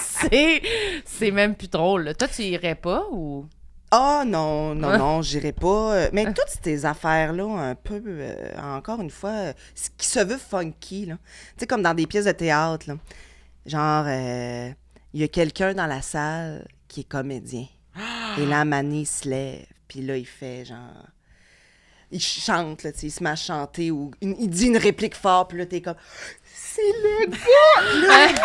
[0.00, 0.62] c'est
[1.04, 2.04] c'est même plus drôle.
[2.04, 2.14] là.
[2.14, 3.46] Toi, tu irais pas ou?
[3.90, 4.98] Ah non, non, Ouais.
[4.98, 5.94] non, j'irai pas.
[5.94, 10.20] Euh, Mais toutes ces affaires-là, un peu, euh, encore une fois, euh, ce qui se
[10.20, 11.14] veut funky, là.
[11.56, 12.96] Tu sais, comme dans des pièces de théâtre, là.
[13.64, 14.70] Genre, euh,
[15.14, 17.66] il y a quelqu'un dans la salle qui est comédien.
[18.36, 21.06] Et là, Mané se lève, puis là, il fait genre...
[22.10, 24.76] Il chante, là, tu sais, il se met à chanter, ou une- il dit une
[24.78, 25.96] réplique forte, puis là, t'es comme...
[26.54, 28.42] C'est le gars!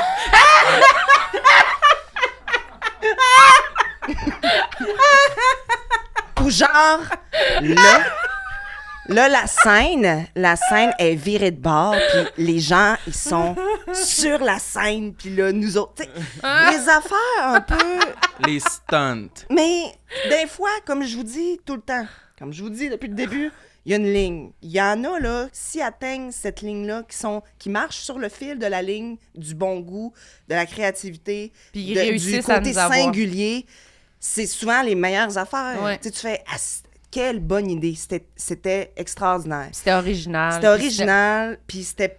[4.07, 4.85] là!
[6.43, 6.99] Ou genre,
[7.61, 8.03] là,
[9.07, 13.55] là, la scène, la scène est virée de bord, puis les gens, ils sont
[13.93, 17.99] sur la scène, puis là, nous autres, les affaires un peu...
[18.45, 19.45] Les stunts.
[19.49, 19.83] Mais
[20.29, 22.05] des fois, comme je vous dis tout le temps,
[22.37, 23.51] comme je vous dis depuis le début,
[23.85, 24.51] il y a une ligne.
[24.61, 28.27] Il y en a, là, s'ils atteignent cette ligne-là, qui, sont, qui marchent sur le
[28.29, 30.13] fil de la ligne du bon goût,
[30.49, 32.97] de la créativité, Puis ils de- du réussissent à côté nous avoir.
[32.99, 33.65] singulier,
[34.25, 35.81] c'est souvent les meilleures affaires.
[35.83, 35.99] Ouais.
[35.99, 36.55] Tu fais, Ah,
[37.11, 39.67] quelle bonne idée, c'était- extraordinaire.
[39.73, 40.53] C'était original.
[40.53, 42.17] C'était original, puis c'était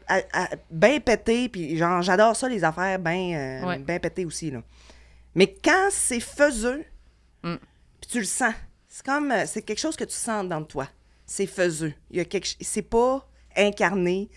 [0.70, 3.98] bien pété, puis genre, j'adore ça, les affaires bien Ouais.
[3.98, 4.62] pétées aussi, là.
[5.34, 6.84] Mais quand c'est faiseux,
[7.42, 7.56] Mm.
[8.00, 8.54] puis tu le sens,
[8.88, 10.86] c'est comme, euh, c'est quelque chose que tu sens dans toi.
[11.26, 11.94] C'est faiseux.
[12.10, 13.26] Il y a quelque ch- c'est pas
[13.56, 14.28] incarné,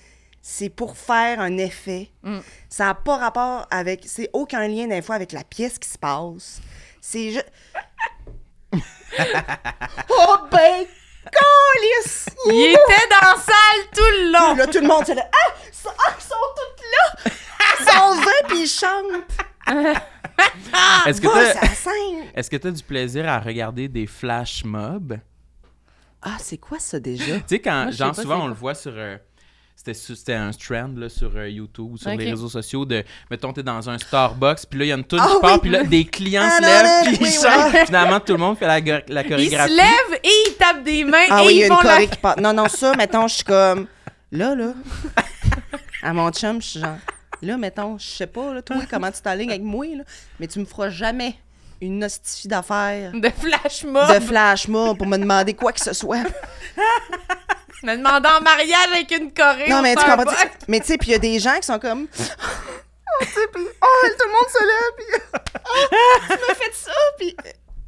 [0.42, 2.10] c'est pour faire un effet.
[2.24, 2.40] Mm.
[2.70, 5.98] Ça n'a pas rapport avec, c'est aucun lien des fois avec la pièce qui se
[5.98, 6.62] passe.
[7.10, 7.50] C'est juste...
[10.10, 10.86] oh ben,
[11.24, 12.26] câlisse!
[12.48, 14.50] Il était dans la salle tout le long.
[14.50, 17.32] Puis là, tout le monde, c'est là, ah, ah, ils sont toutes là!
[17.80, 19.24] Ils sont vingt, puis ils chantent!
[21.08, 21.70] Est-ce que t'as
[22.36, 25.18] est-ce que t'as du plaisir à regarder des flash mobs?
[26.22, 27.38] Ah, c'est quoi ça déjà?
[27.38, 28.92] Tu sais, quand, Moi, genre, souvent, on le voit sur.
[28.94, 29.18] euh,
[29.84, 33.04] c'était, un trend là, sur euh, YouTube ou sur les réseaux sociaux de.
[33.32, 35.54] Mettons, t'es dans un Starbucks, puis là, il y a une toune Ah qui part,
[35.54, 35.60] oui.
[35.62, 37.44] puis là, des clients Ah se lèvent, puis oui, ils oui.
[37.74, 37.86] chantent.
[37.86, 39.72] Finalement, tout le monde fait la, la Ils chorégraphie.
[39.72, 41.74] se lèvent et ils tapent des mains Ah et oui, il y ils a une
[41.74, 41.90] font la...
[41.94, 42.40] choré qui part.
[42.42, 43.88] Non, non, ça, mettons, je suis comme.
[44.32, 44.74] Là, là.
[46.04, 46.98] À mon chum, je suis genre.
[47.42, 50.04] Là, mettons, je sais pas, là, toi, comment tu t'alignes avec moi, là,
[50.40, 51.36] mais tu me feras jamais
[51.80, 54.12] une hostifie d'affaires de flash mob.
[54.12, 56.24] de flash mob pour me demander quoi que ce soit.
[57.84, 59.70] Me demandant en mariage avec une Corée.
[59.70, 60.34] Non, mais tu comprends.
[60.68, 62.08] Mais tu sais, puis il y a des gens qui sont comme.
[62.10, 63.64] Oh, tu sais, puis.
[63.82, 65.06] Oh, tout le monde se lève, puis.
[65.66, 67.36] Oh, tu m'as fait ça, puis.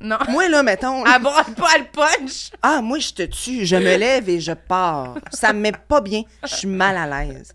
[0.02, 0.18] Non.
[0.30, 1.02] Moi, là, mettons.
[1.20, 2.52] Broie pas, elle punch.
[2.62, 3.66] Ah, moi, je te tue.
[3.66, 5.16] Je me lève et je pars.
[5.32, 6.24] Ça me met pas bien.
[6.44, 7.54] Je suis mal à l'aise.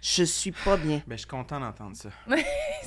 [0.00, 1.00] Je suis pas bien.
[1.06, 2.08] Ben, je suis content d'entendre ça.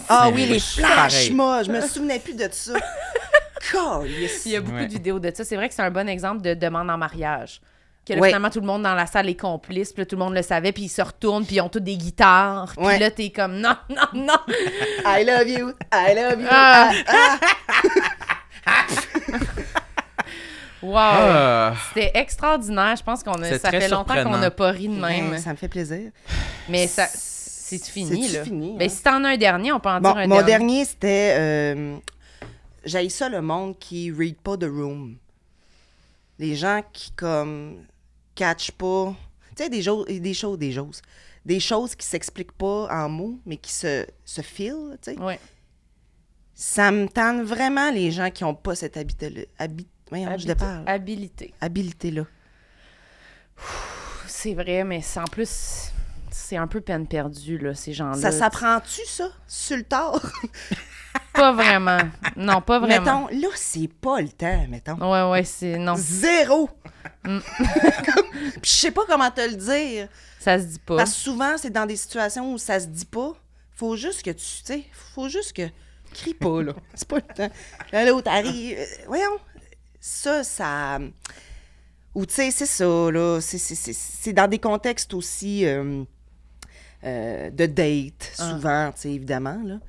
[0.10, 1.64] Ah oui, les flashs, moi.
[1.64, 2.74] Je me souvenais plus de ça.
[3.72, 4.46] Calisse.
[4.46, 4.88] Il y a beaucoup Ouais.
[4.88, 5.44] de vidéos de ça.
[5.46, 7.62] C'est vrai que c'est un bon exemple de demande en mariage.
[8.06, 8.28] Que là, Ouais.
[8.30, 10.44] finalement, tout le monde dans la salle est complice, puis là, tout le monde le
[10.44, 12.72] savait, puis ils se retournent, puis ils ont tous des guitares.
[12.78, 13.00] Puis Ouais.
[13.00, 14.38] là, t'es comme non, non, non.
[15.06, 15.72] I love you.
[15.92, 16.48] I love you.
[16.52, 16.92] Ah.
[17.08, 17.40] Ah,
[18.68, 18.86] ah.
[20.82, 20.98] Wow.
[20.98, 22.96] Ah, C'était extraordinaire.
[22.96, 25.32] Je pense qu'on a, ça fait longtemps qu'on n'a pas ri de même.
[25.32, 26.12] Ben, ça me fait plaisir.
[26.70, 28.44] Mais ça, c'est fini, là?
[28.44, 28.90] fini, Ben, hein?
[28.94, 30.46] si t'en as un dernier, on peut en Bon, dire un mon dernier.
[30.52, 31.36] dernier, c'était.
[31.40, 31.98] Euh,
[33.10, 35.16] ça, le monde qui read pas The Room.
[36.38, 37.78] Les gens qui, comme,
[38.36, 39.16] catch pas.
[39.56, 41.02] Tu sais, des, des choses, des choses.
[41.46, 45.20] Des choses qui s'expliquent pas en mots, mais qui se, se filent, tu sais.
[45.20, 45.40] Ouais.
[46.54, 49.42] Ça me tente vraiment les gens qui ont pas cette habité-là.
[49.60, 49.88] Habi...
[50.10, 50.84] Voyons, je Habité- déparle.
[50.88, 51.54] Habilité.
[51.62, 52.26] Habilité-là.
[54.28, 55.92] C'est vrai, mais c'est en plus,
[56.36, 58.18] c'est un peu peine perdue, là, ces gens-là.
[58.18, 60.22] Ça s'apprend-tu, ça, sur le tard?
[61.34, 62.00] Pas vraiment.
[62.36, 63.28] Non, pas vraiment.
[63.28, 64.96] mettons, là, c'est pas le temps, mettons.
[64.96, 65.78] Ouais, ouais, c'est.
[65.78, 66.70] Non, Zéro!
[67.26, 67.40] Mm.
[68.62, 70.08] Puis je sais pas comment te le dire.
[70.40, 70.98] ça se dit pas.
[70.98, 73.34] Parce que souvent, c'est dans des situations où ça se dit pas.
[73.76, 75.64] Faut juste que tu, tu sais, faut juste que...
[76.14, 76.74] Crie pas, là.
[76.96, 77.52] C'est pas le temps.
[77.92, 78.78] Là, l'autre arrive...
[78.78, 79.38] euh, voyons.
[80.00, 81.00] Ça, ça...
[82.14, 83.40] Ou, tu sais, c'est ça, là.
[83.42, 86.06] C'est dans des contextes aussi euh,
[87.06, 88.50] euh, de date, Ah.
[88.52, 89.80] souvent, tu sais, évidemment, là.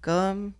[0.00, 0.52] Comme...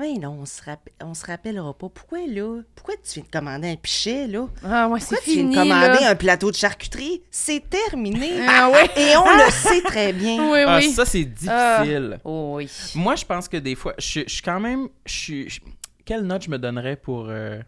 [0.00, 1.88] Oui, non, on se, rappe- on se rappellera pas.
[1.90, 2.62] Pourquoi, là?
[2.74, 4.46] Pourquoi tu viens de commander un pichet, là?
[4.64, 5.54] Ah, ouais, c'est Pourquoi tu viens fini.
[5.54, 6.10] de commander là.
[6.10, 7.22] un plateau de charcuterie?
[7.30, 8.30] C'est terminé.
[8.48, 8.88] Ah, ouais.
[8.96, 10.50] Et on le sait très bien.
[10.50, 10.90] Oui, Ah, oui.
[10.92, 12.12] ça, c'est difficile.
[12.14, 12.20] Ah.
[12.24, 12.70] Oh, oui.
[12.94, 14.88] Moi, je pense que des fois, je, suis quand même.
[15.04, 15.60] Je, suis- je-
[16.06, 17.60] quelle note je me donnerais pour euh,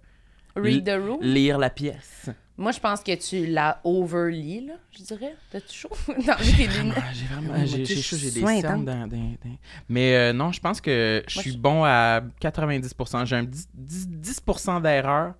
[0.56, 1.18] Read the room.
[1.22, 2.28] lire la pièce?
[2.56, 5.34] Moi, je pense que tu la overlis, là, je dirais.
[5.50, 5.88] T'as-tu chaud?
[6.08, 6.94] D'enlever tes lunettes.
[6.98, 7.66] Ah, j'ai vraiment.
[7.66, 8.84] J'ai j'ai chaud, j'ai des cernes intense.
[8.84, 9.56] dans, dans- dans-
[9.88, 13.24] Mais euh, non, je pense que je suis bon à 90%.
[13.26, 15.34] J'ai un 10%, 10 10% d'erreur.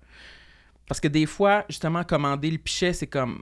[0.87, 3.41] Parce que des fois, justement, commander le pichet, c'est comme.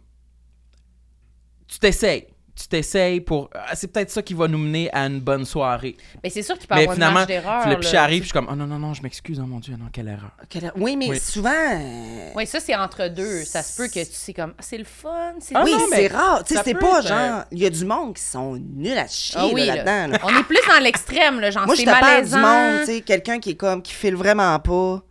[1.67, 2.27] Tu t'essayes.
[2.55, 3.49] Tu t'essayes pour.
[3.55, 5.95] ah, c'est peut-être ça qui va nous mener à une bonne soirée.
[6.23, 7.79] Mais c'est sûr qu'il peut y Mais avoir une finalement, marge d'erreur.
[7.79, 9.75] puis j'arrive, puis je suis comme, oh non, non, non, je m'excuse, oh mon Dieu,
[9.79, 10.31] non, quelle erreur.
[10.49, 11.19] Quelle- Oui, mais Oui.
[11.19, 11.49] souvent.
[11.51, 13.43] euh, Oui, ça, c'est entre deux.
[13.45, 15.79] Ça se peut que tu sais comme, ah, c'est le fun, c'est Ah oui, non,
[15.89, 16.43] c'est mais rare.
[16.43, 17.43] Tu sais, c'est pas être, genre.
[17.51, 20.19] Il y a du monde qui sont nuls à chier Ah oui, là, là.
[20.23, 23.01] On est plus dans l'extrême, là, genre Moi, je te parle du monde, tu sais,
[23.01, 25.01] quelqu'un qui est comme, qui file vraiment pas.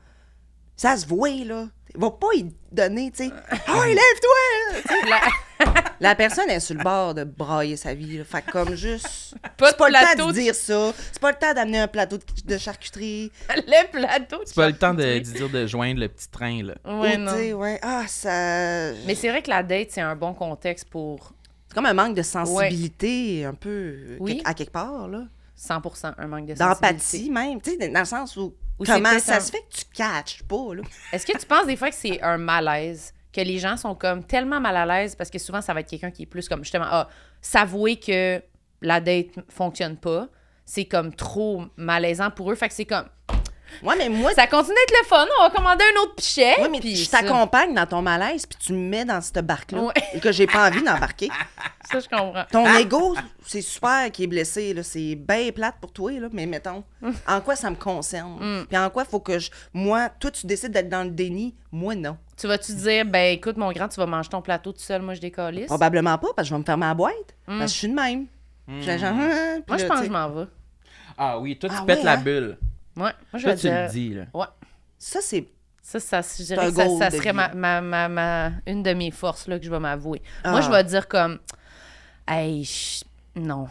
[0.77, 1.67] Ça se voit, là.
[1.95, 3.31] Il va pas y donner, tu sais.
[3.67, 5.19] Ah, lève-toi!
[6.01, 8.25] La- personne est sur le bord de brailler sa vie, là.
[8.25, 9.35] Fait que comme juste.
[9.57, 10.93] Pas C'est de pas le temps de dire ça.
[11.13, 13.31] C'est pas le temps d'amener un plateau de, de charcuterie.
[13.55, 14.39] le plateau.
[14.39, 16.75] de C'est pas le temps de, dire de joindre le petit train, là.
[16.85, 17.59] Ouais, Ou, non.
[17.61, 17.79] ouais.
[17.83, 18.93] Ah, ça.
[19.07, 21.33] Mais c'est vrai que la date, c'est un bon contexte pour
[21.69, 24.41] C'est comme un manque de sensibilité, un peu, euh, Oui.
[24.45, 25.25] à quelque part, là.
[25.57, 26.59] 100 un manque de sensibilité.
[26.65, 27.61] D'empathie, même.
[27.61, 28.55] Tu sais, dans le sens où.
[28.87, 30.83] Comment ça un- se fait que tu catches pas, là?
[31.13, 33.13] Est-ce que tu penses des fois que c'est un malaise?
[33.33, 35.89] Que les gens sont comme tellement mal à l'aise parce que souvent, ça va être
[35.89, 37.09] quelqu'un qui est plus comme justement, ah,
[37.41, 38.43] s'avouer que
[38.83, 40.29] la date fonctionne pas,
[40.65, 42.55] c'est comme trop malaisant pour eux.
[42.55, 43.07] Fait que c'est comme,
[43.83, 46.55] Ouais, mais moi, ça continue d'être le fun, on va commander un autre pichet.
[46.71, 49.93] Mais je t'accompagne dans ton malaise, puis tu me mets dans cette barque-là, Ouais.
[50.15, 51.29] et que j'ai pas envie d'embarquer.
[51.91, 52.45] Ça, je comprends.
[52.53, 54.83] Ton ego, c'est super qui est blessé, là.
[54.85, 56.85] C'est bien plate pour toi, là, mais mettons,
[57.27, 58.65] en quoi ça me concerne?
[58.69, 59.51] Puis en quoi faut que je...
[59.73, 62.17] Moi, toi, tu décides d'être dans le déni, moi, non.
[62.37, 65.15] Tu vas-tu dire, ben écoute, mon grand, tu vas manger ton plateau tout seul, moi
[65.15, 65.67] je décalisse?
[65.67, 67.15] Probablement pas, parce que je vais me fermer la boîte.
[67.47, 68.27] Parce que je suis de même.
[68.83, 70.47] J'ai genre, hein, puis Moi, je pense que je m'en vais.
[71.19, 72.17] Ah oui, toi, tu Ah pètes ouais, la hein?
[72.19, 72.59] bulle.
[72.97, 73.83] Ouais, moi je Toi, vais tu dire.
[73.83, 74.25] le dis, là.
[74.35, 74.47] Ouais.
[74.99, 75.47] Ça, c'est...
[75.83, 79.49] Ça, ça, je dirais que ça, serait ma, ma, ma, ma- une de mes forces
[79.49, 80.21] là, que je vais m'avouer.
[80.45, 80.51] Ah.
[80.53, 81.39] Moi, je vais dire comme,
[82.29, 83.03] hey, je-
[83.41, 83.67] non,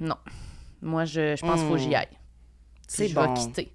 [0.00, 0.16] non.
[0.82, 2.06] Moi, je, je pense qu'il faut que j'y aille.
[2.08, 2.16] Puis
[2.88, 3.32] C'est je bon.
[3.32, 3.72] vais quitter.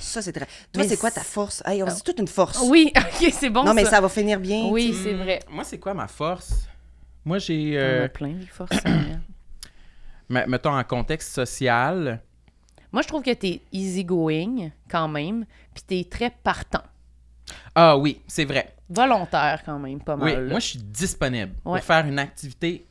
[0.00, 0.46] Ça, c'est très...
[0.72, 1.62] Toi, c'est quoi ta force?
[1.64, 2.60] Hey, on se dit toute une force.
[2.68, 3.62] Oui, ok, c'est bon.
[3.64, 4.00] non, mais ça.
[4.00, 4.66] va finir bien.
[4.70, 5.38] Oui, c'est vrai.
[5.48, 6.66] Moi, c'est quoi ma force?
[7.24, 7.74] Moi, j'ai.
[7.76, 8.72] On euh, a plein de forces.
[10.28, 12.20] Me- mettons, en contexte social.
[12.92, 15.44] Moi, je trouve que t'es easygoing quand même,
[15.74, 16.82] puis t'es très partant.
[17.74, 18.74] Ah oui, c'est vrai.
[18.88, 20.28] Volontaire quand même, pas mal.
[20.28, 20.50] Oui, là.
[20.50, 21.78] moi, je suis disponible Ouais.
[21.78, 22.86] pour faire une activité.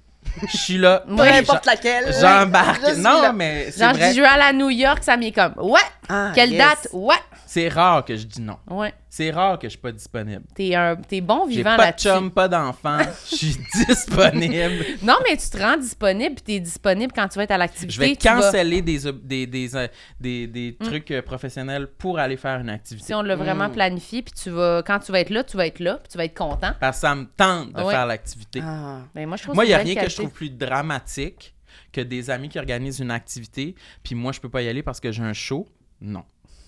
[0.52, 1.04] Je suis là.
[1.08, 2.14] Peu J'en- importe laquelle.
[2.20, 2.82] J'embarque.
[2.98, 3.34] Non, là.
[3.34, 4.10] mais c'est Genre, je vrai.
[4.10, 5.80] dis, je vais aller à New York, ça m'est comme, ouais,
[6.10, 6.58] Ah, quelle yes.
[6.60, 6.88] date?
[6.94, 7.16] Ouais,
[7.46, 8.58] C'est rare que je dis non.
[8.70, 8.94] ouais.
[9.14, 10.44] C'est rare que je suis pas disponible.
[10.56, 12.08] T'es un, t'es bon vivant pas de là-dessus.
[12.08, 12.98] chum, pas d'enfant.
[13.30, 14.86] Je suis disponible.
[15.04, 17.92] Non, mais tu te rends disponible, puis t'es disponible quand tu vas être à l'activité.
[17.94, 22.38] Je vais vas- canceller des, des, des, euh, des, des trucs euh, professionnels pour aller
[22.38, 23.08] faire une activité.
[23.08, 23.74] Si on l'a vraiment Mm.
[23.74, 26.18] planifié, puis tu vas, quand tu vas être là, tu vas être là, puis tu
[26.18, 26.72] vas être content.
[26.80, 28.62] Parce que ça me tente de faire l'activité.
[28.64, 29.00] Ah.
[29.14, 31.54] Ben, moi, je trouve Moi, il n'y a rien que je trouve plus dramatique
[31.92, 35.02] que des amis qui organisent une activité, puis moi, je peux pas y aller parce
[35.02, 35.68] que j'ai un show.
[36.00, 36.24] Non.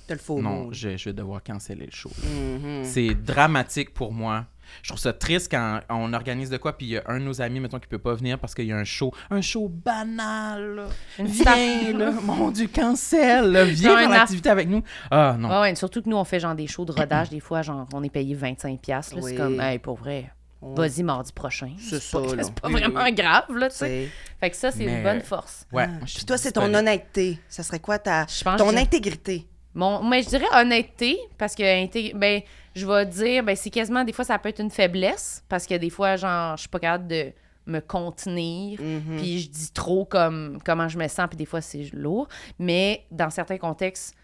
[0.07, 0.69] T'as le faux non, mot.
[0.73, 2.11] je, je vais devoir canceller le show.
[2.23, 2.83] Mhm.
[2.83, 4.45] C'est dramatique pour moi.
[4.81, 7.25] Je trouve ça triste quand on organise de quoi, puis il y a un de
[7.25, 9.13] nos amis, mettons, qui peut pas venir parce qu'il y a un show.
[9.29, 10.75] Un show banal.
[10.75, 10.85] là.
[11.19, 12.11] Une Viens, là.
[12.23, 13.51] Mon Dieu, cancel.
[13.51, 13.65] là.
[13.65, 14.81] Viens faire l'activité avec nous.
[15.11, 15.49] Ah, non.
[15.49, 17.87] Ouais, ouais, surtout que nous, on fait genre des shows de rodage, des fois, genre,
[17.93, 18.77] on est payé 25$.
[18.79, 19.31] piastres, là, Oui.
[19.31, 20.31] C'est comme, hey, pour vrai,
[20.61, 21.71] On- vas-y mardi prochain.
[21.77, 23.13] C'est pas, ça, c'est pas vraiment oui.
[23.13, 24.09] grave, là, tu sais.
[24.39, 25.67] Fait que ça, c'est Mais- une bonne force.
[25.73, 25.87] Ouais.
[25.87, 26.05] Ah.
[26.05, 27.37] Puis toi, c'est ton honnêteté.
[27.49, 28.25] Ça serait quoi ta
[28.57, 29.45] ton que- intégrité?
[29.75, 32.41] Mon, mais je dirais honnêteté, parce que ben,
[32.75, 35.75] je vais dire, ben, c'est quasiment, des fois, ça peut être une faiblesse, parce que
[35.75, 37.31] des fois, genre, je suis pas capable de
[37.65, 39.17] me contenir, Mhm.
[39.17, 42.27] puis je dis trop comme comment je me sens, puis des fois, c'est lourd.
[42.59, 44.15] Mais dans certains contextes,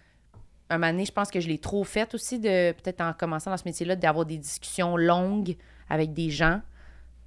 [0.69, 3.49] un moment donné, je pense que je l'ai trop fait aussi, de peut-être en commençant
[3.49, 5.55] dans ce métier-là, d'avoir des discussions longues
[5.89, 6.61] avec des gens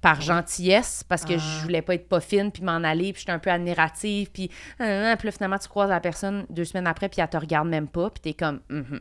[0.03, 1.37] par gentillesse, parce que Ah.
[1.37, 4.51] je voulais pas être pas fine, puis m'en aller, puis j'étais un peu admirative, puis,
[4.81, 7.67] euh, puis là, finalement, tu croises la personne deux semaines après, puis elle te regarde
[7.69, 8.99] même pas, puis t'es comme, Mhm.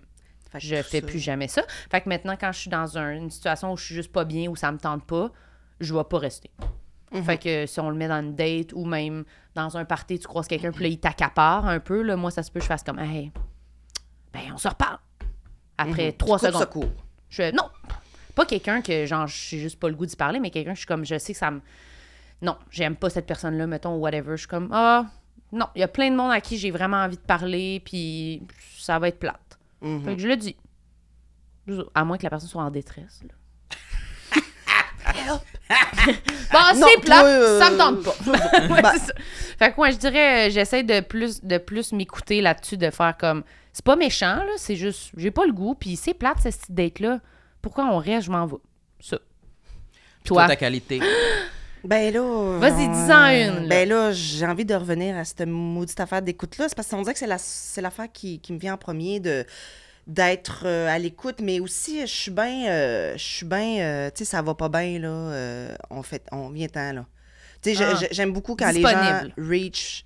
[0.50, 1.62] Fait que je fais ça- plus jamais ça.
[1.90, 4.24] Fait que maintenant, quand je suis dans un- une situation où je suis juste pas
[4.24, 5.30] bien, où ça me tente pas,
[5.80, 6.50] je vais pas rester.
[7.10, 7.22] Mhm.
[7.24, 9.24] Fait que si on le met dans une date ou même
[9.54, 12.42] dans un party, tu croises quelqu'un, puis là, il t'accapare un peu, là, moi, ça
[12.42, 13.32] se peut que je fasse comme, hey,
[14.32, 14.98] ben, on se reparle.
[15.78, 16.16] Après Mhm.
[16.18, 16.90] trois Tu secondes.
[17.30, 17.70] Je, non,
[18.34, 20.80] pas quelqu'un que, genre, j'ai juste pas le goût d'y parler, mais quelqu'un que je
[20.80, 21.60] suis comme, je sais que ça me.
[22.40, 24.32] Non, j'aime pas cette personne-là, mettons, ou whatever.
[24.32, 25.06] Je suis comme, ah,
[25.52, 28.42] non, il y a plein de monde à qui j'ai vraiment envie de parler, puis
[28.78, 29.58] ça va être plate.
[29.82, 30.04] Mhm.
[30.04, 30.56] Fait que je le dis.
[31.94, 33.20] À moins que la personne soit en détresse.
[33.22, 33.34] Là.
[35.28, 35.40] bon,
[36.52, 38.14] Non, c'est plate, toi, euh, ça me tente pas.
[38.74, 38.92] Ouais, bah.
[38.94, 39.12] c'est ça.
[39.58, 43.16] Fait que moi, je dirais, euh, j'essaie de plus, de plus m'écouter là-dessus, de faire
[43.16, 43.44] comme.
[43.72, 47.20] C'est pas méchant, là, c'est juste, j'ai pas le goût, puis c'est plate, cette date-là.
[47.62, 48.56] Pourquoi on reste, je m'en vais.
[49.00, 49.18] Ça.
[49.18, 50.48] Puis toi, Toi.
[50.48, 51.00] ta qualité.
[51.84, 52.58] Ben là.
[52.60, 53.26] Vas-y, euh, dis-en
[53.56, 53.68] une, là.
[53.68, 56.68] Ben là, j'ai envie de revenir à cette maudite affaire d'écoute-là.
[56.68, 59.18] C'est parce qu'on dirait que c'est la- c'est l'affaire qui, qui me vient en premier
[59.18, 59.44] de
[60.06, 64.18] d'être euh, à l'écoute, mais aussi je suis bien, euh, je suis bien, euh, tu
[64.18, 65.08] sais, ça va pas bien là.
[65.08, 67.04] euh, on fait, on vient temps là.
[67.62, 67.94] Tu sais, Ah.
[67.96, 70.04] j'ai- j'aime beaucoup quand les gens reach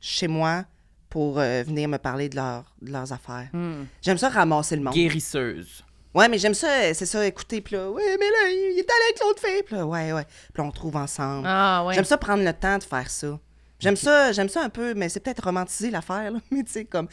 [0.00, 0.64] chez moi
[1.10, 3.48] pour euh, venir me parler de, leur- de leurs affaires.
[3.52, 3.84] Hmm.
[4.00, 4.94] J'aime ça ramasser le monde.
[4.94, 5.84] Guérisseuse.
[6.14, 8.90] Ouais, mais j'aime ça, euh, c'est ça, écouter, puis là, ouais, mais là, il est
[8.90, 10.24] allé avec l'autre fille, puis là, ouais, ouais.
[10.52, 11.46] Puis on trouve ensemble.
[11.46, 11.94] Ah, ouais.
[11.94, 13.38] J'aime ça prendre le temps de faire ça.
[13.78, 16.38] J'aime ça, j'aime ça un peu, mais c'est peut-être romantiser l'affaire, là.
[16.50, 17.08] Mais tu sais, comme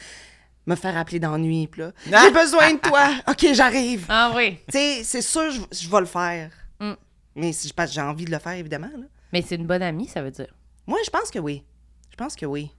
[0.66, 3.10] me faire appeler d'ennui, puis là, j'ai besoin de toi.
[3.30, 4.06] OK, j'arrive.
[4.10, 4.58] Ah, oui.
[4.68, 6.52] Tu sais, c'est sûr, je, je vais le faire.
[6.80, 6.94] Mm.
[7.36, 9.06] Mais si je j'ai envie de le faire, évidemment, là.
[9.32, 10.54] Mais c'est une bonne amie, ça veut dire.
[10.88, 11.64] Moi, je pense que oui.
[12.12, 12.72] Je pense que oui.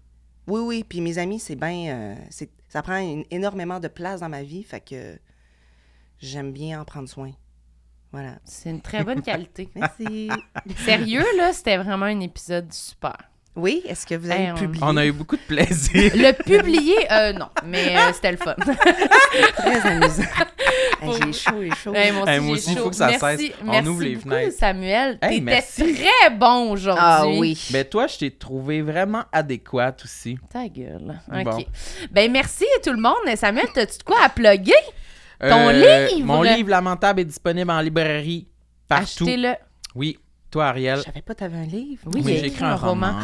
[0.47, 0.85] Oui, oui.
[0.87, 1.95] Puis mes amis, c'est bien.
[1.95, 5.17] euh, c'est- ça prend une- énormément de place dans ma vie, fait que
[6.21, 7.31] j'aime bien en prendre soin.
[8.13, 8.37] Voilà.
[8.45, 9.69] C'est une très bonne qualité.
[9.75, 10.31] Merci.
[10.85, 13.17] Sérieux, là, c'était vraiment un épisode super.
[13.55, 14.85] oui, est-ce que vous avez Hey, on- publié?
[14.87, 16.13] On a eu beaucoup de plaisir.
[16.15, 18.55] Le publier, euh, non, mais euh, c'était le fun.
[19.57, 20.23] Très amusant.
[21.01, 21.95] Hey, j'ai chaud, j'ai chaud.
[21.95, 23.57] Hey, moi aussi, moi j'ai aussi, il faut que ça Merci- cesse.
[23.63, 24.57] On merci ouvre les beaucoup, fenêtres.
[24.59, 25.63] Samuel, Hey, t'étais
[25.95, 27.05] très bon aujourd'hui.
[27.05, 27.69] ah oui.
[27.73, 30.39] Mais toi, je t'ai trouvé vraiment adéquate aussi.
[30.53, 31.21] Ta gueule.
[31.29, 31.51] Bon.
[31.57, 31.67] OK.
[32.11, 33.15] Ben merci tout le monde.
[33.37, 34.73] Samuel, t'as-tu de quoi à plugger?
[35.41, 35.73] Ton Euh,
[36.09, 36.27] livre?
[36.27, 38.49] Mon livre Lamentable est disponible en librairie
[38.89, 39.25] partout.
[39.25, 39.55] Achetez-le.
[39.95, 40.19] Oui.
[40.51, 40.99] Toi, Ariel?
[40.99, 42.03] Je savais pas que t'avais un livre.
[42.07, 43.09] Oui, a j'ai écrit un roman.
[43.13, 43.15] là.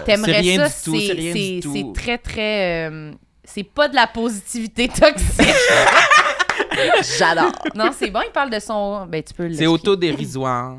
[0.00, 2.90] C'est T'aimerais ça, c'est très, très...
[2.90, 3.12] euh,
[3.44, 5.46] c'est pas de la positivité toxique.
[7.18, 7.52] J'adore.
[7.74, 9.06] non, c'est bon, il parle de son...
[9.06, 10.76] Ben, tu peux le C'est autodérisoire.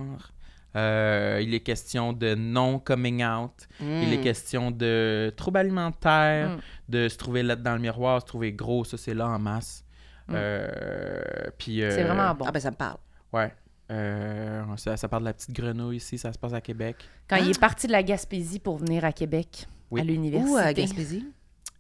[0.76, 3.52] Euh, il est question de non-coming out.
[3.80, 6.60] Il est question de troubles alimentaires, Mm.
[6.90, 9.83] de se trouver lettre dans le miroir, se trouver gros, ça c'est là en masse.
[10.32, 12.46] Euh, puis, euh, C'est vraiment bon.
[12.48, 12.98] Ah ben ça me parle.
[13.32, 13.54] Ouais.
[13.92, 16.96] Euh, ça, ça parle de la petite grenouille ici, ça se passe à Québec.
[17.28, 20.02] Quand il est parti de la Gaspésie pour venir à Québec, Oui.
[20.02, 20.52] à l'université.
[20.52, 21.26] Où à Gaspésie?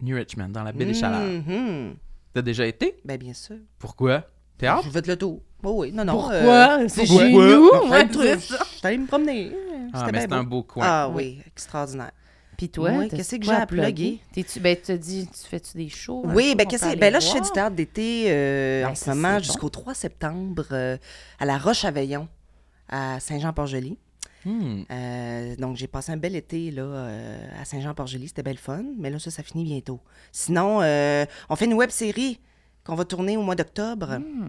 [0.01, 1.21] New Richmond, dans la baie des Chaleurs.
[1.21, 1.95] Mhm.
[2.33, 2.99] T'as déjà été?
[3.05, 3.55] Ben bien sûr.
[3.79, 4.23] Pourquoi?
[4.57, 4.83] Théâtre?
[4.85, 5.41] Je vais le tour.
[5.63, 6.13] Oh oui, non, non.
[6.13, 6.33] Pourquoi?
[6.81, 7.23] euh, c'est pourquoi?
[7.25, 7.69] chez nous?
[8.11, 8.65] c'est Je ça.
[8.65, 9.51] suis allée me promener.
[9.93, 10.83] Ah, C'était mais c'est un beau coin.
[10.85, 12.11] Ah oui, extraordinaire.
[12.63, 14.19] Puis toi, qu'est-ce que j'ai à plugger?
[14.31, 16.21] T'es-tu, ben, tu te dis, tu fais-tu des shows?
[16.27, 19.39] Oui, ben, qu'est-ce ben là, je fais du théâtre d'été euh, Ben, en ce moment
[19.39, 20.97] jusqu'au 3 septembre euh,
[21.41, 22.29] à la Roche-Aveillon,
[22.87, 23.97] à Saint-Jean-Port-Joli.
[24.45, 24.83] Hmm.
[24.89, 28.29] Euh, donc, j'ai passé un bel été là, euh, à Saint-Jean-Port-Joli.
[28.29, 29.99] C'était belle fun, mais là, ça, ça finit bientôt.
[30.31, 32.39] Sinon, euh, on fait une web série
[32.85, 34.17] qu'on va tourner au mois d'octobre.
[34.19, 34.47] Hmm.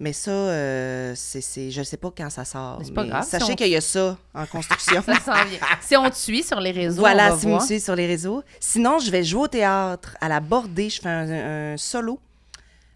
[0.00, 2.78] Mais ça, euh, c'est, c'est- je ne sais pas quand ça sort.
[2.80, 5.02] Mais c'est pas mais grave, si Sachez on- qu'il y a ça en construction.
[5.06, 5.58] Ça s'en vient.
[5.80, 7.94] Si on te suit sur les réseaux, on Voilà, va si vous me suivez sur
[7.94, 8.42] les réseaux.
[8.60, 10.90] Sinon, je vais jouer au théâtre à la Bordée.
[10.90, 12.18] Je fais un, un solo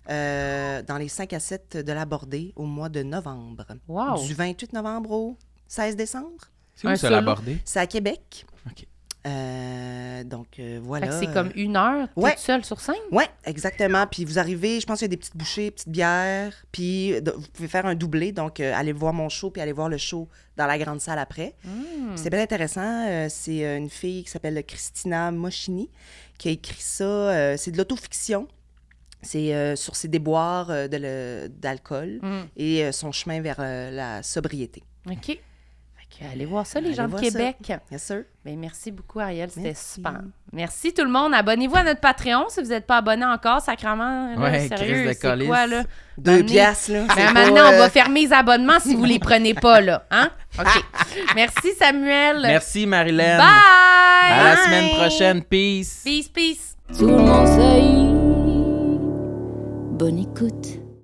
[0.09, 3.65] euh, dans les 5 à 7 de la Bordée au mois de novembre.
[3.87, 4.27] Wow.
[4.27, 5.37] Du 28 novembre au
[5.69, 6.49] 16 décembre.
[6.75, 7.15] C'est où ça solo?
[7.15, 7.59] l'abordé?
[7.65, 8.45] C'est à Québec.
[8.67, 8.87] OK.
[9.27, 11.13] Euh, donc, euh, voilà.
[11.13, 12.31] c'est comme une heure, Ouais.
[12.31, 12.95] toute seule sur scène?
[13.13, 14.07] Oui, exactement.
[14.07, 16.55] Puis vous arrivez, je pense qu'il y a des petites bouchées, petites bières.
[16.73, 18.33] Puis de- vous pouvez faire un doublé.
[18.33, 21.19] Donc, euh, allez voir mon show, puis allez voir le show dans la grande salle
[21.19, 21.55] après.
[21.65, 22.17] Hmm.
[22.17, 23.07] C'est bien intéressant.
[23.09, 25.91] Euh, c'est une fille qui s'appelle Christina Moschini
[26.39, 27.57] qui a écrit ça.
[27.59, 28.49] C'est de l'autofiction.
[29.23, 32.41] C'est sur ses déboires d'alcool Mm.
[32.57, 34.83] et son chemin vers la sobriété.
[35.11, 35.39] OK.
[36.19, 37.21] Fait allez voir ça, les Allez gens de ça.
[37.23, 37.57] Québec.
[37.91, 38.23] Yes, sir.
[38.45, 39.51] Ben, merci beaucoup, Ariel.
[39.51, 40.21] C'était super.
[40.53, 41.33] Merci tout le monde.
[41.33, 43.61] Abonnez-vous à notre Patreon si vous n'êtes pas abonné encore.
[43.61, 45.85] Sacrement, là, Ouais, sérieux, c'est quoi, là?
[46.19, 47.05] Deux Amenez- piastres, là.
[47.15, 50.05] Ben, maintenant, on euh, va fermer les abonnements si vous les prenez pas, là.
[50.11, 50.31] Hein?
[50.59, 50.85] OK.
[51.35, 52.41] Merci, Samuel.
[52.43, 53.39] Merci, Marilyn.
[53.39, 53.47] Bye!
[54.33, 54.65] À la Bye.
[54.65, 55.43] semaine prochaine.
[55.45, 56.03] Peace.
[56.05, 56.77] Peace, peace.
[56.99, 57.83] Tout le monde sait.
[59.97, 60.80] Bonne écoute.